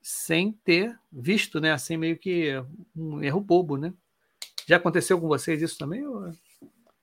sem 0.00 0.52
ter 0.52 0.96
visto, 1.10 1.60
né? 1.60 1.72
Assim, 1.72 1.96
meio 1.96 2.16
que 2.16 2.52
um 2.94 3.20
erro 3.20 3.40
bobo, 3.40 3.76
né? 3.76 3.92
Já 4.66 4.76
aconteceu 4.76 5.20
com 5.20 5.26
vocês 5.26 5.60
isso 5.60 5.76
também? 5.76 6.06
Ou 6.06 6.30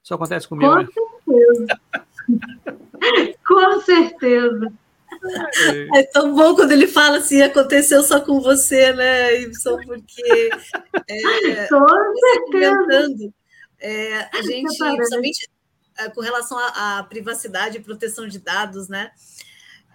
só 0.02 0.16
acontece 0.16 0.48
comigo? 0.48 0.72
Com 0.72 0.80
né? 0.80 2.05
Com 3.48 3.82
certeza. 3.82 4.74
É 5.96 6.04
tão 6.04 6.36
bom 6.36 6.56
quando 6.56 6.72
ele 6.72 6.88
fala 6.88 7.18
assim, 7.18 7.42
aconteceu 7.42 8.04
só 8.04 8.20
com 8.20 8.42
você, 8.42 8.94
né, 8.94 9.42
Ibson? 9.42 9.78
Porque 9.86 10.50
é, 11.08 11.68
com 11.68 11.86
certeza. 12.20 13.34
É, 13.80 14.30
a 14.38 14.42
gente, 14.42 14.78
principalmente 14.78 15.50
é, 15.98 16.10
com 16.10 16.22
relação 16.22 16.58
à, 16.58 17.00
à, 17.00 17.04
privacidade 17.04 17.78
e 17.78 17.82
proteção 17.82 18.28
de 18.28 18.40
dados, 18.40 18.88
né? 18.88 19.12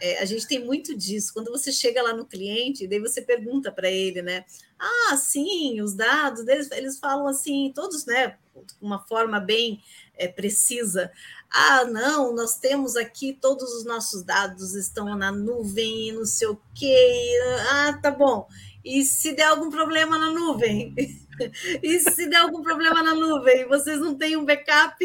É, 0.01 0.22
a 0.22 0.24
gente 0.24 0.47
tem 0.47 0.64
muito 0.64 0.97
disso. 0.97 1.33
Quando 1.33 1.51
você 1.51 1.70
chega 1.70 2.03
lá 2.03 2.14
no 2.14 2.24
cliente, 2.24 2.87
daí 2.87 2.99
você 2.99 3.20
pergunta 3.20 3.70
para 3.70 3.91
ele, 3.91 4.22
né? 4.22 4.45
Ah, 4.78 5.16
sim, 5.16 5.81
os 5.83 5.93
dados 5.95 6.45
deles, 6.45 6.70
eles 6.72 6.99
falam 6.99 7.26
assim, 7.26 7.70
todos, 7.74 8.07
né? 8.07 8.39
Uma 8.81 8.99
forma 9.07 9.39
bem 9.39 9.83
é, 10.21 10.29
precisa. 10.29 11.11
Ah, 11.51 11.85
não, 11.85 12.35
nós 12.35 12.59
temos 12.59 12.95
aqui 12.95 13.33
todos 13.33 13.75
os 13.75 13.85
nossos 13.85 14.23
dados 14.23 14.75
estão 14.75 15.16
na 15.16 15.33
nuvem, 15.33 16.12
não 16.12 16.27
sei 16.27 16.49
o 16.49 16.61
quê. 16.75 17.33
Ah, 17.71 17.99
tá 18.01 18.11
bom. 18.11 18.47
E 18.85 19.03
se 19.03 19.33
der 19.35 19.45
algum 19.45 19.71
problema 19.71 20.18
na 20.18 20.31
nuvem? 20.31 20.95
e 21.83 21.99
se 21.99 22.27
der 22.29 22.37
algum 22.37 22.62
problema 22.62 23.03
na 23.03 23.14
nuvem, 23.14 23.66
vocês 23.66 23.99
não 23.99 24.14
têm 24.14 24.37
um 24.37 24.45
backup? 24.45 24.97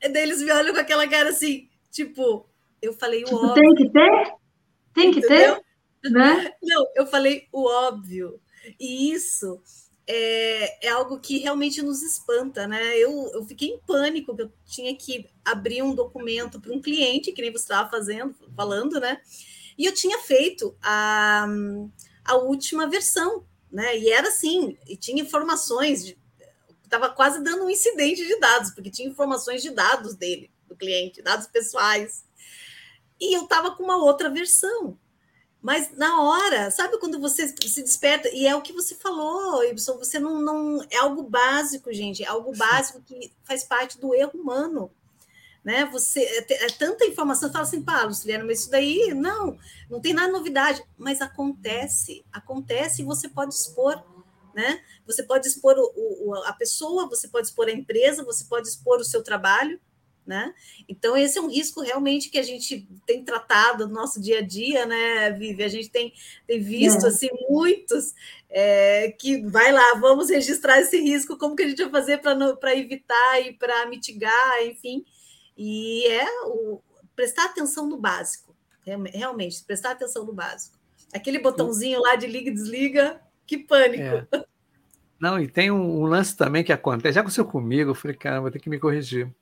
Daí 0.00 0.22
eles 0.22 0.42
me 0.42 0.52
olham 0.52 0.74
com 0.74 0.80
aquela 0.80 1.08
cara 1.08 1.30
assim, 1.30 1.68
tipo, 1.90 2.46
eu 2.80 2.92
falei 2.92 3.22
o 3.22 3.24
tipo, 3.24 3.36
óbvio. 3.36 3.54
Tem 3.54 3.74
que 3.74 3.90
ter? 3.90 4.34
Tem 4.94 5.10
que 5.12 5.18
Entendeu? 5.20 5.62
ter? 6.02 6.10
Né? 6.10 6.52
Não, 6.62 6.86
eu 6.94 7.06
falei 7.06 7.48
o 7.50 7.66
óbvio. 7.66 8.38
E 8.78 9.12
isso 9.12 9.60
é, 10.06 10.86
é, 10.86 10.88
algo 10.90 11.18
que 11.18 11.38
realmente 11.38 11.82
nos 11.82 12.02
espanta, 12.02 12.66
né? 12.66 12.96
Eu, 12.96 13.30
eu 13.34 13.44
fiquei 13.44 13.70
em 13.70 13.78
pânico, 13.78 14.36
que 14.36 14.42
eu 14.42 14.52
tinha 14.64 14.94
que 14.96 15.28
abrir 15.44 15.82
um 15.82 15.94
documento 15.94 16.60
para 16.60 16.72
um 16.72 16.80
cliente, 16.80 17.32
que 17.32 17.42
nem 17.42 17.50
você 17.50 17.64
estava 17.64 17.90
fazendo, 17.90 18.34
falando, 18.54 19.00
né? 19.00 19.20
E 19.76 19.84
eu 19.84 19.92
tinha 19.92 20.18
feito 20.20 20.76
a, 20.80 21.46
a 22.24 22.36
última 22.36 22.86
versão, 22.86 23.44
né? 23.70 23.98
E 23.98 24.10
era 24.10 24.28
assim, 24.28 24.78
e 24.86 24.96
tinha 24.96 25.22
informações, 25.22 26.16
estava 26.84 27.10
quase 27.10 27.42
dando 27.42 27.64
um 27.64 27.70
incidente 27.70 28.24
de 28.24 28.38
dados, 28.38 28.70
porque 28.70 28.90
tinha 28.90 29.08
informações 29.08 29.60
de 29.60 29.70
dados 29.70 30.14
dele, 30.14 30.52
do 30.68 30.76
cliente, 30.76 31.20
dados 31.20 31.48
pessoais. 31.48 32.24
E 33.20 33.36
eu 33.36 33.42
estava 33.42 33.74
com 33.74 33.82
uma 33.82 33.96
outra 33.96 34.30
versão. 34.30 34.96
Mas 35.66 35.90
na 35.96 36.22
hora, 36.22 36.70
sabe 36.70 36.96
quando 36.96 37.18
você 37.18 37.48
se 37.48 37.82
desperta? 37.82 38.28
E 38.28 38.46
é 38.46 38.54
o 38.54 38.62
que 38.62 38.72
você 38.72 38.94
falou, 38.94 39.64
Ibson, 39.64 39.98
você 39.98 40.16
não, 40.16 40.40
não. 40.40 40.80
É 40.88 40.98
algo 40.98 41.24
básico, 41.24 41.92
gente, 41.92 42.22
é 42.22 42.28
algo 42.28 42.56
básico 42.56 43.02
que 43.02 43.32
faz 43.42 43.64
parte 43.64 43.98
do 43.98 44.14
erro 44.14 44.30
humano. 44.38 44.88
Né? 45.64 45.84
Você 45.86 46.20
é, 46.20 46.66
é 46.66 46.68
tanta 46.68 47.04
informação, 47.04 47.48
você 47.48 47.52
fala 47.52 47.64
assim, 47.64 47.82
pá, 47.82 48.04
Luciliana, 48.04 48.44
mas 48.44 48.60
isso 48.60 48.70
daí 48.70 49.12
não, 49.12 49.58
não 49.90 50.00
tem 50.00 50.14
nada 50.14 50.28
de 50.28 50.34
novidade, 50.34 50.84
mas 50.96 51.20
acontece, 51.20 52.24
acontece 52.32 53.02
e 53.02 53.04
você 53.04 53.28
pode 53.28 53.52
expor, 53.52 54.00
né? 54.54 54.80
Você 55.04 55.24
pode 55.24 55.48
expor 55.48 55.74
o, 55.76 56.28
o, 56.28 56.34
a 56.44 56.52
pessoa, 56.52 57.08
você 57.08 57.26
pode 57.26 57.48
expor 57.48 57.66
a 57.66 57.72
empresa, 57.72 58.22
você 58.22 58.44
pode 58.44 58.68
expor 58.68 59.00
o 59.00 59.04
seu 59.04 59.20
trabalho, 59.20 59.80
né? 60.26 60.52
Então, 60.88 61.16
esse 61.16 61.38
é 61.38 61.40
um 61.40 61.48
risco 61.48 61.80
realmente 61.80 62.28
que 62.28 62.38
a 62.38 62.42
gente 62.42 62.88
tem 63.06 63.24
tratado 63.24 63.86
no 63.86 63.94
nosso 63.94 64.20
dia 64.20 64.38
a 64.38 64.42
dia, 64.42 64.84
né, 64.84 65.30
Vivi? 65.30 65.62
A 65.62 65.68
gente 65.68 65.88
tem, 65.88 66.12
tem 66.46 66.60
visto 66.60 67.06
é. 67.06 67.08
assim, 67.08 67.28
muitos 67.48 68.12
é, 68.50 69.12
que 69.12 69.40
vai 69.46 69.70
lá, 69.70 69.94
vamos 70.00 70.28
registrar 70.28 70.80
esse 70.80 70.98
risco, 71.00 71.38
como 71.38 71.54
que 71.54 71.62
a 71.62 71.68
gente 71.68 71.82
vai 71.84 71.92
fazer 71.92 72.18
para 72.18 72.76
evitar 72.76 73.40
e 73.40 73.52
para 73.52 73.86
mitigar, 73.86 74.64
enfim. 74.64 75.04
E 75.56 76.06
é 76.06 76.26
o, 76.46 76.80
prestar 77.14 77.46
atenção 77.46 77.88
no 77.88 77.96
básico, 77.96 78.54
realmente, 78.84 79.62
prestar 79.64 79.92
atenção 79.92 80.24
no 80.24 80.32
básico. 80.32 80.76
Aquele 81.14 81.38
botãozinho 81.38 82.00
lá 82.00 82.16
de 82.16 82.26
liga 82.26 82.50
e 82.50 82.54
desliga, 82.54 83.20
que 83.46 83.56
pânico. 83.56 84.26
É. 84.32 84.44
Não, 85.18 85.40
e 85.40 85.48
tem 85.48 85.70
um, 85.70 86.02
um, 86.02 86.04
lance 86.04 86.36
também 86.36 86.62
que 86.62 86.72
acontece, 86.72 87.14
já 87.14 87.20
aconteceu 87.20 87.46
comigo, 87.46 87.90
eu 87.90 87.94
falei, 87.94 88.16
cara, 88.16 88.40
vou 88.40 88.50
ter 88.50 88.58
que 88.58 88.68
me 88.68 88.78
corrigir 88.78 89.34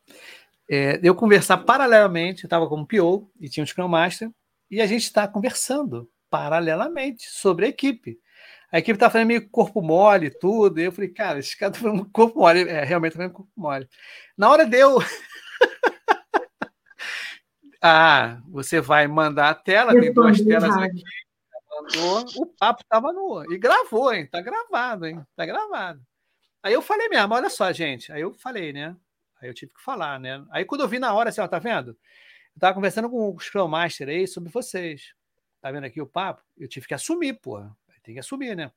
é, 0.68 0.98
eu 1.02 1.14
conversar 1.14 1.58
paralelamente, 1.58 2.44
estava 2.44 2.68
como 2.68 2.86
PO 2.86 3.30
e 3.40 3.48
tinha 3.48 3.62
um 3.62 3.66
Scrum 3.66 3.88
Master, 3.88 4.30
e 4.70 4.80
a 4.80 4.86
gente 4.86 5.02
está 5.02 5.28
conversando 5.28 6.10
paralelamente 6.30 7.28
sobre 7.30 7.66
a 7.66 7.68
equipe. 7.68 8.18
A 8.72 8.78
equipe 8.78 8.96
está 8.96 9.08
fazendo 9.08 9.28
meio 9.28 9.48
corpo 9.50 9.80
mole 9.80 10.30
tudo, 10.30 10.80
e 10.80 10.84
eu 10.84 10.92
falei, 10.92 11.10
cara, 11.10 11.38
esse 11.38 11.56
cara 11.56 11.70
está 11.70 11.88
fazendo 11.88 12.10
corpo 12.10 12.40
mole, 12.40 12.68
é, 12.68 12.82
realmente 12.82 13.12
fazendo 13.12 13.32
corpo 13.32 13.52
mole. 13.56 13.88
Na 14.36 14.50
hora 14.50 14.66
deu. 14.66 14.98
ah, 17.80 18.40
você 18.48 18.80
vai 18.80 19.06
mandar 19.06 19.50
a 19.50 19.54
tela, 19.54 19.92
tem 19.92 20.12
duas 20.12 20.40
telas 20.40 20.76
aqui. 20.76 21.02
Mandou, 21.70 22.24
o 22.36 22.46
papo 22.46 22.82
estava 22.82 23.12
no. 23.12 23.44
E 23.52 23.58
gravou, 23.58 24.12
hein? 24.12 24.26
Tá 24.26 24.40
gravado, 24.40 25.06
hein? 25.06 25.24
Tá 25.36 25.44
gravado. 25.44 26.00
Aí 26.62 26.72
eu 26.72 26.80
falei 26.80 27.08
mesmo, 27.08 27.34
olha 27.34 27.50
só, 27.50 27.70
gente. 27.72 28.10
Aí 28.10 28.22
eu 28.22 28.32
falei, 28.32 28.72
né? 28.72 28.96
Aí 29.44 29.50
eu 29.50 29.54
tive 29.54 29.74
que 29.74 29.82
falar, 29.82 30.18
né? 30.18 30.42
Aí 30.50 30.64
quando 30.64 30.80
eu 30.80 30.88
vi 30.88 30.98
na 30.98 31.12
hora, 31.12 31.28
assim, 31.28 31.40
ó, 31.42 31.46
tá 31.46 31.58
vendo? 31.58 31.90
Eu 31.90 32.60
tava 32.60 32.72
conversando 32.72 33.10
com 33.10 33.28
o 33.28 33.38
Scrum 33.38 33.68
Master 33.68 34.08
aí 34.08 34.26
sobre 34.26 34.50
vocês. 34.50 35.12
Tá 35.60 35.70
vendo 35.70 35.84
aqui 35.84 36.00
o 36.00 36.06
papo? 36.06 36.42
Eu 36.56 36.66
tive 36.66 36.86
que 36.86 36.94
assumir, 36.94 37.34
pô. 37.34 37.62
tem 38.02 38.14
que 38.14 38.20
assumir, 38.20 38.56
né? 38.56 38.72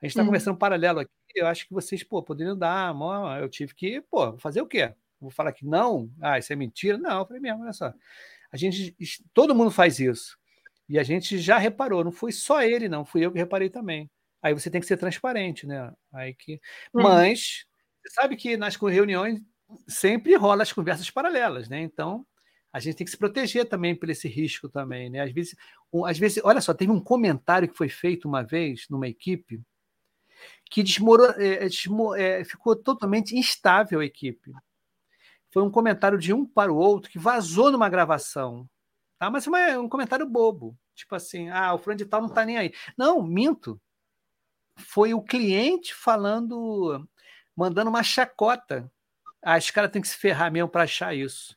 A 0.00 0.04
gente 0.04 0.10
está 0.10 0.22
hum. 0.22 0.26
conversando 0.26 0.58
paralelo 0.58 1.00
aqui, 1.00 1.10
eu 1.34 1.46
acho 1.46 1.66
que 1.66 1.72
vocês, 1.72 2.04
pô, 2.04 2.22
poderiam 2.22 2.56
dar, 2.56 2.94
eu 3.40 3.48
tive 3.48 3.74
que, 3.74 4.02
pô, 4.02 4.36
fazer 4.36 4.60
o 4.60 4.66
quê? 4.66 4.94
Vou 5.18 5.30
falar 5.30 5.52
que 5.52 5.64
não? 5.64 6.10
Ah, 6.20 6.38
isso 6.38 6.52
é 6.52 6.56
mentira? 6.56 6.98
Não, 6.98 7.20
eu 7.20 7.26
falei 7.26 7.40
mesmo, 7.40 7.62
olha 7.62 7.72
só. 7.72 7.92
A 8.52 8.56
gente, 8.58 8.94
todo 9.32 9.54
mundo 9.54 9.70
faz 9.70 9.98
isso. 9.98 10.38
E 10.86 10.98
a 10.98 11.02
gente 11.02 11.38
já 11.38 11.56
reparou, 11.56 12.04
não 12.04 12.12
foi 12.12 12.30
só 12.30 12.62
ele, 12.62 12.90
não, 12.90 13.06
fui 13.06 13.24
eu 13.24 13.32
que 13.32 13.38
reparei 13.38 13.70
também. 13.70 14.10
Aí 14.42 14.52
você 14.52 14.70
tem 14.70 14.80
que 14.80 14.86
ser 14.86 14.98
transparente, 14.98 15.66
né? 15.66 15.92
Aí 16.12 16.34
que... 16.34 16.54
É. 16.54 16.58
Mas, 16.92 17.64
você 18.02 18.14
sabe 18.14 18.36
que 18.36 18.56
nas 18.56 18.76
reuniões 18.76 19.40
sempre 19.86 20.34
rola 20.36 20.62
as 20.62 20.72
conversas 20.72 21.10
paralelas, 21.10 21.68
né? 21.68 21.80
Então, 21.80 22.26
a 22.72 22.80
gente 22.80 22.96
tem 22.96 23.04
que 23.04 23.10
se 23.10 23.16
proteger 23.16 23.68
também 23.68 23.94
por 23.94 24.10
esse 24.10 24.28
risco 24.28 24.68
também, 24.68 25.10
né? 25.10 25.20
Às 25.20 25.32
vezes, 25.32 25.56
às 26.06 26.18
vezes, 26.18 26.40
olha 26.44 26.60
só, 26.60 26.74
teve 26.74 26.92
um 26.92 27.00
comentário 27.00 27.68
que 27.68 27.76
foi 27.76 27.88
feito 27.88 28.28
uma 28.28 28.42
vez 28.42 28.86
numa 28.90 29.08
equipe 29.08 29.60
que 30.70 30.82
desmorou, 30.82 31.30
é, 31.30 31.66
é, 31.66 32.44
ficou 32.44 32.76
totalmente 32.76 33.36
instável 33.36 34.00
a 34.00 34.04
equipe. 34.04 34.52
Foi 35.50 35.62
um 35.62 35.70
comentário 35.70 36.18
de 36.18 36.32
um 36.32 36.46
para 36.46 36.72
o 36.72 36.76
outro 36.76 37.10
que 37.10 37.18
vazou 37.18 37.72
numa 37.72 37.88
gravação, 37.88 38.68
tá? 39.18 39.30
Mas 39.30 39.46
é 39.46 39.78
um 39.78 39.88
comentário 39.88 40.28
bobo, 40.28 40.76
tipo 40.94 41.14
assim, 41.14 41.48
ah, 41.48 41.74
o 41.74 41.78
fulano 41.78 41.98
de 41.98 42.04
tal 42.04 42.20
não 42.20 42.28
está 42.28 42.44
nem 42.44 42.58
aí. 42.58 42.72
Não, 42.96 43.22
minto. 43.22 43.80
Foi 44.76 45.12
o 45.14 45.22
cliente 45.22 45.94
falando, 45.94 47.08
mandando 47.56 47.90
uma 47.90 48.02
chacota. 48.02 48.90
Ah, 49.50 49.56
esse 49.56 49.72
cara 49.72 49.88
tem 49.88 50.02
que 50.02 50.08
se 50.08 50.14
ferrar 50.14 50.52
mesmo 50.52 50.68
para 50.68 50.82
achar 50.82 51.16
isso 51.16 51.56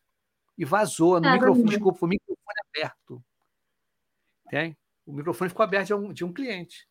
e 0.58 0.64
vazou 0.64 1.20
no 1.20 1.30
microfone, 1.30 1.70
desculpa, 1.70 2.00
foi 2.00 2.08
o 2.08 2.10
microfone 2.10 2.60
aberto. 2.70 3.24
Tem? 4.50 4.78
O 5.06 5.12
microfone 5.12 5.50
ficou 5.50 5.62
aberto 5.62 5.88
de 5.88 5.94
um, 5.94 6.14
de 6.14 6.24
um 6.24 6.32
cliente. 6.32 6.88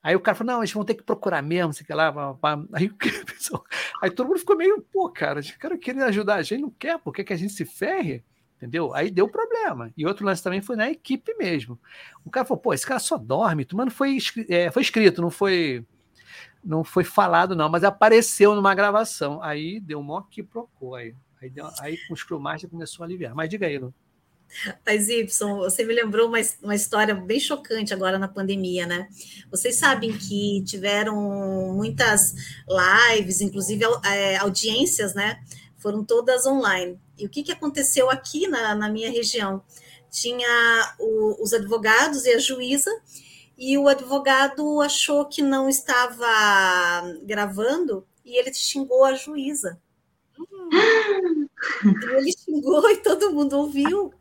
Aí 0.00 0.14
o 0.14 0.20
cara 0.20 0.36
falou: 0.36 0.52
não, 0.52 0.60
eles 0.60 0.72
vão 0.72 0.84
ter 0.84 0.94
que 0.94 1.02
procurar 1.02 1.42
mesmo, 1.42 1.72
sei 1.72 1.84
lá. 1.96 2.14
Aí, 2.74 2.92
aí 4.00 4.10
todo 4.12 4.28
mundo 4.28 4.38
ficou 4.38 4.56
meio, 4.56 4.80
pô, 4.82 5.10
cara, 5.10 5.40
o 5.40 5.58
cara 5.58 5.76
querendo 5.76 6.04
ajudar 6.04 6.36
a 6.36 6.42
gente, 6.42 6.62
não 6.62 6.70
quer, 6.70 6.96
por 7.00 7.12
que, 7.12 7.24
que 7.24 7.32
a 7.32 7.36
gente 7.36 7.52
se 7.52 7.64
ferre? 7.64 8.24
Entendeu? 8.56 8.94
Aí 8.94 9.10
deu 9.10 9.28
problema. 9.28 9.92
E 9.96 10.06
outro 10.06 10.24
lance 10.24 10.44
também 10.44 10.62
foi 10.62 10.76
na 10.76 10.88
equipe 10.88 11.34
mesmo. 11.34 11.76
O 12.24 12.30
cara 12.30 12.46
falou: 12.46 12.62
pô, 12.62 12.72
esse 12.72 12.86
cara 12.86 13.00
só 13.00 13.18
dorme. 13.18 13.66
Mano, 13.72 13.90
foi, 13.90 14.18
é, 14.48 14.70
foi 14.70 14.82
escrito, 14.82 15.20
não 15.20 15.30
foi 15.30 15.84
não 16.64 16.84
foi 16.84 17.04
falado, 17.04 17.56
não, 17.56 17.68
mas 17.68 17.84
apareceu 17.84 18.54
numa 18.54 18.74
gravação. 18.74 19.42
Aí 19.42 19.80
deu 19.80 19.98
um 19.98 20.02
maior 20.02 20.26
que 20.30 20.42
procurou 20.42 20.94
aí. 20.94 21.14
Aí, 21.40 21.48
deu, 21.48 21.68
aí 21.80 21.96
com 22.06 22.14
os 22.14 22.20
Scrum 22.20 22.42
começou 22.70 23.02
a 23.02 23.06
aliviar. 23.06 23.34
Mas 23.34 23.48
diga 23.48 23.66
aí, 23.66 23.78
Lu. 23.78 23.94
Mas, 24.84 25.08
Y, 25.08 25.56
você 25.58 25.84
me 25.84 25.94
lembrou 25.94 26.28
uma, 26.28 26.38
uma 26.62 26.74
história 26.74 27.14
bem 27.14 27.38
chocante 27.38 27.94
agora 27.94 28.18
na 28.18 28.28
pandemia, 28.28 28.86
né? 28.86 29.08
Vocês 29.50 29.76
sabem 29.76 30.16
que 30.16 30.62
tiveram 30.64 31.72
muitas 31.74 32.34
lives, 32.68 33.40
inclusive 33.40 33.84
é, 34.04 34.36
audiências, 34.38 35.14
né? 35.14 35.40
Foram 35.78 36.04
todas 36.04 36.46
online. 36.46 36.98
E 37.16 37.26
o 37.26 37.28
que, 37.28 37.42
que 37.42 37.52
aconteceu 37.52 38.10
aqui 38.10 38.48
na, 38.48 38.74
na 38.74 38.88
minha 38.88 39.10
região? 39.10 39.62
Tinha 40.10 40.94
o, 40.98 41.42
os 41.42 41.52
advogados 41.52 42.24
e 42.26 42.32
a 42.32 42.38
juíza, 42.38 42.90
e 43.60 43.76
o 43.76 43.88
advogado 43.88 44.80
achou 44.80 45.26
que 45.26 45.42
não 45.42 45.68
estava 45.68 46.26
gravando 47.24 48.08
e 48.24 48.38
ele 48.38 48.54
xingou 48.54 49.04
a 49.04 49.12
juíza. 49.12 49.78
Ele 52.16 52.32
xingou 52.32 52.90
e 52.90 52.96
todo 52.96 53.34
mundo 53.34 53.58
ouviu. 53.58 54.14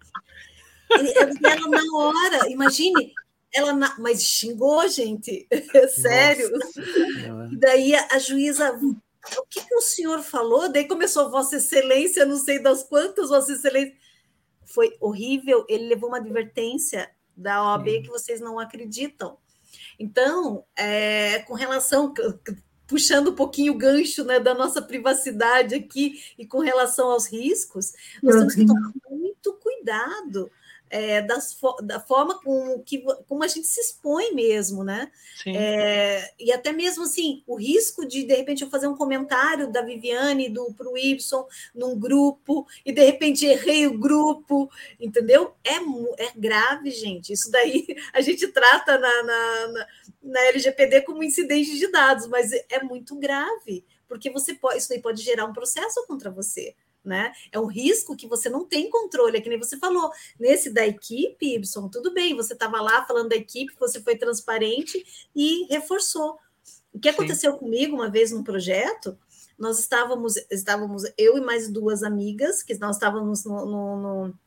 E 0.92 1.48
ela 1.48 1.68
na 1.70 1.84
hora, 1.96 2.50
imagine, 2.50 3.14
ela 3.54 3.72
na, 3.72 3.98
mas 3.98 4.22
xingou, 4.22 4.86
gente, 4.90 5.48
sério. 5.96 6.52
Nossa. 6.52 7.56
Daí 7.58 7.96
a, 7.96 8.10
a 8.12 8.20
juíza, 8.20 8.74
o 8.74 9.46
que, 9.50 9.66
que 9.66 9.76
o 9.76 9.82
senhor 9.82 10.22
falou? 10.22 10.70
Daí 10.70 10.86
começou 10.86 11.32
Vossa 11.32 11.56
Excelência, 11.56 12.26
não 12.26 12.36
sei 12.36 12.60
das 12.60 12.84
quantas, 12.84 13.30
Vossa 13.30 13.54
Excelência. 13.54 13.96
Foi 14.66 14.98
horrível. 15.00 15.66
Ele 15.70 15.88
levou 15.88 16.10
uma 16.10 16.18
advertência 16.18 17.10
da 17.40 17.64
OAB 17.64 18.02
que 18.04 18.10
vocês 18.10 18.40
não 18.40 18.60
acreditam. 18.60 19.38
Então, 19.98 20.64
é, 20.76 21.40
com 21.40 21.54
relação, 21.54 22.14
puxando 22.88 23.30
um 23.30 23.36
pouquinho 23.36 23.74
o 23.74 23.78
gancho 23.78 24.24
né, 24.24 24.40
da 24.40 24.54
nossa 24.54 24.82
privacidade 24.82 25.76
aqui 25.76 26.22
e 26.38 26.46
com 26.46 26.60
relação 26.60 27.10
aos 27.12 27.28
riscos, 27.28 27.94
nós 28.22 28.36
temos 28.36 28.56
que 28.56 28.66
tomar 28.66 28.92
muito 29.10 29.54
cuidado 29.54 30.52
é, 30.90 31.22
das, 31.22 31.58
da 31.84 32.00
forma 32.00 32.40
com 32.42 32.82
que 32.84 33.04
como 33.28 33.44
a 33.44 33.48
gente 33.48 33.68
se 33.68 33.80
expõe 33.80 34.34
mesmo, 34.34 34.84
né? 34.84 35.12
É, 35.46 36.34
e 36.40 36.52
até 36.52 36.72
mesmo 36.72 37.04
assim, 37.04 37.44
o 37.48 37.56
risco 37.56 38.06
de 38.06 38.24
de 38.24 38.36
repente 38.36 38.64
eu 38.64 38.70
fazer 38.70 38.88
um 38.88 38.96
comentário 38.96 39.72
da 39.72 39.82
Viviane 39.82 40.50
do 40.50 40.74
para 40.74 40.90
o 40.90 40.98
Y 40.98 41.46
num 41.74 41.98
grupo 41.98 42.68
e 42.86 42.92
de 42.92 43.04
repente 43.04 43.46
errei 43.46 43.88
o 43.88 43.98
grupo, 43.98 44.70
entendeu? 45.00 45.54
É, 45.64 45.76
é 46.24 46.32
grave, 46.36 46.92
gente. 46.92 47.34
Isso 47.34 47.52
daí 47.52 47.86
a 48.14 48.22
gente 48.22 48.48
trata 48.48 48.98
na, 48.98 49.24
na, 49.24 49.68
na, 49.68 49.88
na 50.24 50.40
LGPD 50.48 51.02
como 51.02 51.24
incidente 51.24 51.78
de 51.78 51.88
dados, 51.92 52.28
mas 52.28 52.52
é 52.52 52.84
muito 52.84 53.16
grave, 53.16 53.86
porque 54.08 54.30
você 54.30 54.54
pode, 54.54 54.80
isso 54.80 54.90
daí 54.90 55.02
pode 55.02 55.22
gerar 55.22 55.46
um 55.46 55.54
processo 55.54 56.06
contra 56.08 56.32
você 56.32 56.76
né? 57.04 57.32
É 57.52 57.60
um 57.60 57.66
risco 57.66 58.16
que 58.16 58.28
você 58.28 58.50
não 58.50 58.66
tem 58.66 58.90
controle, 58.90 59.38
é 59.38 59.42
que 59.42 59.50
nem 59.50 59.60
você 59.60 59.78
falou. 59.78 60.12
Nesse 60.40 60.72
da 60.72 60.86
equipe, 60.86 61.56
Y, 61.56 61.90
tudo 61.90 62.14
bem, 62.14 62.36
você 62.36 62.54
estava 62.54 62.82
lá 62.82 63.06
falando 63.06 63.30
da 63.30 63.36
equipe, 63.36 63.74
você 63.80 64.02
foi 64.02 64.16
transparente 64.16 65.04
e 65.36 65.66
reforçou. 65.66 66.38
O 66.94 67.00
que 67.00 67.10
aconteceu 67.10 67.54
Sim. 67.54 67.60
comigo 67.60 67.96
uma 67.96 68.10
vez 68.10 68.32
num 68.32 68.44
projeto, 68.44 69.18
nós 69.58 69.80
estávamos, 69.80 70.36
estávamos 70.50 71.04
eu 71.18 71.38
e 71.38 71.42
mais 71.42 71.70
duas 71.70 72.04
amigas, 72.04 72.64
que 72.64 72.78
nós 72.80 72.96
estávamos 72.96 73.44
no, 73.44 73.66
no, 73.66 73.98
no 74.28 74.40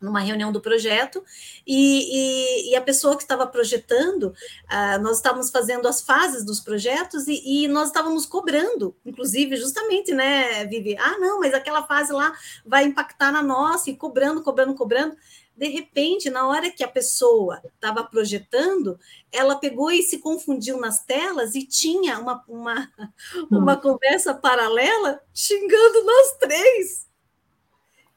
numa 0.00 0.20
reunião 0.20 0.52
do 0.52 0.60
projeto, 0.60 1.24
e, 1.66 2.68
e, 2.68 2.70
e 2.70 2.76
a 2.76 2.82
pessoa 2.82 3.16
que 3.16 3.22
estava 3.22 3.46
projetando, 3.46 4.24
uh, 4.24 5.02
nós 5.02 5.16
estávamos 5.16 5.50
fazendo 5.50 5.88
as 5.88 6.02
fases 6.02 6.44
dos 6.44 6.60
projetos 6.60 7.26
e, 7.26 7.64
e, 7.64 7.68
nós 7.68 7.88
estávamos 7.88 8.26
cobrando, 8.26 8.94
inclusive, 9.04 9.56
justamente, 9.56 10.12
né, 10.12 10.66
Vivi? 10.66 10.96
Ah, 10.98 11.18
não, 11.18 11.40
mas 11.40 11.54
aquela 11.54 11.86
fase 11.86 12.12
lá 12.12 12.32
vai 12.64 12.84
impactar 12.84 13.32
na 13.32 13.42
nossa, 13.42 13.90
e 13.90 13.96
cobrando, 13.96 14.42
cobrando, 14.42 14.74
cobrando. 14.74 15.16
De 15.56 15.68
repente, 15.68 16.28
na 16.28 16.46
hora 16.46 16.70
que 16.70 16.84
a 16.84 16.88
pessoa 16.88 17.62
estava 17.74 18.04
projetando, 18.04 18.98
ela 19.32 19.56
pegou 19.56 19.90
e 19.90 20.02
se 20.02 20.18
confundiu 20.18 20.78
nas 20.78 21.02
telas 21.02 21.54
e 21.54 21.66
tinha 21.66 22.18
uma, 22.18 22.44
uma, 22.46 22.92
uma 23.50 23.72
hum. 23.72 23.80
conversa 23.80 24.34
paralela 24.34 25.22
xingando 25.32 26.04
nós 26.04 26.32
três. 26.38 27.06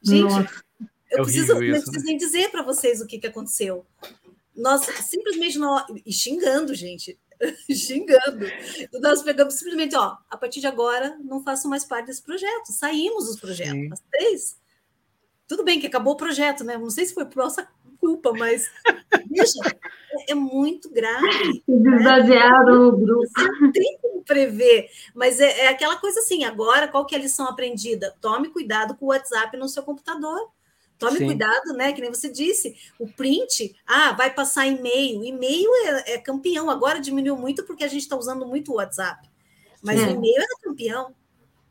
Gente, 0.02 0.24
Nossa 0.24 0.69
eu 1.10 1.18
é 1.18 1.22
preciso, 1.22 1.44
isso, 1.44 1.54
não 1.54 1.60
preciso 1.60 1.92
né? 1.92 2.02
nem 2.04 2.16
dizer 2.16 2.50
para 2.50 2.62
vocês 2.62 3.00
o 3.00 3.06
que, 3.06 3.18
que 3.18 3.26
aconteceu. 3.26 3.84
Nós 4.54 4.82
simplesmente 5.08 5.58
nós, 5.58 5.84
e 6.04 6.12
xingando, 6.12 6.74
gente, 6.74 7.18
xingando. 7.70 8.46
Nós 9.00 9.22
pegamos 9.22 9.54
simplesmente, 9.54 9.96
ó, 9.96 10.16
a 10.28 10.36
partir 10.36 10.60
de 10.60 10.66
agora 10.66 11.16
não 11.24 11.42
faço 11.42 11.68
mais 11.68 11.84
parte 11.84 12.06
desse 12.06 12.22
projeto. 12.22 12.72
Saímos 12.72 13.26
dos 13.26 13.40
projetos, 13.40 13.72
Sim. 13.72 13.92
as 13.92 14.00
três. 14.10 14.60
Tudo 15.48 15.64
bem 15.64 15.80
que 15.80 15.86
acabou 15.86 16.12
o 16.12 16.16
projeto, 16.16 16.62
né? 16.62 16.78
Não 16.78 16.90
sei 16.90 17.06
se 17.06 17.14
foi 17.14 17.24
por 17.24 17.36
nossa 17.36 17.66
culpa, 17.98 18.32
mas 18.32 18.70
veja, 19.28 19.78
é, 20.28 20.32
é 20.32 20.34
muito 20.34 20.88
grave. 20.90 21.62
Desbasearam 21.66 22.82
né? 22.82 22.86
o 22.86 22.96
grupo. 22.96 23.26
Você 23.26 23.50
não 23.60 23.72
tem 23.72 23.98
como 24.00 24.22
prever, 24.22 24.88
mas 25.14 25.40
é, 25.40 25.62
é 25.62 25.68
aquela 25.68 25.96
coisa 25.96 26.20
assim. 26.20 26.44
Agora, 26.44 26.86
qual 26.86 27.04
que 27.04 27.14
é 27.14 27.18
a 27.18 27.20
lição 27.20 27.46
aprendida? 27.46 28.14
Tome 28.20 28.48
cuidado 28.50 28.94
com 28.94 29.06
o 29.06 29.08
WhatsApp 29.08 29.56
no 29.56 29.68
seu 29.68 29.82
computador 29.82 30.50
Tome 31.00 31.16
Sim. 31.16 31.26
cuidado, 31.26 31.72
né? 31.72 31.94
Que 31.94 32.02
nem 32.02 32.12
você 32.12 32.30
disse, 32.30 32.76
o 32.98 33.08
print, 33.08 33.74
ah, 33.86 34.12
vai 34.12 34.32
passar 34.32 34.66
e-mail. 34.66 35.24
E-mail 35.24 35.70
é, 35.86 36.12
é 36.12 36.18
campeão. 36.18 36.68
Agora 36.68 37.00
diminuiu 37.00 37.38
muito 37.38 37.64
porque 37.64 37.82
a 37.82 37.88
gente 37.88 38.02
está 38.02 38.16
usando 38.16 38.46
muito 38.46 38.70
o 38.70 38.74
WhatsApp. 38.74 39.26
Mas 39.82 39.98
é. 39.98 40.08
o 40.08 40.10
e-mail 40.10 40.42
é 40.42 40.62
campeão, 40.62 41.14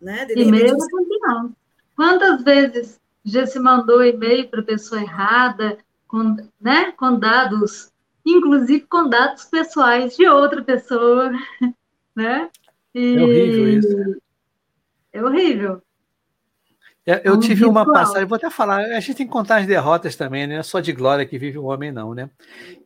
né? 0.01 0.27
E-mail 0.35 0.75
é 0.75 0.77
campeão. 0.77 1.55
Quantas 1.95 2.43
vezes 2.43 2.99
já 3.23 3.45
se 3.45 3.59
mandou 3.59 4.03
e-mail 4.03 4.49
para 4.49 4.63
pessoa 4.63 4.99
errada, 4.99 5.77
com, 6.07 6.35
né? 6.59 6.91
Com 6.93 7.19
dados, 7.19 7.91
inclusive 8.25 8.87
com 8.87 9.07
dados 9.07 9.45
pessoais 9.45 10.17
de 10.17 10.27
outra 10.27 10.63
pessoa, 10.63 11.31
né? 12.15 12.49
E... 12.95 13.15
É 13.15 13.21
horrível 13.21 13.69
isso. 13.69 14.21
É 15.13 15.23
horrível. 15.23 15.81
É, 17.05 17.21
eu 17.23 17.39
tive 17.39 17.65
uma 17.65 17.85
passagem, 17.85 18.27
vou 18.27 18.35
até 18.35 18.49
falar, 18.49 18.81
a 18.81 18.99
gente 18.99 19.15
tem 19.15 19.25
que 19.25 19.31
contar 19.31 19.57
as 19.57 19.67
derrotas 19.67 20.15
também, 20.15 20.45
né? 20.45 20.61
Só 20.61 20.79
de 20.79 20.91
glória 20.93 21.25
que 21.25 21.39
vive 21.39 21.57
o 21.57 21.65
homem, 21.65 21.91
não, 21.91 22.13
né? 22.13 22.29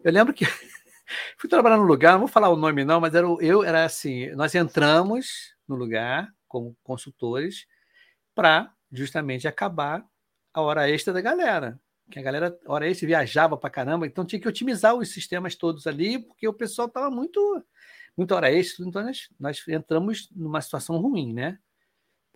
Eu 0.04 0.12
lembro 0.12 0.34
que 0.34 0.46
fui 1.38 1.50
trabalhar 1.50 1.78
no 1.78 1.84
lugar, 1.84 2.14
não 2.14 2.20
vou 2.20 2.28
falar 2.28 2.50
o 2.50 2.56
nome, 2.56 2.86
não, 2.86 3.02
mas 3.02 3.14
era, 3.14 3.28
eu 3.42 3.64
era 3.64 3.84
assim: 3.86 4.30
nós 4.36 4.56
entramos 4.56 5.54
no 5.68 5.76
lugar 5.76 6.30
como 6.48 6.78
consultores 6.84 7.66
para 8.36 8.72
justamente 8.92 9.48
acabar 9.48 10.06
a 10.54 10.62
hora 10.62 10.90
extra 10.90 11.12
da 11.12 11.22
galera. 11.22 11.80
que 12.12 12.20
a 12.20 12.22
galera, 12.22 12.58
hora 12.68 12.88
esse, 12.88 13.06
viajava 13.06 13.58
para 13.58 13.70
caramba, 13.70 14.06
então 14.06 14.26
tinha 14.26 14.40
que 14.40 14.48
otimizar 14.48 14.94
os 14.96 15.10
sistemas 15.10 15.56
todos 15.56 15.88
ali, 15.88 16.20
porque 16.20 16.48
o 16.48 16.54
pessoal 16.54 16.88
estava 16.88 17.10
muito, 17.10 17.64
muito 18.16 18.34
hora 18.36 18.52
extra, 18.52 18.86
então 18.86 19.04
nós, 19.04 19.30
nós 19.40 19.68
entramos 19.68 20.30
numa 20.36 20.62
situação 20.62 20.98
ruim, 20.98 21.34
né? 21.34 21.58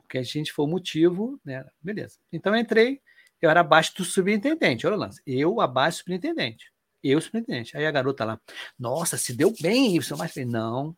Porque 0.07 0.17
a 0.17 0.23
gente 0.23 0.53
foi 0.53 0.65
o 0.65 0.69
motivo, 0.69 1.39
né? 1.43 1.65
Beleza. 1.81 2.17
Então 2.31 2.55
eu 2.55 2.61
entrei, 2.61 3.01
eu 3.41 3.49
era 3.49 3.59
abaixo 3.59 3.93
do 3.97 4.05
subintendente, 4.05 4.87
olha 4.87 4.95
o 4.95 4.99
lance, 4.99 5.21
eu 5.27 5.59
abaixo 5.59 5.97
do 5.97 5.99
superintendente, 5.99 6.71
eu 7.03 7.19
superintendente. 7.19 7.75
Aí 7.75 7.85
a 7.85 7.91
garota 7.91 8.23
lá, 8.23 8.39
nossa, 8.79 9.17
se 9.17 9.35
deu 9.35 9.53
bem 9.61 9.97
isso, 9.97 10.17
mas 10.17 10.33
falei, 10.33 10.47
não, 10.47 10.95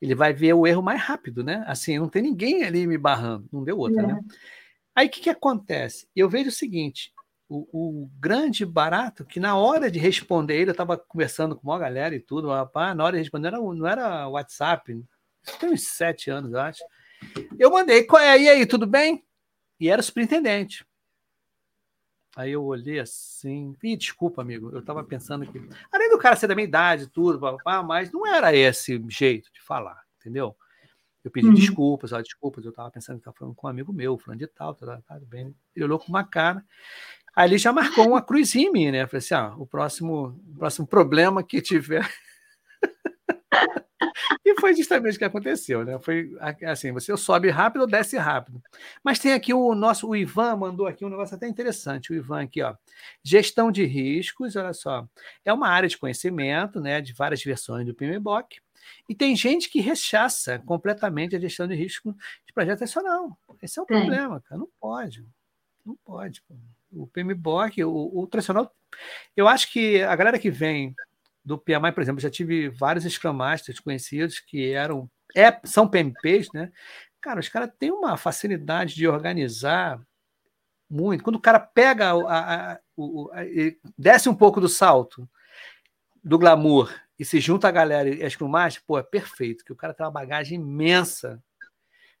ele 0.00 0.16
vai 0.16 0.32
ver 0.32 0.52
o 0.52 0.66
erro 0.66 0.82
mais 0.82 1.00
rápido, 1.00 1.44
né? 1.44 1.64
Assim, 1.66 1.96
não 1.96 2.08
tem 2.08 2.22
ninguém 2.22 2.64
ali 2.64 2.86
me 2.86 2.98
barrando, 2.98 3.48
não 3.52 3.62
deu 3.62 3.78
outra, 3.78 4.02
né? 4.02 4.12
é. 4.12 4.14
né? 4.16 4.20
Aí 4.96 5.06
o 5.06 5.10
que, 5.10 5.20
que 5.20 5.30
acontece? 5.30 6.08
Eu 6.14 6.28
vejo 6.28 6.48
o 6.48 6.52
seguinte: 6.52 7.12
o, 7.48 7.66
o, 7.72 8.10
grande 8.18 8.66
barato, 8.66 9.24
que 9.24 9.38
na 9.38 9.56
hora 9.56 9.90
de 9.90 9.98
responder 9.98 10.56
ele, 10.56 10.70
eu 10.70 10.72
estava 10.72 10.96
conversando 10.96 11.56
com 11.56 11.68
uma 11.68 11.78
galera 11.78 12.14
e 12.14 12.20
tudo, 12.20 12.48
rapaz, 12.48 12.96
na 12.96 13.04
hora 13.04 13.16
de 13.16 13.22
responder 13.22 13.50
não 13.50 13.58
era, 13.58 13.74
não 13.74 13.86
era 13.86 14.28
WhatsApp, 14.28 15.04
tem 15.60 15.70
uns 15.70 15.86
sete 15.86 16.30
anos, 16.30 16.52
eu 16.52 16.60
acho. 16.60 16.82
Eu 17.58 17.70
mandei, 17.70 18.04
qual 18.04 18.22
é? 18.22 18.38
E 18.38 18.48
aí, 18.48 18.66
tudo 18.66 18.86
bem? 18.86 19.24
E 19.78 19.88
era 19.88 20.00
o 20.00 20.04
superintendente. 20.04 20.84
Aí 22.36 22.50
eu 22.50 22.64
olhei 22.64 22.98
assim, 22.98 23.76
e 23.82 23.96
desculpa, 23.96 24.42
amigo, 24.42 24.70
eu 24.72 24.80
estava 24.80 25.04
pensando 25.04 25.46
que, 25.46 25.58
além 25.92 26.10
do 26.10 26.18
cara 26.18 26.34
ser 26.34 26.48
da 26.48 26.54
minha 26.54 26.66
idade, 26.66 27.06
tudo, 27.06 27.40
mas 27.86 28.10
não 28.10 28.26
era 28.26 28.54
esse 28.54 29.00
jeito 29.08 29.52
de 29.52 29.62
falar, 29.62 30.02
entendeu? 30.18 30.56
Eu 31.24 31.30
pedi 31.30 31.46
uhum. 31.46 31.54
desculpas, 31.54 32.12
ó, 32.12 32.20
desculpas, 32.20 32.64
eu 32.64 32.70
estava 32.70 32.90
pensando 32.90 33.16
que 33.16 33.20
estava 33.20 33.36
falando 33.36 33.54
com 33.54 33.66
um 33.66 33.70
amigo 33.70 33.92
meu, 33.92 34.18
falando 34.18 34.40
de 34.40 34.46
tal, 34.46 34.74
tá, 34.74 34.84
tá, 34.84 35.00
tá, 35.06 35.20
bem. 35.20 35.54
Ele 35.74 35.84
olhou 35.86 35.98
com 35.98 36.08
uma 36.08 36.22
cara. 36.22 36.62
Aí 37.34 37.48
ele 37.48 37.56
já 37.56 37.72
marcou 37.72 38.06
uma 38.06 38.20
cruzinha 38.20 38.68
em 38.68 38.72
mim, 38.72 38.90
né? 38.90 39.02
Eu 39.02 39.08
falei 39.08 39.18
assim: 39.20 39.34
ah, 39.34 39.54
o 39.56 39.66
próximo, 39.66 40.38
o 40.46 40.58
próximo 40.58 40.86
problema 40.86 41.42
que 41.42 41.62
tiver. 41.62 42.06
E 44.44 44.60
foi 44.60 44.76
justamente 44.76 45.16
o 45.16 45.18
que 45.18 45.24
aconteceu, 45.24 45.84
né? 45.84 45.98
Foi 46.00 46.30
assim: 46.66 46.92
você 46.92 47.16
sobe 47.16 47.48
rápido 47.48 47.82
ou 47.82 47.86
desce 47.86 48.16
rápido. 48.18 48.62
Mas 49.02 49.18
tem 49.18 49.32
aqui 49.32 49.54
o 49.54 49.74
nosso, 49.74 50.08
o 50.08 50.14
Ivan 50.14 50.56
mandou 50.56 50.86
aqui 50.86 51.04
um 51.04 51.08
negócio 51.08 51.34
até 51.34 51.48
interessante. 51.48 52.12
O 52.12 52.14
Ivan 52.14 52.42
aqui, 52.42 52.62
ó. 52.62 52.74
Gestão 53.22 53.72
de 53.72 53.84
riscos, 53.84 54.54
olha 54.56 54.72
só. 54.72 55.08
É 55.44 55.52
uma 55.52 55.68
área 55.68 55.88
de 55.88 55.96
conhecimento, 55.96 56.80
né? 56.80 57.00
De 57.00 57.12
várias 57.14 57.42
versões 57.42 57.86
do 57.86 57.94
PMBOK 57.94 58.60
e 59.08 59.14
tem 59.14 59.34
gente 59.36 59.70
que 59.70 59.80
rechaça 59.80 60.58
completamente 60.60 61.36
a 61.36 61.40
gestão 61.40 61.66
de 61.66 61.74
risco 61.74 62.14
de 62.46 62.52
projeto 62.52 62.80
nacional. 62.80 63.38
Esse 63.62 63.78
é 63.78 63.82
o 63.82 63.86
problema, 63.86 64.40
cara. 64.40 64.58
Não 64.58 64.68
pode. 64.80 65.26
Não 65.84 65.96
pode. 66.04 66.42
O 66.90 67.06
PMBOK, 67.06 67.84
o, 67.84 68.20
o 68.20 68.26
tradicional. 68.26 68.72
Eu 69.36 69.48
acho 69.48 69.70
que 69.72 70.02
a 70.02 70.14
galera 70.14 70.38
que 70.38 70.50
vem 70.50 70.94
do 71.44 71.58
PMI, 71.58 71.92
por 71.92 72.02
exemplo, 72.02 72.20
já 72.20 72.30
tive 72.30 72.68
vários 72.70 73.04
Scrum 73.04 73.34
Masters 73.34 73.80
conhecidos 73.80 74.40
que 74.40 74.72
eram 74.72 75.10
é, 75.36 75.60
são 75.64 75.88
PMPs, 75.88 76.48
né? 76.54 76.72
Cara, 77.20 77.40
os 77.40 77.48
caras 77.48 77.70
têm 77.78 77.90
uma 77.90 78.16
facilidade 78.16 78.94
de 78.94 79.08
organizar 79.08 80.00
muito. 80.88 81.24
Quando 81.24 81.36
o 81.36 81.40
cara 81.40 81.58
pega 81.58 82.12
a, 82.12 82.14
a, 82.14 82.72
a, 82.72 82.80
o, 82.96 83.30
desce 83.98 84.28
um 84.28 84.34
pouco 84.34 84.60
do 84.60 84.68
salto 84.68 85.28
do 86.22 86.38
glamour 86.38 86.92
e 87.18 87.24
se 87.24 87.40
junta 87.40 87.68
a 87.68 87.72
galera 87.72 88.08
e 88.08 88.22
as 88.22 88.36
Master, 88.36 88.82
pô, 88.86 88.98
é 88.98 89.02
perfeito, 89.02 89.64
que 89.64 89.72
o 89.72 89.76
cara 89.76 89.92
tem 89.92 90.04
uma 90.04 90.12
bagagem 90.12 90.60
imensa 90.60 91.42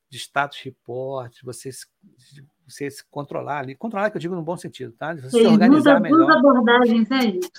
de 0.08 0.18
status 0.18 0.60
report, 0.60 1.34
você 1.42 1.72
se, 1.72 1.86
você 2.66 2.90
se 2.90 3.04
controlar 3.10 3.60
ali, 3.60 3.74
controlar 3.74 4.10
que 4.10 4.16
eu 4.16 4.20
digo 4.20 4.34
no 4.34 4.42
bom 4.42 4.56
sentido, 4.56 4.92
tá? 4.92 5.14
Você 5.14 5.36
Ele 5.36 5.46
se 5.46 5.52
organizar 5.52 5.94
muda 5.94 6.00
melhor. 6.00 6.30
abordagens, 6.30 7.10
é 7.10 7.24
isso? 7.26 7.50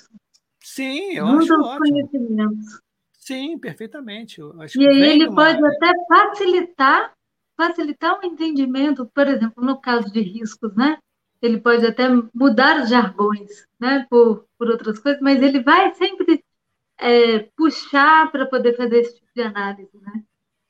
Sim, 0.66 1.14
eu 1.14 1.28
muda 1.28 1.44
acho 1.44 1.62
ótimo. 1.62 2.58
Sim, 3.14 3.60
perfeitamente. 3.60 4.42
e 4.76 4.88
aí 4.88 5.02
ele 5.02 5.28
uma... 5.28 5.36
pode 5.36 5.64
até 5.64 5.92
facilitar 6.08 7.14
facilitar 7.56 8.20
o 8.20 8.26
entendimento, 8.26 9.06
por 9.14 9.28
exemplo, 9.28 9.64
no 9.64 9.80
caso 9.80 10.12
de 10.12 10.20
riscos, 10.22 10.76
né? 10.76 10.98
Ele 11.42 11.62
pode 11.62 11.86
até 11.86 12.10
mudar 12.34 12.82
os 12.82 12.90
jargões, 12.90 13.68
né, 13.80 14.06
por, 14.10 14.46
por 14.58 14.68
outras 14.70 15.00
coisas, 15.00 15.22
mas 15.22 15.42
ele 15.42 15.62
vai 15.62 15.94
sempre 15.94 16.44
é, 16.98 17.40
puxar 17.56 18.32
para 18.32 18.46
poder 18.46 18.76
fazer 18.76 19.00
esse 19.00 19.16
tipo 19.16 19.32
de 19.36 19.42
análise, 19.44 19.98
né? 20.02 20.24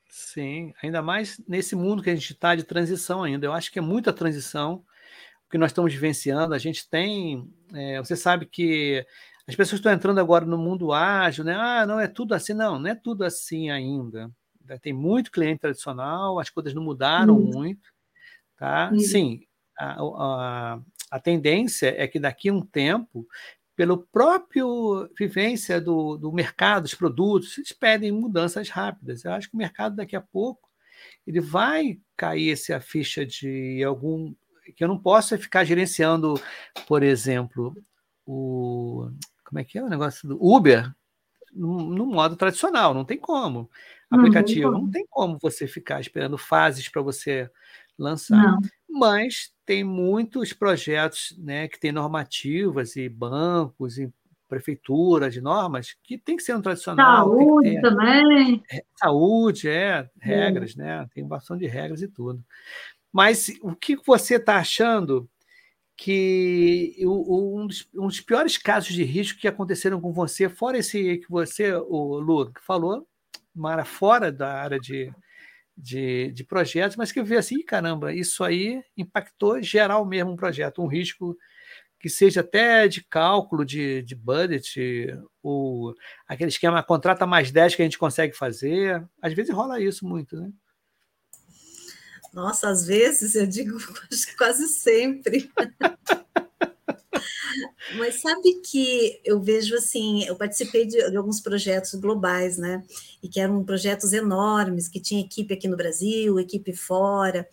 Sim, 0.08 0.72
ainda 0.82 1.02
mais 1.02 1.40
nesse 1.48 1.74
mundo 1.74 2.02
que 2.02 2.10
a 2.10 2.14
gente 2.14 2.32
está 2.32 2.54
de 2.54 2.64
transição 2.64 3.22
ainda. 3.22 3.46
Eu 3.46 3.52
acho 3.52 3.72
que 3.72 3.78
é 3.78 3.82
muita 3.82 4.12
transição 4.12 4.84
que 5.50 5.58
nós 5.58 5.70
estamos 5.70 5.92
vivenciando. 5.92 6.54
A 6.54 6.58
gente 6.58 6.88
tem, 6.88 7.50
é, 7.74 7.98
você 7.98 8.14
sabe 8.14 8.46
que 8.46 9.04
as 9.46 9.54
pessoas 9.54 9.78
estão 9.78 9.92
entrando 9.92 10.18
agora 10.18 10.44
no 10.44 10.58
mundo 10.58 10.92
ágil, 10.92 11.44
né? 11.44 11.54
Ah, 11.54 11.86
não 11.86 12.00
é 12.00 12.08
tudo 12.08 12.34
assim, 12.34 12.52
não, 12.52 12.78
não 12.78 12.90
é 12.90 12.94
tudo 12.94 13.24
assim 13.24 13.70
ainda. 13.70 14.30
Tem 14.82 14.92
muito 14.92 15.30
cliente 15.30 15.60
tradicional, 15.60 16.40
as 16.40 16.50
coisas 16.50 16.74
não 16.74 16.82
mudaram 16.82 17.40
Isso. 17.40 17.56
muito, 17.56 17.88
tá? 18.56 18.90
Isso. 18.92 19.10
Sim, 19.10 19.40
a, 19.78 20.02
a, 20.02 20.80
a 21.12 21.20
tendência 21.20 21.94
é 21.96 22.08
que 22.08 22.18
daqui 22.18 22.48
a 22.48 22.52
um 22.52 22.60
tempo 22.60 23.26
pelo 23.76 23.98
próprio 24.10 25.08
vivência 25.16 25.80
do, 25.80 26.16
do 26.16 26.32
mercado, 26.32 26.84
dos 26.84 26.94
produtos, 26.94 27.58
eles 27.58 27.72
pedem 27.72 28.10
mudanças 28.10 28.70
rápidas. 28.70 29.24
Eu 29.24 29.32
acho 29.32 29.50
que 29.50 29.54
o 29.54 29.58
mercado 29.58 29.96
daqui 29.96 30.16
a 30.16 30.20
pouco 30.20 30.66
ele 31.26 31.40
vai 31.40 32.00
cair 32.16 32.52
essa 32.52 32.80
ficha 32.80 33.24
de 33.24 33.84
algum 33.84 34.34
que 34.74 34.82
eu 34.82 34.88
não 34.88 34.98
posso 34.98 35.36
ficar 35.38 35.62
gerenciando, 35.62 36.40
por 36.88 37.02
exemplo, 37.02 37.76
o 38.26 39.08
como 39.56 39.60
é 39.60 39.64
que 39.64 39.78
é 39.78 39.82
o 39.82 39.88
negócio 39.88 40.28
do 40.28 40.38
Uber 40.42 40.92
no, 41.52 41.78
no 41.78 42.04
modo 42.04 42.36
tradicional, 42.36 42.92
não 42.92 43.04
tem 43.04 43.16
como. 43.16 43.70
Aplicativo, 44.10 44.70
não, 44.70 44.82
não 44.82 44.90
tem 44.90 45.06
como 45.08 45.38
você 45.40 45.66
ficar 45.66 46.00
esperando 46.00 46.36
fases 46.36 46.88
para 46.88 47.00
você 47.00 47.50
lançar. 47.98 48.36
Não. 48.36 48.60
Mas 48.88 49.52
tem 49.64 49.82
muitos 49.82 50.52
projetos 50.52 51.34
né, 51.38 51.66
que 51.66 51.80
têm 51.80 51.90
normativas 51.90 52.96
e 52.96 53.08
bancos 53.08 53.98
e 53.98 54.12
prefeituras 54.46 55.32
de 55.32 55.40
normas 55.40 55.96
que 56.04 56.18
tem 56.18 56.36
que 56.36 56.42
ser 56.42 56.54
um 56.54 56.60
tradicional. 56.60 57.30
Saúde 57.30 57.70
ter, 57.70 57.80
também. 57.80 58.62
É, 58.70 58.84
saúde, 58.96 59.68
é, 59.68 60.08
regras, 60.20 60.76
é. 60.76 60.82
né? 60.82 61.08
Tem 61.14 61.26
bastante 61.26 61.60
de 61.60 61.66
regras 61.66 62.02
e 62.02 62.08
tudo. 62.08 62.44
Mas 63.10 63.50
o 63.62 63.74
que 63.74 63.96
você 64.04 64.36
está 64.36 64.58
achando 64.58 65.28
que 65.96 66.94
um, 67.00 67.66
dos, 67.66 67.88
um, 67.94 68.06
dos, 68.06 68.20
piores 68.20 68.58
casos 68.58 68.92
de 68.92 69.02
risco 69.02 69.40
que 69.40 69.48
aconteceram 69.48 70.00
com 70.00 70.12
você, 70.12 70.48
fora 70.48 70.78
esse 70.78 71.18
que 71.18 71.30
você, 71.30 71.72
o 71.72 72.18
Lu, 72.18 72.52
falou, 72.62 73.06
Mara, 73.54 73.84
fora 73.84 74.30
da 74.30 74.52
área 74.52 74.78
de, 74.78 75.10
de, 75.76 76.30
de 76.32 76.44
projetos, 76.44 76.96
mas 76.96 77.10
que 77.10 77.18
eu 77.18 77.24
vi 77.24 77.36
assim, 77.36 77.62
caramba, 77.62 78.12
isso 78.12 78.44
aí 78.44 78.82
impactou 78.96 79.62
geral 79.62 80.04
mesmo 80.04 80.32
um 80.32 80.36
projeto, 80.36 80.82
um 80.82 80.86
risco 80.86 81.36
que 81.98 82.10
seja 82.10 82.40
até 82.40 82.86
de 82.86 83.02
cálculo 83.02 83.64
de, 83.64 84.02
de 84.02 84.14
budget, 84.14 85.18
ou 85.42 85.94
aquele 86.28 86.50
esquema 86.50 86.82
contrata 86.82 87.26
mais 87.26 87.50
10 87.50 87.74
que 87.74 87.82
a 87.82 87.84
gente 87.86 87.98
consegue 87.98 88.36
fazer. 88.36 89.02
Às 89.20 89.32
vezes 89.32 89.54
rola 89.54 89.80
isso 89.80 90.06
muito, 90.06 90.36
né? 90.36 90.50
Nossa, 92.32 92.68
às 92.68 92.86
vezes 92.86 93.34
eu 93.34 93.46
digo 93.46 93.78
quase 94.36 94.68
sempre. 94.68 95.50
Mas 97.96 98.20
sabe 98.20 98.60
que 98.64 99.20
eu 99.24 99.40
vejo 99.40 99.74
assim, 99.74 100.24
eu 100.24 100.36
participei 100.36 100.86
de, 100.86 101.10
de, 101.10 101.16
alguns 101.16 101.40
projetos 101.40 101.94
globais, 101.94 102.58
né? 102.58 102.82
E 103.22 103.28
que 103.28 103.40
eram 103.40 103.64
projetos 103.64 104.12
enormes, 104.12 104.88
que 104.88 105.00
tinha 105.00 105.20
equipe 105.20 105.54
aqui 105.54 105.68
no 105.68 105.76
Brasil, 105.76 106.38
equipe 106.38 106.74
fora. 106.74 107.48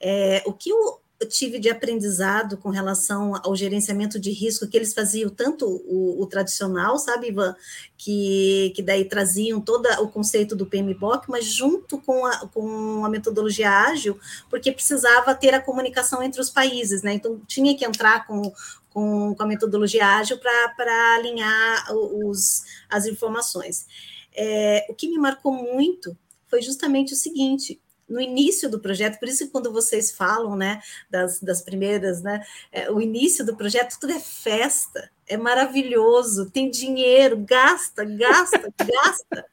É, 0.00 0.42
o 0.46 0.52
que 0.52 0.70
eu, 0.70 1.00
eu 1.18 1.28
tive 1.28 1.58
de 1.58 1.70
aprendizado 1.70 2.58
com 2.58 2.68
relação 2.68 3.32
ao 3.42 3.56
gerenciamento 3.56 4.18
de 4.20 4.30
risco, 4.30 4.66
que 4.66 4.76
eles 4.76 4.92
faziam 4.92 5.30
tanto 5.30 5.66
o, 5.66 6.20
o, 6.22 6.26
tradicional, 6.26 6.98
sabe, 6.98 7.28
Ivan, 7.28 7.54
que, 7.96 8.72
que 8.76 8.82
daí 8.82 9.04
traziam 9.04 9.60
todo 9.60 9.86
o 10.02 10.08
conceito 10.08 10.54
do 10.54 10.66
PMBOK, 10.66 11.30
mas 11.30 11.46
junto 11.46 11.98
com 11.98 12.26
a, 12.26 12.46
com 12.48 13.04
a 13.04 13.08
metodologia 13.08 13.70
ágil, 13.70 14.18
porque 14.50 14.70
precisava 14.70 15.34
ter 15.34 15.54
a 15.54 15.60
comunicação 15.60 16.22
entre 16.22 16.40
os 16.40 16.50
países, 16.50 17.02
né? 17.02 17.14
Então 17.14 17.40
tinha 17.46 17.74
que 17.74 17.84
entrar 17.84 18.26
com, 18.26 18.52
com, 18.90 19.34
com 19.34 19.42
a 19.42 19.46
metodologia 19.46 20.06
ágil 20.06 20.38
para 20.38 21.14
alinhar 21.16 21.94
os, 21.94 22.62
as 22.90 23.06
informações. 23.06 23.86
É, 24.34 24.86
o 24.90 24.94
que 24.94 25.08
me 25.08 25.18
marcou 25.18 25.52
muito 25.52 26.16
foi 26.46 26.60
justamente 26.60 27.14
o 27.14 27.16
seguinte: 27.16 27.80
no 28.08 28.20
início 28.20 28.70
do 28.70 28.80
projeto, 28.80 29.18
por 29.18 29.28
isso 29.28 29.46
que 29.46 29.50
quando 29.50 29.72
vocês 29.72 30.12
falam, 30.12 30.56
né, 30.56 30.80
das, 31.10 31.40
das 31.40 31.62
primeiras, 31.62 32.22
né, 32.22 32.44
é, 32.70 32.90
o 32.90 33.00
início 33.00 33.44
do 33.44 33.56
projeto, 33.56 33.98
tudo 34.00 34.12
é 34.12 34.20
festa, 34.20 35.10
é 35.26 35.36
maravilhoso, 35.36 36.50
tem 36.50 36.70
dinheiro, 36.70 37.36
gasta, 37.38 38.04
gasta, 38.04 38.72
gasta. 38.78 39.46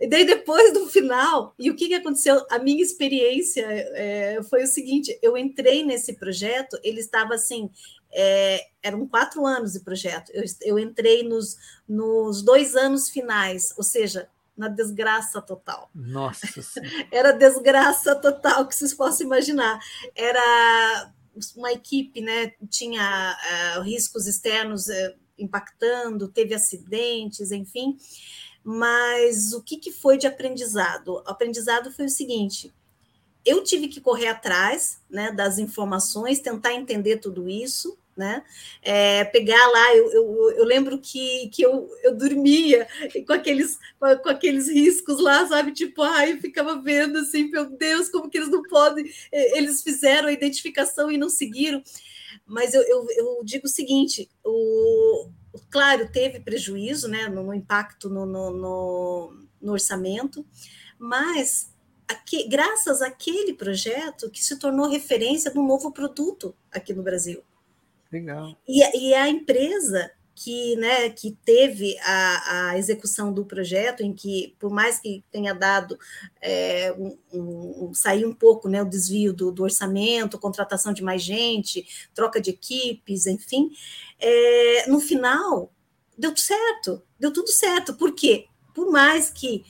E 0.00 0.06
daí, 0.06 0.24
depois 0.24 0.72
do 0.72 0.86
final, 0.86 1.54
e 1.58 1.70
o 1.70 1.74
que, 1.74 1.88
que 1.88 1.94
aconteceu? 1.94 2.46
A 2.50 2.58
minha 2.58 2.82
experiência 2.82 3.66
é, 3.66 4.40
foi 4.48 4.62
o 4.62 4.66
seguinte: 4.66 5.18
eu 5.20 5.36
entrei 5.36 5.84
nesse 5.84 6.12
projeto, 6.12 6.78
ele 6.84 7.00
estava 7.00 7.34
assim, 7.34 7.68
é, 8.12 8.64
eram 8.80 9.08
quatro 9.08 9.44
anos 9.44 9.72
de 9.72 9.80
projeto. 9.80 10.30
Eu, 10.32 10.44
eu 10.62 10.78
entrei 10.78 11.24
nos, 11.24 11.56
nos 11.88 12.42
dois 12.42 12.76
anos 12.76 13.08
finais, 13.08 13.74
ou 13.76 13.82
seja, 13.82 14.28
na 14.58 14.68
desgraça 14.68 15.40
total. 15.40 15.88
Nossa 15.94 16.46
Era 17.12 17.32
desgraça 17.32 18.16
total, 18.16 18.66
que 18.66 18.74
vocês 18.74 18.92
possam 18.92 19.26
imaginar. 19.26 19.78
Era 20.14 21.12
uma 21.56 21.72
equipe, 21.72 22.20
né? 22.20 22.52
Tinha 22.68 23.36
uh, 23.78 23.82
riscos 23.82 24.26
externos 24.26 24.88
uh, 24.88 25.14
impactando, 25.38 26.26
teve 26.28 26.54
acidentes, 26.54 27.52
enfim. 27.52 27.96
Mas 28.64 29.52
o 29.52 29.62
que, 29.62 29.76
que 29.76 29.92
foi 29.92 30.18
de 30.18 30.26
aprendizado? 30.26 31.14
O 31.14 31.18
aprendizado 31.30 31.92
foi 31.92 32.06
o 32.06 32.10
seguinte: 32.10 32.74
eu 33.46 33.62
tive 33.62 33.86
que 33.86 34.00
correr 34.00 34.26
atrás 34.26 35.00
né, 35.08 35.30
das 35.30 35.58
informações, 35.58 36.40
tentar 36.40 36.74
entender 36.74 37.18
tudo 37.18 37.48
isso, 37.48 37.96
né? 38.18 38.42
É, 38.82 39.24
pegar 39.26 39.64
lá, 39.68 39.96
eu, 39.96 40.12
eu, 40.12 40.50
eu, 40.56 40.64
lembro 40.64 40.98
que, 40.98 41.48
que 41.50 41.62
eu, 41.62 41.88
eu 42.02 42.16
dormia 42.16 42.88
com 43.24 43.32
aqueles, 43.32 43.78
com, 43.98 44.28
aqueles 44.28 44.68
riscos 44.68 45.20
lá, 45.20 45.46
sabe? 45.46 45.72
Tipo, 45.72 46.02
ai, 46.02 46.32
eu 46.32 46.38
ficava 46.38 46.82
vendo 46.82 47.18
assim, 47.18 47.48
meu 47.48 47.70
Deus, 47.70 48.08
como 48.08 48.28
que 48.28 48.36
eles 48.36 48.50
não 48.50 48.62
podem, 48.64 49.08
eles 49.32 49.82
fizeram 49.82 50.28
a 50.28 50.32
identificação 50.32 51.12
e 51.12 51.16
não 51.16 51.30
seguiram. 51.30 51.80
Mas 52.44 52.74
eu, 52.74 52.82
eu, 52.82 53.06
eu 53.16 53.40
digo 53.44 53.66
o 53.66 53.70
seguinte: 53.70 54.28
o, 54.44 55.30
claro, 55.70 56.10
teve 56.10 56.40
prejuízo 56.40 57.08
né, 57.08 57.28
no, 57.28 57.44
no 57.44 57.54
impacto 57.54 58.10
no, 58.10 58.26
no, 58.26 58.50
no, 58.50 59.46
no 59.62 59.72
orçamento, 59.72 60.44
mas 60.98 61.72
Aqui, 62.08 62.48
graças 62.48 63.02
àquele 63.02 63.52
projeto 63.52 64.30
que 64.30 64.42
se 64.42 64.58
tornou 64.58 64.88
referência 64.88 65.50
de 65.50 65.58
um 65.58 65.66
novo 65.66 65.92
produto 65.92 66.56
aqui 66.72 66.94
no 66.94 67.02
Brasil. 67.02 67.44
Legal. 68.10 68.56
E, 68.66 69.08
e 69.08 69.14
a 69.14 69.28
empresa 69.28 70.10
que, 70.34 70.76
né, 70.76 71.10
que 71.10 71.36
teve 71.44 71.98
a, 71.98 72.70
a, 72.70 72.78
execução 72.78 73.32
do 73.32 73.44
projeto, 73.44 74.04
em 74.04 74.12
que, 74.12 74.54
por 74.58 74.70
mais 74.70 75.00
que 75.00 75.24
tenha 75.32 75.52
dado, 75.52 75.98
é, 76.40 76.94
um, 76.96 77.18
um, 77.32 77.92
sair 77.92 78.24
um 78.24 78.32
pouco 78.32 78.68
né, 78.68 78.80
o 78.80 78.88
desvio 78.88 79.32
do, 79.32 79.50
do, 79.50 79.64
orçamento, 79.64 80.38
contratação 80.38 80.92
de 80.92 81.02
mais 81.02 81.22
gente, 81.22 81.84
troca 82.14 82.40
de 82.40 82.50
equipes, 82.50 83.26
enfim, 83.26 83.70
é, 84.20 84.88
no 84.88 85.00
final 85.00 85.72
deu 86.16 86.36
certo, 86.36 87.02
deu 87.18 87.32
tudo 87.32 87.48
certo. 87.48 87.94
Por 87.94 88.12
quê? 88.12 88.46
Por 88.72 88.90
mais 88.92 89.30
que 89.30 89.64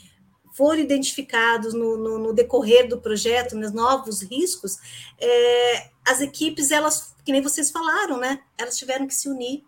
foram 0.53 0.81
identificados 0.81 1.73
no, 1.73 1.97
no, 1.97 2.19
no 2.19 2.33
decorrer 2.35 2.89
do 2.89 3.01
projeto, 3.01 3.57
nos 3.57 3.73
novos 3.73 4.23
riscos, 4.23 4.77
é, 5.19 5.91
as 6.05 6.21
equipes, 6.21 6.71
elas, 6.71 7.15
que 7.29 7.33
nem 7.33 7.43
vocês 7.43 7.71
falaram, 7.71 8.17
né? 8.17 8.41
Elas 8.57 8.79
tiveram 8.79 9.07
que 9.07 9.15
se 9.15 9.29
unir. 9.29 9.63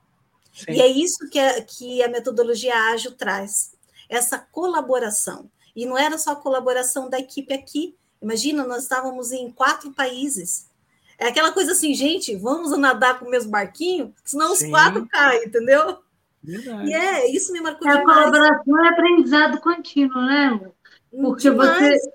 Sim. 0.50 0.72
E 0.72 0.80
é 0.80 0.86
isso 0.86 1.28
que 1.28 1.38
a, 1.38 1.62
que 1.62 2.02
a 2.02 2.08
metodologia 2.08 2.74
ágil 2.74 3.12
traz, 3.12 3.76
essa 4.08 4.38
colaboração. 4.38 5.50
E 5.76 5.84
não 5.84 5.98
era 5.98 6.16
só 6.16 6.30
a 6.30 6.36
colaboração 6.36 7.10
da 7.10 7.18
equipe 7.18 7.52
aqui. 7.52 7.94
Imagina, 8.22 8.66
nós 8.66 8.84
estávamos 8.84 9.30
em 9.30 9.50
quatro 9.50 9.92
países. 9.92 10.70
É 11.18 11.26
aquela 11.26 11.52
coisa 11.52 11.72
assim, 11.72 11.92
gente, 11.92 12.34
vamos 12.34 12.74
nadar 12.78 13.18
com 13.18 13.26
o 13.26 13.30
mesmo 13.30 13.50
barquinho, 13.50 14.14
senão 14.24 14.56
Sim. 14.56 14.64
os 14.64 14.70
quatro 14.70 15.06
caem, 15.06 15.44
entendeu? 15.44 15.98
Verdade. 16.42 16.88
E 16.88 16.94
é, 16.94 17.30
isso 17.30 17.52
me 17.52 17.60
marcou 17.60 17.86
é 17.86 17.98
demais. 17.98 18.20
A 18.20 18.24
colaboração 18.24 18.84
é 18.86 18.88
aprendizado 18.88 19.60
contínuo, 19.60 20.22
né, 20.22 20.50
Lu? 20.50 20.74
Porque 21.10 21.50
demais, 21.50 22.00
você, 22.00 22.10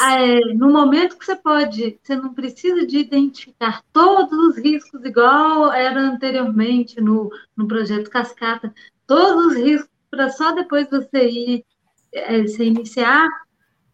é, 0.00 0.54
no 0.54 0.70
momento 0.72 1.16
que 1.16 1.24
você 1.24 1.36
pode, 1.36 1.98
você 2.02 2.16
não 2.16 2.34
precisa 2.34 2.86
de 2.86 2.98
identificar 2.98 3.82
todos 3.92 4.32
os 4.32 4.56
riscos, 4.56 5.04
igual 5.04 5.72
era 5.72 6.00
anteriormente 6.00 7.00
no, 7.00 7.30
no 7.56 7.66
projeto 7.66 8.10
Cascata, 8.10 8.74
todos 9.06 9.46
os 9.46 9.56
riscos, 9.56 9.88
para 10.10 10.30
só 10.30 10.52
depois 10.52 10.88
você 10.90 11.28
ir, 11.28 11.64
é, 12.12 12.40
iniciar, 12.62 13.28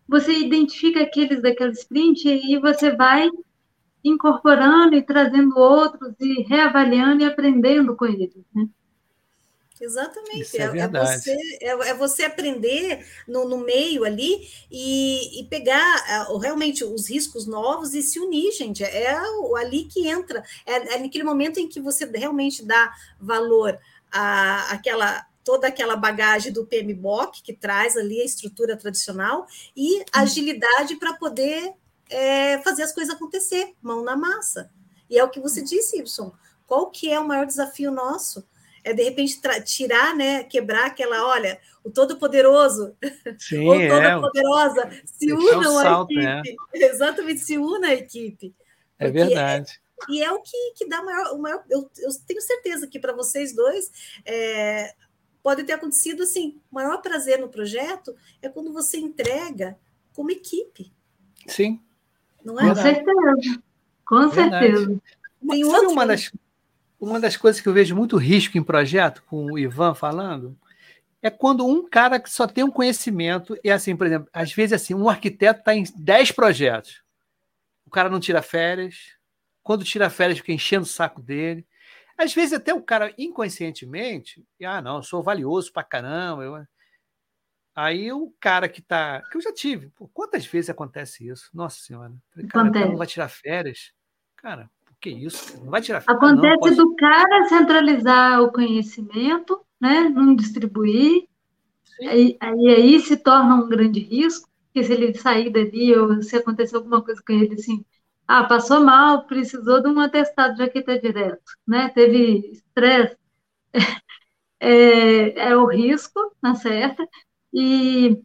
você 0.08 0.32
identifica 0.32 1.02
aqueles 1.02 1.42
daquele 1.42 1.72
sprint 1.72 2.28
e 2.28 2.58
você 2.58 2.94
vai 2.94 3.28
incorporando 4.04 4.94
e 4.94 5.02
trazendo 5.02 5.58
outros 5.58 6.14
e 6.20 6.42
reavaliando 6.42 7.22
e 7.22 7.26
aprendendo 7.26 7.96
com 7.96 8.04
eles, 8.04 8.34
né? 8.54 8.68
Exatamente. 9.80 10.56
É, 10.56 10.62
é, 10.62 10.78
é, 10.78 10.88
você, 10.88 11.36
é, 11.60 11.68
é, 11.68 11.94
você 11.94 12.24
aprender 12.24 13.04
no, 13.26 13.48
no 13.48 13.58
meio 13.58 14.04
ali 14.04 14.48
e, 14.70 15.40
e 15.40 15.44
pegar 15.46 16.04
é, 16.08 16.38
realmente 16.38 16.84
os 16.84 17.08
riscos 17.08 17.46
novos 17.46 17.92
e 17.92 18.02
se 18.02 18.20
unir, 18.20 18.52
gente. 18.52 18.84
É, 18.84 19.04
é 19.04 19.18
ali 19.58 19.84
que 19.84 20.08
entra. 20.08 20.44
É, 20.64 20.94
é 20.94 20.98
naquele 20.98 21.24
momento 21.24 21.58
em 21.58 21.68
que 21.68 21.80
você 21.80 22.04
realmente 22.06 22.64
dá 22.64 22.94
valor 23.20 23.78
à, 24.12 24.72
àquela 24.72 25.26
toda 25.42 25.68
aquela 25.68 25.94
bagagem 25.94 26.50
do 26.50 26.64
PMBOK, 26.64 27.42
que 27.42 27.52
traz 27.52 27.98
ali 27.98 28.18
a 28.18 28.24
estrutura 28.24 28.78
tradicional, 28.78 29.46
e 29.76 30.02
agilidade 30.10 30.96
para 30.96 31.12
poder 31.12 31.74
é, 32.08 32.58
fazer 32.62 32.82
as 32.82 32.92
coisas 32.92 33.14
acontecer, 33.14 33.74
mão 33.82 34.02
na 34.02 34.16
massa. 34.16 34.70
E 35.08 35.18
é 35.18 35.22
o 35.22 35.28
que 35.28 35.38
você 35.38 35.62
disse, 35.62 35.98
Y. 35.98 36.32
Qual 36.66 36.90
que 36.90 37.10
é 37.10 37.20
o 37.20 37.28
maior 37.28 37.44
desafio 37.44 37.90
nosso? 37.90 38.42
É 38.84 38.92
de 38.92 39.02
repente 39.02 39.40
tirar, 39.64 40.14
né, 40.14 40.44
quebrar 40.44 40.86
aquela, 40.86 41.26
olha, 41.26 41.58
o 41.82 41.90
Todo-Poderoso 41.90 42.94
ou 43.66 43.74
é, 43.74 43.88
Toda-Poderosa 43.88 44.82
é, 44.82 45.02
se 45.06 45.32
unam 45.32 45.78
à 45.78 46.02
equipe. 46.02 46.56
É. 46.74 46.84
Exatamente, 46.86 47.40
se 47.40 47.56
una 47.56 47.88
à 47.88 47.94
equipe. 47.94 48.54
É 48.98 49.10
verdade. 49.10 49.80
É, 50.08 50.12
e 50.12 50.22
é 50.22 50.30
o 50.30 50.40
que, 50.40 50.72
que 50.76 50.86
dá 50.86 51.02
maior, 51.02 51.34
o 51.34 51.38
maior. 51.38 51.64
Eu, 51.70 51.90
eu 51.98 52.10
tenho 52.26 52.42
certeza 52.42 52.86
que 52.86 52.98
para 52.98 53.14
vocês 53.14 53.54
dois 53.54 53.90
é, 54.24 54.94
pode 55.42 55.64
ter 55.64 55.72
acontecido 55.72 56.22
assim: 56.22 56.60
o 56.70 56.74
maior 56.74 57.00
prazer 57.00 57.38
no 57.38 57.48
projeto 57.48 58.14
é 58.42 58.48
quando 58.48 58.72
você 58.72 58.98
entrega 58.98 59.78
como 60.12 60.30
equipe. 60.30 60.92
Sim. 61.46 61.80
Não 62.44 62.60
é? 62.60 62.68
Com 62.68 62.74
certeza. 62.74 63.62
Com 64.06 64.28
verdade. 64.28 64.66
certeza. 64.66 65.02
Tem 65.48 65.64
Sabe 65.64 65.86
uma 65.86 66.06
das, 66.06 66.32
uma 67.04 67.20
das 67.20 67.36
coisas 67.36 67.60
que 67.60 67.68
eu 67.68 67.72
vejo 67.72 67.94
muito 67.94 68.16
risco 68.16 68.58
em 68.58 68.62
projeto, 68.62 69.22
com 69.26 69.52
o 69.52 69.58
Ivan 69.58 69.94
falando, 69.94 70.58
é 71.22 71.30
quando 71.30 71.66
um 71.66 71.88
cara 71.88 72.20
que 72.20 72.28
só 72.28 72.46
tem 72.46 72.62
um 72.64 72.70
conhecimento, 72.70 73.56
e 73.64 73.70
assim, 73.70 73.96
por 73.96 74.06
exemplo, 74.06 74.28
às 74.32 74.52
vezes 74.52 74.74
assim, 74.74 74.94
um 74.94 75.08
arquiteto 75.08 75.60
está 75.60 75.74
em 75.74 75.84
10 75.96 76.32
projetos. 76.32 77.02
O 77.86 77.90
cara 77.90 78.10
não 78.10 78.20
tira 78.20 78.42
férias, 78.42 79.16
quando 79.62 79.84
tira 79.84 80.10
férias 80.10 80.38
fica 80.38 80.52
enchendo 80.52 80.82
o 80.82 80.86
saco 80.86 81.22
dele. 81.22 81.66
Às 82.16 82.34
vezes 82.34 82.52
até 82.52 82.74
o 82.74 82.82
cara 82.82 83.12
inconscientemente, 83.16 84.44
ah, 84.62 84.82
não, 84.82 84.96
eu 84.96 85.02
sou 85.02 85.22
valioso 85.22 85.72
pra 85.72 85.82
caramba. 85.82 86.44
Eu... 86.44 86.66
Aí 87.74 88.12
o 88.12 88.32
cara 88.38 88.68
que 88.68 88.82
tá, 88.82 89.22
que 89.30 89.36
eu 89.36 89.40
já 89.40 89.52
tive, 89.52 89.88
pô, 89.96 90.08
quantas 90.08 90.44
vezes 90.46 90.70
acontece 90.70 91.26
isso? 91.26 91.50
Nossa 91.54 91.78
senhora, 91.78 92.12
cara, 92.50 92.68
o 92.68 92.72
cara 92.72 92.86
não 92.86 92.96
vai 92.96 93.06
tirar 93.06 93.28
férias. 93.28 93.92
Cara, 94.36 94.70
que 95.04 95.10
isso? 95.10 95.62
Não 95.62 95.70
vai 95.70 95.82
tirar 95.82 96.02
Acontece 96.06 96.70
não, 96.70 96.76
do 96.76 96.96
cara 96.96 97.48
centralizar 97.48 98.42
o 98.42 98.50
conhecimento, 98.50 99.60
né? 99.78 100.08
Não 100.08 100.34
distribuir. 100.34 101.28
Aí, 102.00 102.36
aí, 102.40 102.68
aí 102.68 103.00
se 103.00 103.18
torna 103.18 103.54
um 103.54 103.68
grande 103.68 104.00
risco, 104.00 104.48
porque 104.64 104.82
se 104.82 104.94
ele 104.94 105.14
sair 105.14 105.50
dali 105.50 105.94
ou 105.94 106.22
se 106.22 106.36
acontecer 106.36 106.76
alguma 106.76 107.02
coisa 107.02 107.22
com 107.24 107.34
ele 107.34 107.54
assim, 107.54 107.84
ah, 108.26 108.44
passou 108.44 108.80
mal, 108.80 109.26
precisou 109.26 109.82
de 109.82 109.88
um 109.88 110.00
atestado 110.00 110.54
de 110.54 110.60
jaqueta 110.60 110.98
direto, 110.98 111.52
né? 111.66 111.90
Teve 111.90 112.50
estresse. 112.52 113.16
É, 114.60 115.50
é, 115.50 115.56
o 115.56 115.66
risco, 115.66 116.18
na 116.40 116.54
certa, 116.54 117.06
e, 117.52 118.18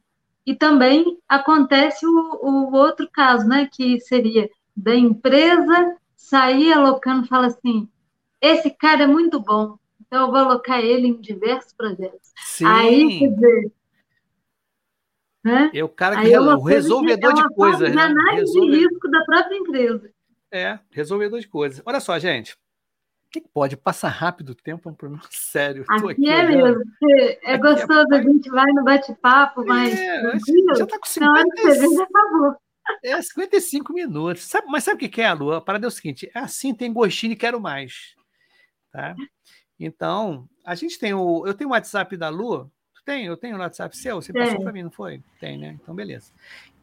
e 0.46 0.56
também 0.56 1.20
acontece 1.28 2.06
o, 2.06 2.40
o 2.42 2.74
outro 2.74 3.10
caso, 3.12 3.46
né? 3.46 3.68
Que 3.70 4.00
seria 4.00 4.50
da 4.74 4.96
empresa 4.96 5.98
sair 6.20 6.74
alocando, 6.74 7.26
fala 7.28 7.48
assim, 7.48 7.88
esse 8.42 8.70
cara 8.70 9.04
é 9.04 9.08
muito 9.08 9.40
bom, 9.40 9.78
então 10.02 10.26
eu 10.26 10.28
vou 10.28 10.38
alocar 10.38 10.80
ele 10.80 11.08
em 11.08 11.20
diversos 11.20 11.72
projetos. 11.74 12.32
Sim. 12.36 12.66
Aí, 12.66 13.20
quer 13.20 13.30
dizer, 13.30 13.72
né? 15.44 15.72
É 15.74 15.84
o 15.84 15.90
cara 15.90 16.22
que 16.22 16.32
é 16.32 16.40
o 16.40 16.62
resolvedor 16.62 17.34
de, 17.34 17.40
é 17.40 17.44
de 17.44 17.56
coisas. 17.56 17.96
Né? 17.96 18.02
análise 18.02 18.52
de 18.52 18.70
risco 18.70 19.10
da 19.10 19.24
própria 19.24 19.56
empresa. 19.58 20.12
É, 20.52 20.80
resolvedor 20.92 21.40
de 21.40 21.48
coisas. 21.48 21.82
Olha 21.86 22.02
só, 22.02 22.20
gente. 22.20 22.54
O 22.54 23.32
que 23.32 23.42
pode? 23.42 23.78
Passar 23.78 24.10
rápido 24.10 24.50
o 24.50 24.56
tempo 24.56 24.90
é 24.90 24.92
um 24.92 24.96
problema 24.96 25.24
sério. 25.32 25.86
Aqui, 25.88 26.12
aqui 26.12 26.30
é 26.30 26.46
olhando. 26.46 26.80
mesmo. 26.80 26.84
É 27.44 27.54
aqui 27.54 27.62
gostoso, 27.62 28.08
é... 28.12 28.18
a 28.18 28.22
gente 28.22 28.50
vai 28.50 28.66
no 28.74 28.84
bate-papo, 28.84 29.66
mas. 29.66 29.98
É, 29.98 30.22
já 30.76 30.84
está 30.84 31.00
com 31.00 31.06
50. 31.06 31.46
Não, 31.64 31.96
já 31.96 32.04
acabou. 32.04 32.56
É 33.04 33.22
55 33.22 33.94
minutos. 33.94 34.44
Sabe, 34.44 34.68
mas 34.68 34.84
sabe 34.84 35.06
o 35.06 35.10
que 35.10 35.22
é, 35.22 35.28
a 35.28 35.34
Lua? 35.34 35.58
A 35.58 35.62
parada 35.62 35.86
é 35.86 35.90
o 35.90 35.92
seguinte: 35.92 36.30
é 36.34 36.40
assim, 36.40 36.74
tem 36.74 36.92
gostinho 36.92 37.34
e 37.34 37.36
quero 37.36 37.60
mais. 37.60 38.16
Tá? 38.92 39.16
Então, 39.80 40.48
a 40.66 40.76
gente 40.76 41.00
tem 41.00 41.14
o. 41.14 41.46
Eu 41.46 41.54
tenho 41.54 41.70
o 41.70 41.74
WhatsApp 41.74 42.18
da 42.18 42.30
Lua. 42.30 42.72
Tu 42.94 43.04
tem? 43.06 43.26
Eu 43.26 43.38
tenho 43.38 43.56
o 43.56 43.60
WhatsApp 43.60 43.96
seu? 43.98 44.22
Você 44.22 44.34
passou 44.34 44.62
para 44.62 44.74
mim, 44.74 44.84
não 44.84 44.92
foi? 44.92 45.24
Tem, 45.40 45.58
né? 45.58 45.78
Então, 45.82 45.96
beleza. 45.96 46.32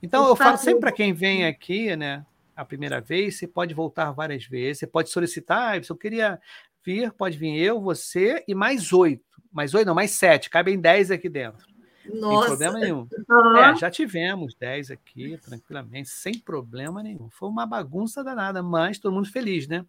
Então, 0.02 0.24
eu, 0.24 0.30
eu 0.30 0.36
falo 0.36 0.56
sempre 0.56 0.80
para 0.80 0.92
quem 0.92 1.12
vem 1.12 1.44
aqui, 1.44 1.94
né? 1.94 2.24
A 2.54 2.64
primeira 2.64 3.00
vez, 3.00 3.36
você 3.36 3.46
pode 3.46 3.74
voltar 3.74 4.12
várias 4.12 4.46
vezes, 4.46 4.78
você 4.78 4.86
pode 4.86 5.10
solicitar, 5.10 5.74
ah, 5.74 5.76
eu 5.76 5.96
queria 5.96 6.40
vir, 6.82 7.12
pode 7.12 7.36
vir 7.36 7.58
eu, 7.58 7.80
você 7.80 8.42
e 8.48 8.54
mais 8.54 8.92
oito. 8.94 9.24
Mais 9.52 9.74
oito, 9.74 9.86
não, 9.86 9.94
mais 9.94 10.12
sete. 10.12 10.48
Cabem 10.48 10.80
dez 10.80 11.10
aqui 11.10 11.28
dentro. 11.28 11.66
Nossa. 12.14 12.48
Sem 12.48 12.56
problema 12.58 12.78
nenhum. 12.78 13.08
Uhum. 13.28 13.56
É, 13.56 13.76
já 13.76 13.90
tivemos 13.90 14.54
dez 14.54 14.90
aqui, 14.90 15.38
tranquilamente, 15.38 16.08
sem 16.08 16.38
problema 16.38 17.02
nenhum. 17.02 17.28
Foi 17.30 17.48
uma 17.48 17.66
bagunça 17.66 18.22
danada, 18.22 18.62
mas 18.62 18.98
todo 18.98 19.14
mundo 19.14 19.30
feliz, 19.30 19.66
né? 19.66 19.84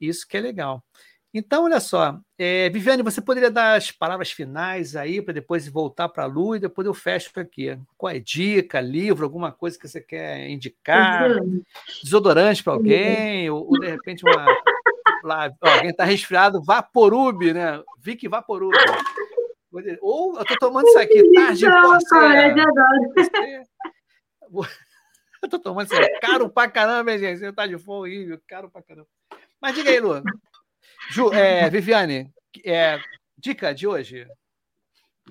Isso 0.00 0.26
que 0.26 0.36
é 0.36 0.40
legal. 0.40 0.82
Então, 1.38 1.64
olha 1.64 1.80
só, 1.80 2.18
é, 2.38 2.70
Viviane, 2.70 3.02
você 3.02 3.20
poderia 3.20 3.50
dar 3.50 3.76
as 3.76 3.90
palavras 3.90 4.30
finais 4.30 4.96
aí 4.96 5.20
para 5.20 5.34
depois 5.34 5.68
voltar 5.68 6.08
para 6.08 6.22
a 6.22 6.26
Lu 6.26 6.56
e 6.56 6.60
depois 6.60 6.86
eu 6.86 6.94
fecho 6.94 7.30
aqui. 7.38 7.78
Qual 7.94 8.10
é 8.10 8.18
dica, 8.18 8.80
livro, 8.80 9.24
alguma 9.24 9.52
coisa 9.52 9.78
que 9.78 9.86
você 9.86 10.00
quer 10.00 10.48
indicar? 10.48 11.28
Desodorante 12.02 12.64
para 12.64 12.72
alguém? 12.72 13.50
Ou, 13.50 13.66
ou, 13.66 13.78
de 13.78 13.86
repente 13.86 14.24
uma. 14.24 14.46
Lá, 15.22 15.52
alguém 15.60 15.90
está 15.90 16.04
resfriado, 16.04 16.62
Vaporub, 16.62 17.52
né? 17.52 17.82
Vic 18.00 18.26
Vaporub. 18.28 18.72
Ou 20.00 20.36
eu 20.36 20.42
estou 20.42 20.56
tomando 20.58 20.88
isso 20.88 20.98
aqui, 20.98 21.32
tarde 21.32 21.64
Eu 25.42 25.46
estou 25.46 25.60
tomando 25.60 25.86
isso 25.86 25.96
aqui, 25.96 26.18
caro 26.20 26.48
pra 26.48 26.68
caramba, 26.68 27.18
gente. 27.18 27.38
Você 27.38 27.52
tá 27.52 27.66
de 27.66 27.78
fome, 27.78 28.38
caro 28.48 28.70
pra 28.70 28.82
caramba. 28.82 29.08
Mas 29.60 29.74
diga 29.74 29.90
aí, 29.90 30.00
Lu. 30.00 30.22
Ju, 31.10 31.32
é, 31.32 31.68
Viviane, 31.70 32.32
é, 32.64 32.98
dica 33.38 33.74
de 33.74 33.86
hoje. 33.86 34.26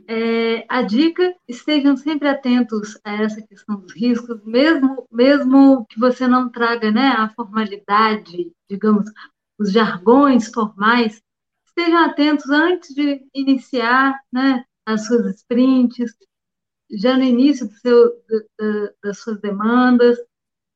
É, 0.07 0.65
a 0.67 0.81
dica, 0.81 1.33
estejam 1.47 1.95
sempre 1.95 2.27
atentos 2.27 2.99
a 3.03 3.23
essa 3.23 3.41
questão 3.41 3.77
dos 3.77 3.93
riscos, 3.93 4.43
mesmo, 4.43 5.07
mesmo 5.11 5.85
que 5.89 5.99
você 5.99 6.27
não 6.27 6.49
traga 6.49 6.91
né, 6.91 7.15
a 7.17 7.29
formalidade, 7.29 8.51
digamos, 8.69 9.05
os 9.57 9.71
jargões 9.71 10.49
formais, 10.49 11.21
estejam 11.75 12.05
atentos 12.05 12.49
antes 12.49 12.95
de 12.95 13.27
iniciar 13.33 14.17
né, 14.31 14.63
as 14.85 15.05
suas 15.05 15.35
sprints, 15.35 16.15
já 16.89 17.17
no 17.17 17.23
início 17.23 17.67
do 17.67 17.73
seu, 17.73 18.11
das 19.03 19.19
suas 19.19 19.41
demandas, 19.41 20.17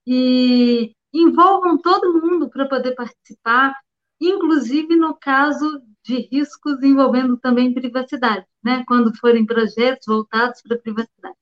e 0.06 0.94
envolvam 1.14 1.78
todo 1.78 2.22
mundo 2.22 2.50
para 2.50 2.68
poder 2.68 2.96
participar, 2.96 3.74
inclusive 4.20 4.96
no 4.96 5.16
caso 5.16 5.82
de 6.04 6.28
riscos 6.32 6.82
envolvendo 6.84 7.38
também 7.38 7.74
privacidade, 7.74 8.46
né? 8.64 8.84
quando 8.88 9.16
forem 9.18 9.46
projetos 9.46 10.08
voltados 10.08 10.62
para 10.62 10.76
a 10.76 10.80
privacidade. 10.80 11.36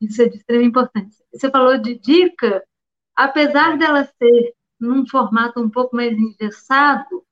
Isso 0.00 0.22
é 0.22 0.28
de 0.28 0.38
extrema 0.38 0.64
importância. 0.64 1.24
Você 1.32 1.50
falou 1.50 1.78
de 1.78 1.98
dica, 1.98 2.64
apesar 3.14 3.78
dela 3.78 4.04
ser 4.04 4.54
num 4.80 5.06
formato 5.06 5.60
um 5.60 5.70
pouco 5.70 5.94
mais 5.94 6.12
engessado, 6.12 7.24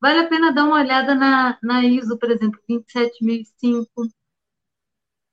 vale 0.00 0.20
a 0.20 0.28
pena 0.28 0.52
dar 0.52 0.64
uma 0.64 0.80
olhada 0.80 1.14
na, 1.14 1.58
na 1.62 1.84
ISO, 1.84 2.18
por 2.18 2.30
exemplo, 2.30 2.60
27005, 2.66 4.08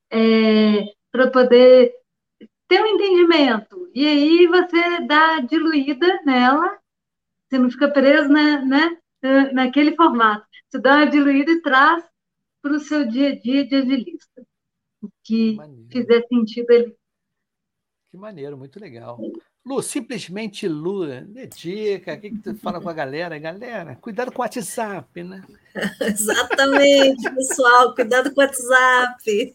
é, 0.10 0.86
para 1.12 1.30
poder 1.32 1.94
ter 2.68 2.82
um 2.82 2.88
entendimento. 2.88 3.90
E 3.94 4.08
aí 4.08 4.48
você 4.48 5.02
dá 5.06 5.40
diluída 5.42 6.22
nela 6.26 6.82
você 7.52 7.60
não 7.60 7.70
fica 7.70 7.92
preso 7.92 8.30
né, 8.30 8.62
né, 8.62 9.52
naquele 9.52 9.94
formato. 9.94 10.48
Você 10.70 10.80
dá 10.80 10.96
uma 10.96 11.06
diluída 11.06 11.52
e 11.52 11.62
traz 11.62 12.02
para 12.62 12.72
o 12.72 12.80
seu 12.80 13.06
dia 13.06 13.30
a 13.30 13.36
dia 13.36 13.68
de 13.68 13.76
agilista. 13.76 14.48
O 15.02 15.10
que 15.22 15.58
fizer 15.92 16.26
sentido 16.28 16.72
ali. 16.72 16.96
Que 18.10 18.18
maneiro, 18.18 18.58
muito 18.58 18.80
legal. 18.80 19.20
Lu, 19.64 19.80
simplesmente 19.84 20.68
Lu, 20.68 21.06
dedica, 21.26 22.16
o 22.16 22.20
que, 22.20 22.32
que 22.32 22.40
tu 22.40 22.56
fala 22.56 22.82
com 22.82 22.90
a 22.90 22.94
galera? 22.94 23.38
Galera, 23.38 23.96
cuidado 23.96 24.32
com 24.32 24.42
o 24.42 24.44
WhatsApp, 24.44 25.24
né? 25.24 25.44
Exatamente, 26.02 27.30
pessoal, 27.30 27.94
cuidado 27.94 28.34
com 28.34 28.42
o 28.42 28.44
WhatsApp. 28.44 29.54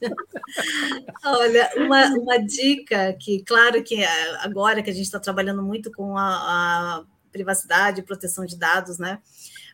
Olha, 1.25 1.71
uma, 1.77 2.07
uma 2.19 2.39
dica 2.39 3.15
que, 3.15 3.43
claro 3.43 3.83
que 3.83 4.05
agora 4.39 4.81
que 4.81 4.91
a 4.91 4.93
gente 4.93 5.07
está 5.07 5.19
trabalhando 5.19 5.63
muito 5.63 5.91
com 5.91 6.17
a, 6.17 7.01
a 7.01 7.05
privacidade 7.33 8.01
e 8.01 8.05
proteção 8.05 8.47
de 8.47 8.57
dados, 8.57 8.99
né? 8.99 9.21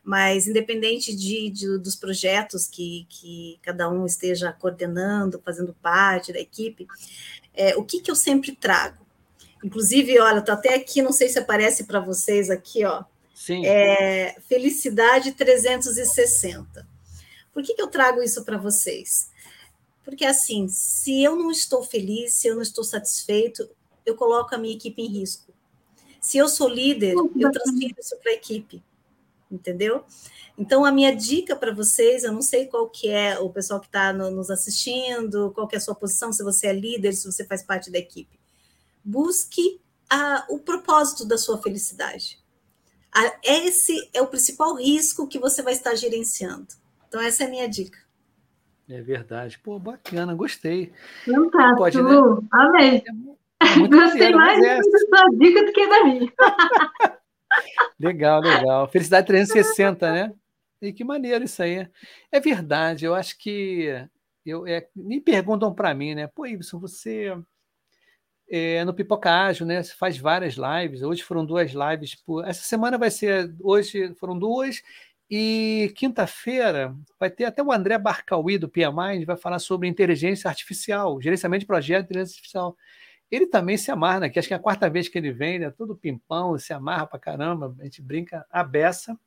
Mas, 0.03 0.49
independente 0.49 1.15
de, 1.15 1.51
de, 1.51 1.79
dos 1.79 1.95
projetos 1.95 2.67
que, 2.67 3.07
que 3.09 3.59
cada 3.63 3.89
um 3.89 4.07
esteja 4.07 4.51
coordenando, 4.51 5.41
fazendo 5.45 5.75
parte 5.75 6.33
da 6.33 6.41
equipe, 6.41 6.87
é, 7.55 7.77
o 7.77 7.85
que, 7.85 8.01
que 8.01 8.11
eu 8.11 8.17
sempre 8.17 8.57
trago? 8.57 9.02
Inclusive, 9.63 10.19
olha, 10.19 10.41
estou 10.41 10.55
até 10.55 10.75
aqui, 10.75 11.01
não 11.01 11.13
sei 11.13 11.29
se 11.29 11.39
aparece 11.39 11.85
para 11.85 12.01
vocês 12.01 12.51
aqui, 12.51 12.85
ó. 12.85 13.05
Sim. 13.35 13.65
É, 13.67 14.37
Felicidade 14.49 15.33
360. 15.33 16.87
Por 17.53 17.63
que, 17.63 17.75
que 17.75 17.83
eu 17.83 17.89
trago 17.89 18.23
isso 18.23 18.45
para 18.45 18.57
vocês? 18.57 19.31
Porque, 20.05 20.25
assim, 20.25 20.67
se 20.69 21.23
eu 21.23 21.37
não 21.37 21.51
estou 21.51 21.83
feliz, 21.83 22.35
se 22.35 22.49
eu 22.49 22.55
não 22.57 22.63
estou 22.63 22.83
satisfeito, 22.83 23.69
eu 24.05 24.17
coloco 24.17 24.55
a 24.55 24.59
minha 24.59 24.75
equipe 24.75 25.01
em 25.01 25.09
risco. 25.09 25.53
Se 26.21 26.39
eu 26.39 26.49
sou 26.49 26.69
líder, 26.69 27.15
eu 27.15 27.51
transfiro 27.51 27.95
isso 27.99 28.17
para 28.19 28.33
a 28.33 28.35
equipe, 28.35 28.83
entendeu? 29.51 30.05
Então, 30.57 30.85
a 30.85 30.93
minha 30.93 31.15
dica 31.15 31.57
para 31.57 31.73
vocês, 31.75 32.25
eu 32.25 32.33
não 32.33 32.43
sei 32.43 32.67
qual 32.67 32.89
que 32.89 33.09
é 33.09 33.39
o 33.39 33.51
pessoal 33.51 33.81
que 33.81 33.87
está 33.87 34.13
no, 34.13 34.31
nos 34.31 34.51
assistindo, 34.51 35.51
qual 35.53 35.67
que 35.67 35.75
é 35.75 35.79
a 35.79 35.81
sua 35.81 35.95
posição, 35.95 36.33
se 36.33 36.43
você 36.43 36.69
é 36.69 36.73
líder, 36.73 37.13
se 37.13 37.31
você 37.31 37.45
faz 37.45 37.63
parte 37.63 37.91
da 37.91 37.99
equipe. 37.99 38.42
Busque 39.05 39.81
a, 40.09 40.47
o 40.49 40.59
propósito 40.59 41.27
da 41.27 41.39
sua 41.39 41.61
felicidade. 41.61 42.39
A, 43.15 43.39
esse 43.43 44.11
é 44.15 44.23
o 44.23 44.27
principal 44.27 44.75
risco 44.77 45.29
que 45.29 45.39
você 45.39 45.63
vai 45.63 45.73
estar 45.73 45.95
gerenciando. 45.95 46.69
Então, 47.09 47.21
essa 47.21 47.45
é 47.45 47.47
a 47.47 47.51
minha 47.51 47.69
dica. 47.69 47.99
É 48.89 49.01
verdade. 49.01 49.59
Pô, 49.59 49.79
bacana, 49.79 50.35
gostei. 50.35 50.93
Fantástico. 51.25 51.77
Pode, 51.77 52.03
né? 52.03 52.11
Amei. 52.53 53.03
É 53.07 53.77
muito 53.79 53.97
Gostei 53.97 54.33
mais 54.33 54.63
é... 54.63 54.77
da 54.77 54.83
sua 54.83 55.29
dica 55.39 55.65
do 55.65 55.73
que 55.73 55.87
da 55.89 56.05
minha. 56.05 56.33
legal, 57.99 58.41
legal. 58.41 58.89
Felicidade 58.89 59.27
360, 59.27 60.13
né? 60.13 60.33
E 60.81 60.93
que 60.93 61.05
maneiro 61.05 61.45
isso 61.45 61.63
aí. 61.63 61.89
É 62.31 62.41
verdade, 62.41 63.05
eu 63.05 63.15
acho 63.15 63.39
que 63.39 64.05
eu, 64.45 64.67
é, 64.67 64.89
me 64.97 65.21
perguntam 65.21 65.73
para 65.73 65.95
mim, 65.95 66.15
né? 66.15 66.27
Pô, 66.27 66.45
Ibson, 66.45 66.81
você 66.81 67.33
é, 68.55 68.85
no 68.85 68.93
Pipoca 68.93 69.31
Ágil, 69.31 69.65
né? 69.65 69.83
Você 69.83 69.95
faz 69.95 70.19
várias 70.19 70.57
lives. 70.57 71.01
Hoje 71.01 71.23
foram 71.23 71.47
duas 71.47 71.73
lives. 71.73 72.15
Por... 72.15 72.47
Essa 72.47 72.63
semana 72.63 72.99
vai 72.99 73.11
ser. 73.11 73.51
Hoje 73.59 74.15
foram 74.17 74.39
duas. 74.39 74.83
E 75.31 75.91
quinta-feira 75.97 76.95
vai 77.19 77.31
ter 77.31 77.47
até 77.47 77.63
o 77.63 77.73
André 77.73 77.97
Barcauí, 77.97 78.59
do 78.59 78.69
PMI, 78.69 79.25
vai 79.25 79.37
falar 79.37 79.59
sobre 79.59 79.89
inteligência 79.89 80.51
artificial, 80.51 81.19
gerenciamento 81.23 81.61
de 81.61 81.67
projetos 81.67 82.03
de 82.03 82.11
inteligência 82.11 82.35
artificial. 82.35 82.77
Ele 83.31 83.47
também 83.47 83.79
se 83.79 83.91
amarra, 83.91 84.21
né? 84.21 84.29
Que 84.29 84.39
acho 84.39 84.49
que 84.49 84.53
é 84.53 84.59
a 84.59 84.61
quarta 84.61 84.91
vez 84.91 85.09
que 85.09 85.17
ele 85.17 85.33
vem, 85.33 85.59
né? 85.59 85.71
Todo 85.71 85.97
pimpão, 85.97 86.59
se 86.59 86.75
amarra 86.75 87.07
pra 87.07 87.19
caramba, 87.19 87.75
a 87.81 87.85
gente 87.85 88.03
brinca 88.03 88.45
a 88.51 88.63
beça. 88.63 89.19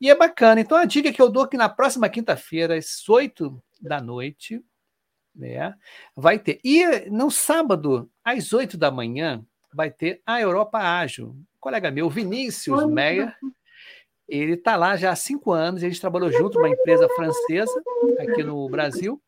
E 0.00 0.10
é 0.10 0.14
bacana. 0.16 0.60
Então, 0.60 0.76
a 0.76 0.84
dica 0.84 1.12
que 1.12 1.22
eu 1.22 1.30
dou 1.30 1.44
é 1.44 1.48
que 1.48 1.56
na 1.56 1.68
próxima 1.68 2.08
quinta-feira, 2.08 2.76
às 2.76 3.08
oito 3.08 3.62
da 3.80 4.00
noite, 4.00 4.60
né? 5.36 5.74
Vai 6.14 6.38
ter. 6.38 6.58
E 6.64 7.08
no 7.10 7.30
sábado, 7.30 8.10
às 8.24 8.52
oito 8.52 8.76
da 8.76 8.90
manhã, 8.90 9.44
vai 9.72 9.90
ter 9.90 10.22
a 10.24 10.40
Europa 10.40 10.78
Ágil. 10.78 11.28
Um 11.28 11.44
colega 11.60 11.90
meu, 11.90 12.08
Vinícius 12.08 12.82
Oi, 12.82 12.86
Meyer, 12.86 13.34
ele 14.28 14.54
está 14.54 14.76
lá 14.76 14.96
já 14.96 15.12
há 15.12 15.16
cinco 15.16 15.52
anos, 15.52 15.82
a 15.82 15.88
gente 15.88 16.00
trabalhou 16.00 16.32
junto 16.32 16.58
numa 16.58 16.68
empresa 16.68 17.08
francesa 17.10 17.82
aqui 18.18 18.42
no 18.42 18.68
Brasil. 18.68 19.20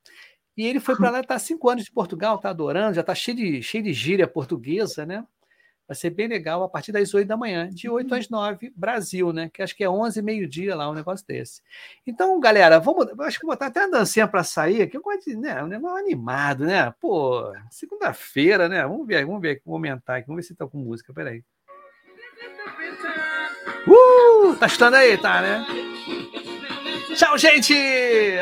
E 0.57 0.67
ele 0.67 0.81
foi 0.81 0.97
para 0.97 1.11
lá, 1.11 1.21
está 1.21 1.39
cinco 1.39 1.69
anos 1.69 1.85
de 1.85 1.93
Portugal, 1.93 2.35
está 2.35 2.51
adorando, 2.51 2.95
já 2.95 3.03
está 3.03 3.15
cheio 3.15 3.37
de, 3.37 3.63
cheio 3.63 3.85
de 3.85 3.93
gíria 3.93 4.27
portuguesa, 4.27 5.07
né? 5.07 5.25
Vai 5.89 5.95
ser 5.95 6.11
bem 6.11 6.29
legal 6.29 6.63
a 6.63 6.69
partir 6.69 6.93
das 6.93 7.15
8 7.15 7.27
da 7.27 7.35
manhã, 7.35 7.71
de 7.71 7.89
8 7.89 8.15
às 8.15 8.29
9, 8.29 8.71
Brasil, 8.77 9.33
né? 9.33 9.51
Que 9.51 9.63
acho 9.63 9.75
que 9.75 9.83
é 9.83 9.89
11, 9.89 10.21
meio-dia 10.21 10.77
lá, 10.77 10.91
um 10.91 10.93
negócio 10.93 11.27
desse. 11.27 11.63
Então, 12.07 12.39
galera, 12.39 12.79
vamos, 12.79 13.07
acho 13.21 13.41
que 13.41 13.47
vou 13.47 13.55
botar 13.55 13.69
até 13.69 13.85
a 13.85 13.89
dancinha 13.89 14.29
para 14.29 14.45
sair, 14.45 14.87
que 14.87 14.99
eu 14.99 15.01
gosto 15.01 15.31
de, 15.31 15.35
né? 15.35 15.65
Um 15.65 15.67
negócio 15.67 15.97
animado, 15.97 16.67
né? 16.67 16.93
Pô, 17.01 17.51
segunda-feira, 17.71 18.69
né? 18.69 18.83
Vamos 18.83 19.07
ver, 19.07 19.25
vamos 19.25 19.41
ver, 19.41 19.63
vou 19.65 19.77
aumentar 19.77 20.17
aqui, 20.17 20.27
vamos 20.27 20.43
ver 20.43 20.49
se 20.49 20.55
tá 20.55 20.67
com 20.67 20.77
música, 20.77 21.15
peraí. 21.15 21.43
Uh! 23.87 24.55
Tá 24.57 24.67
estando 24.67 24.95
aí, 24.95 25.17
tá, 25.17 25.41
né? 25.41 25.67
Tchau, 27.17 27.39
gente! 27.39 27.75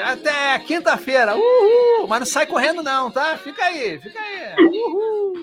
Até 0.05 0.59
quinta-feira. 0.59 1.37
Uhul! 1.37 2.09
Mas 2.09 2.19
não 2.19 2.27
sai 2.27 2.45
correndo, 2.45 2.83
não, 2.83 3.09
tá? 3.09 3.39
Fica 3.39 3.65
aí, 3.65 4.01
fica 4.01 4.19
aí. 4.19 4.67
Uhul! 4.67 5.27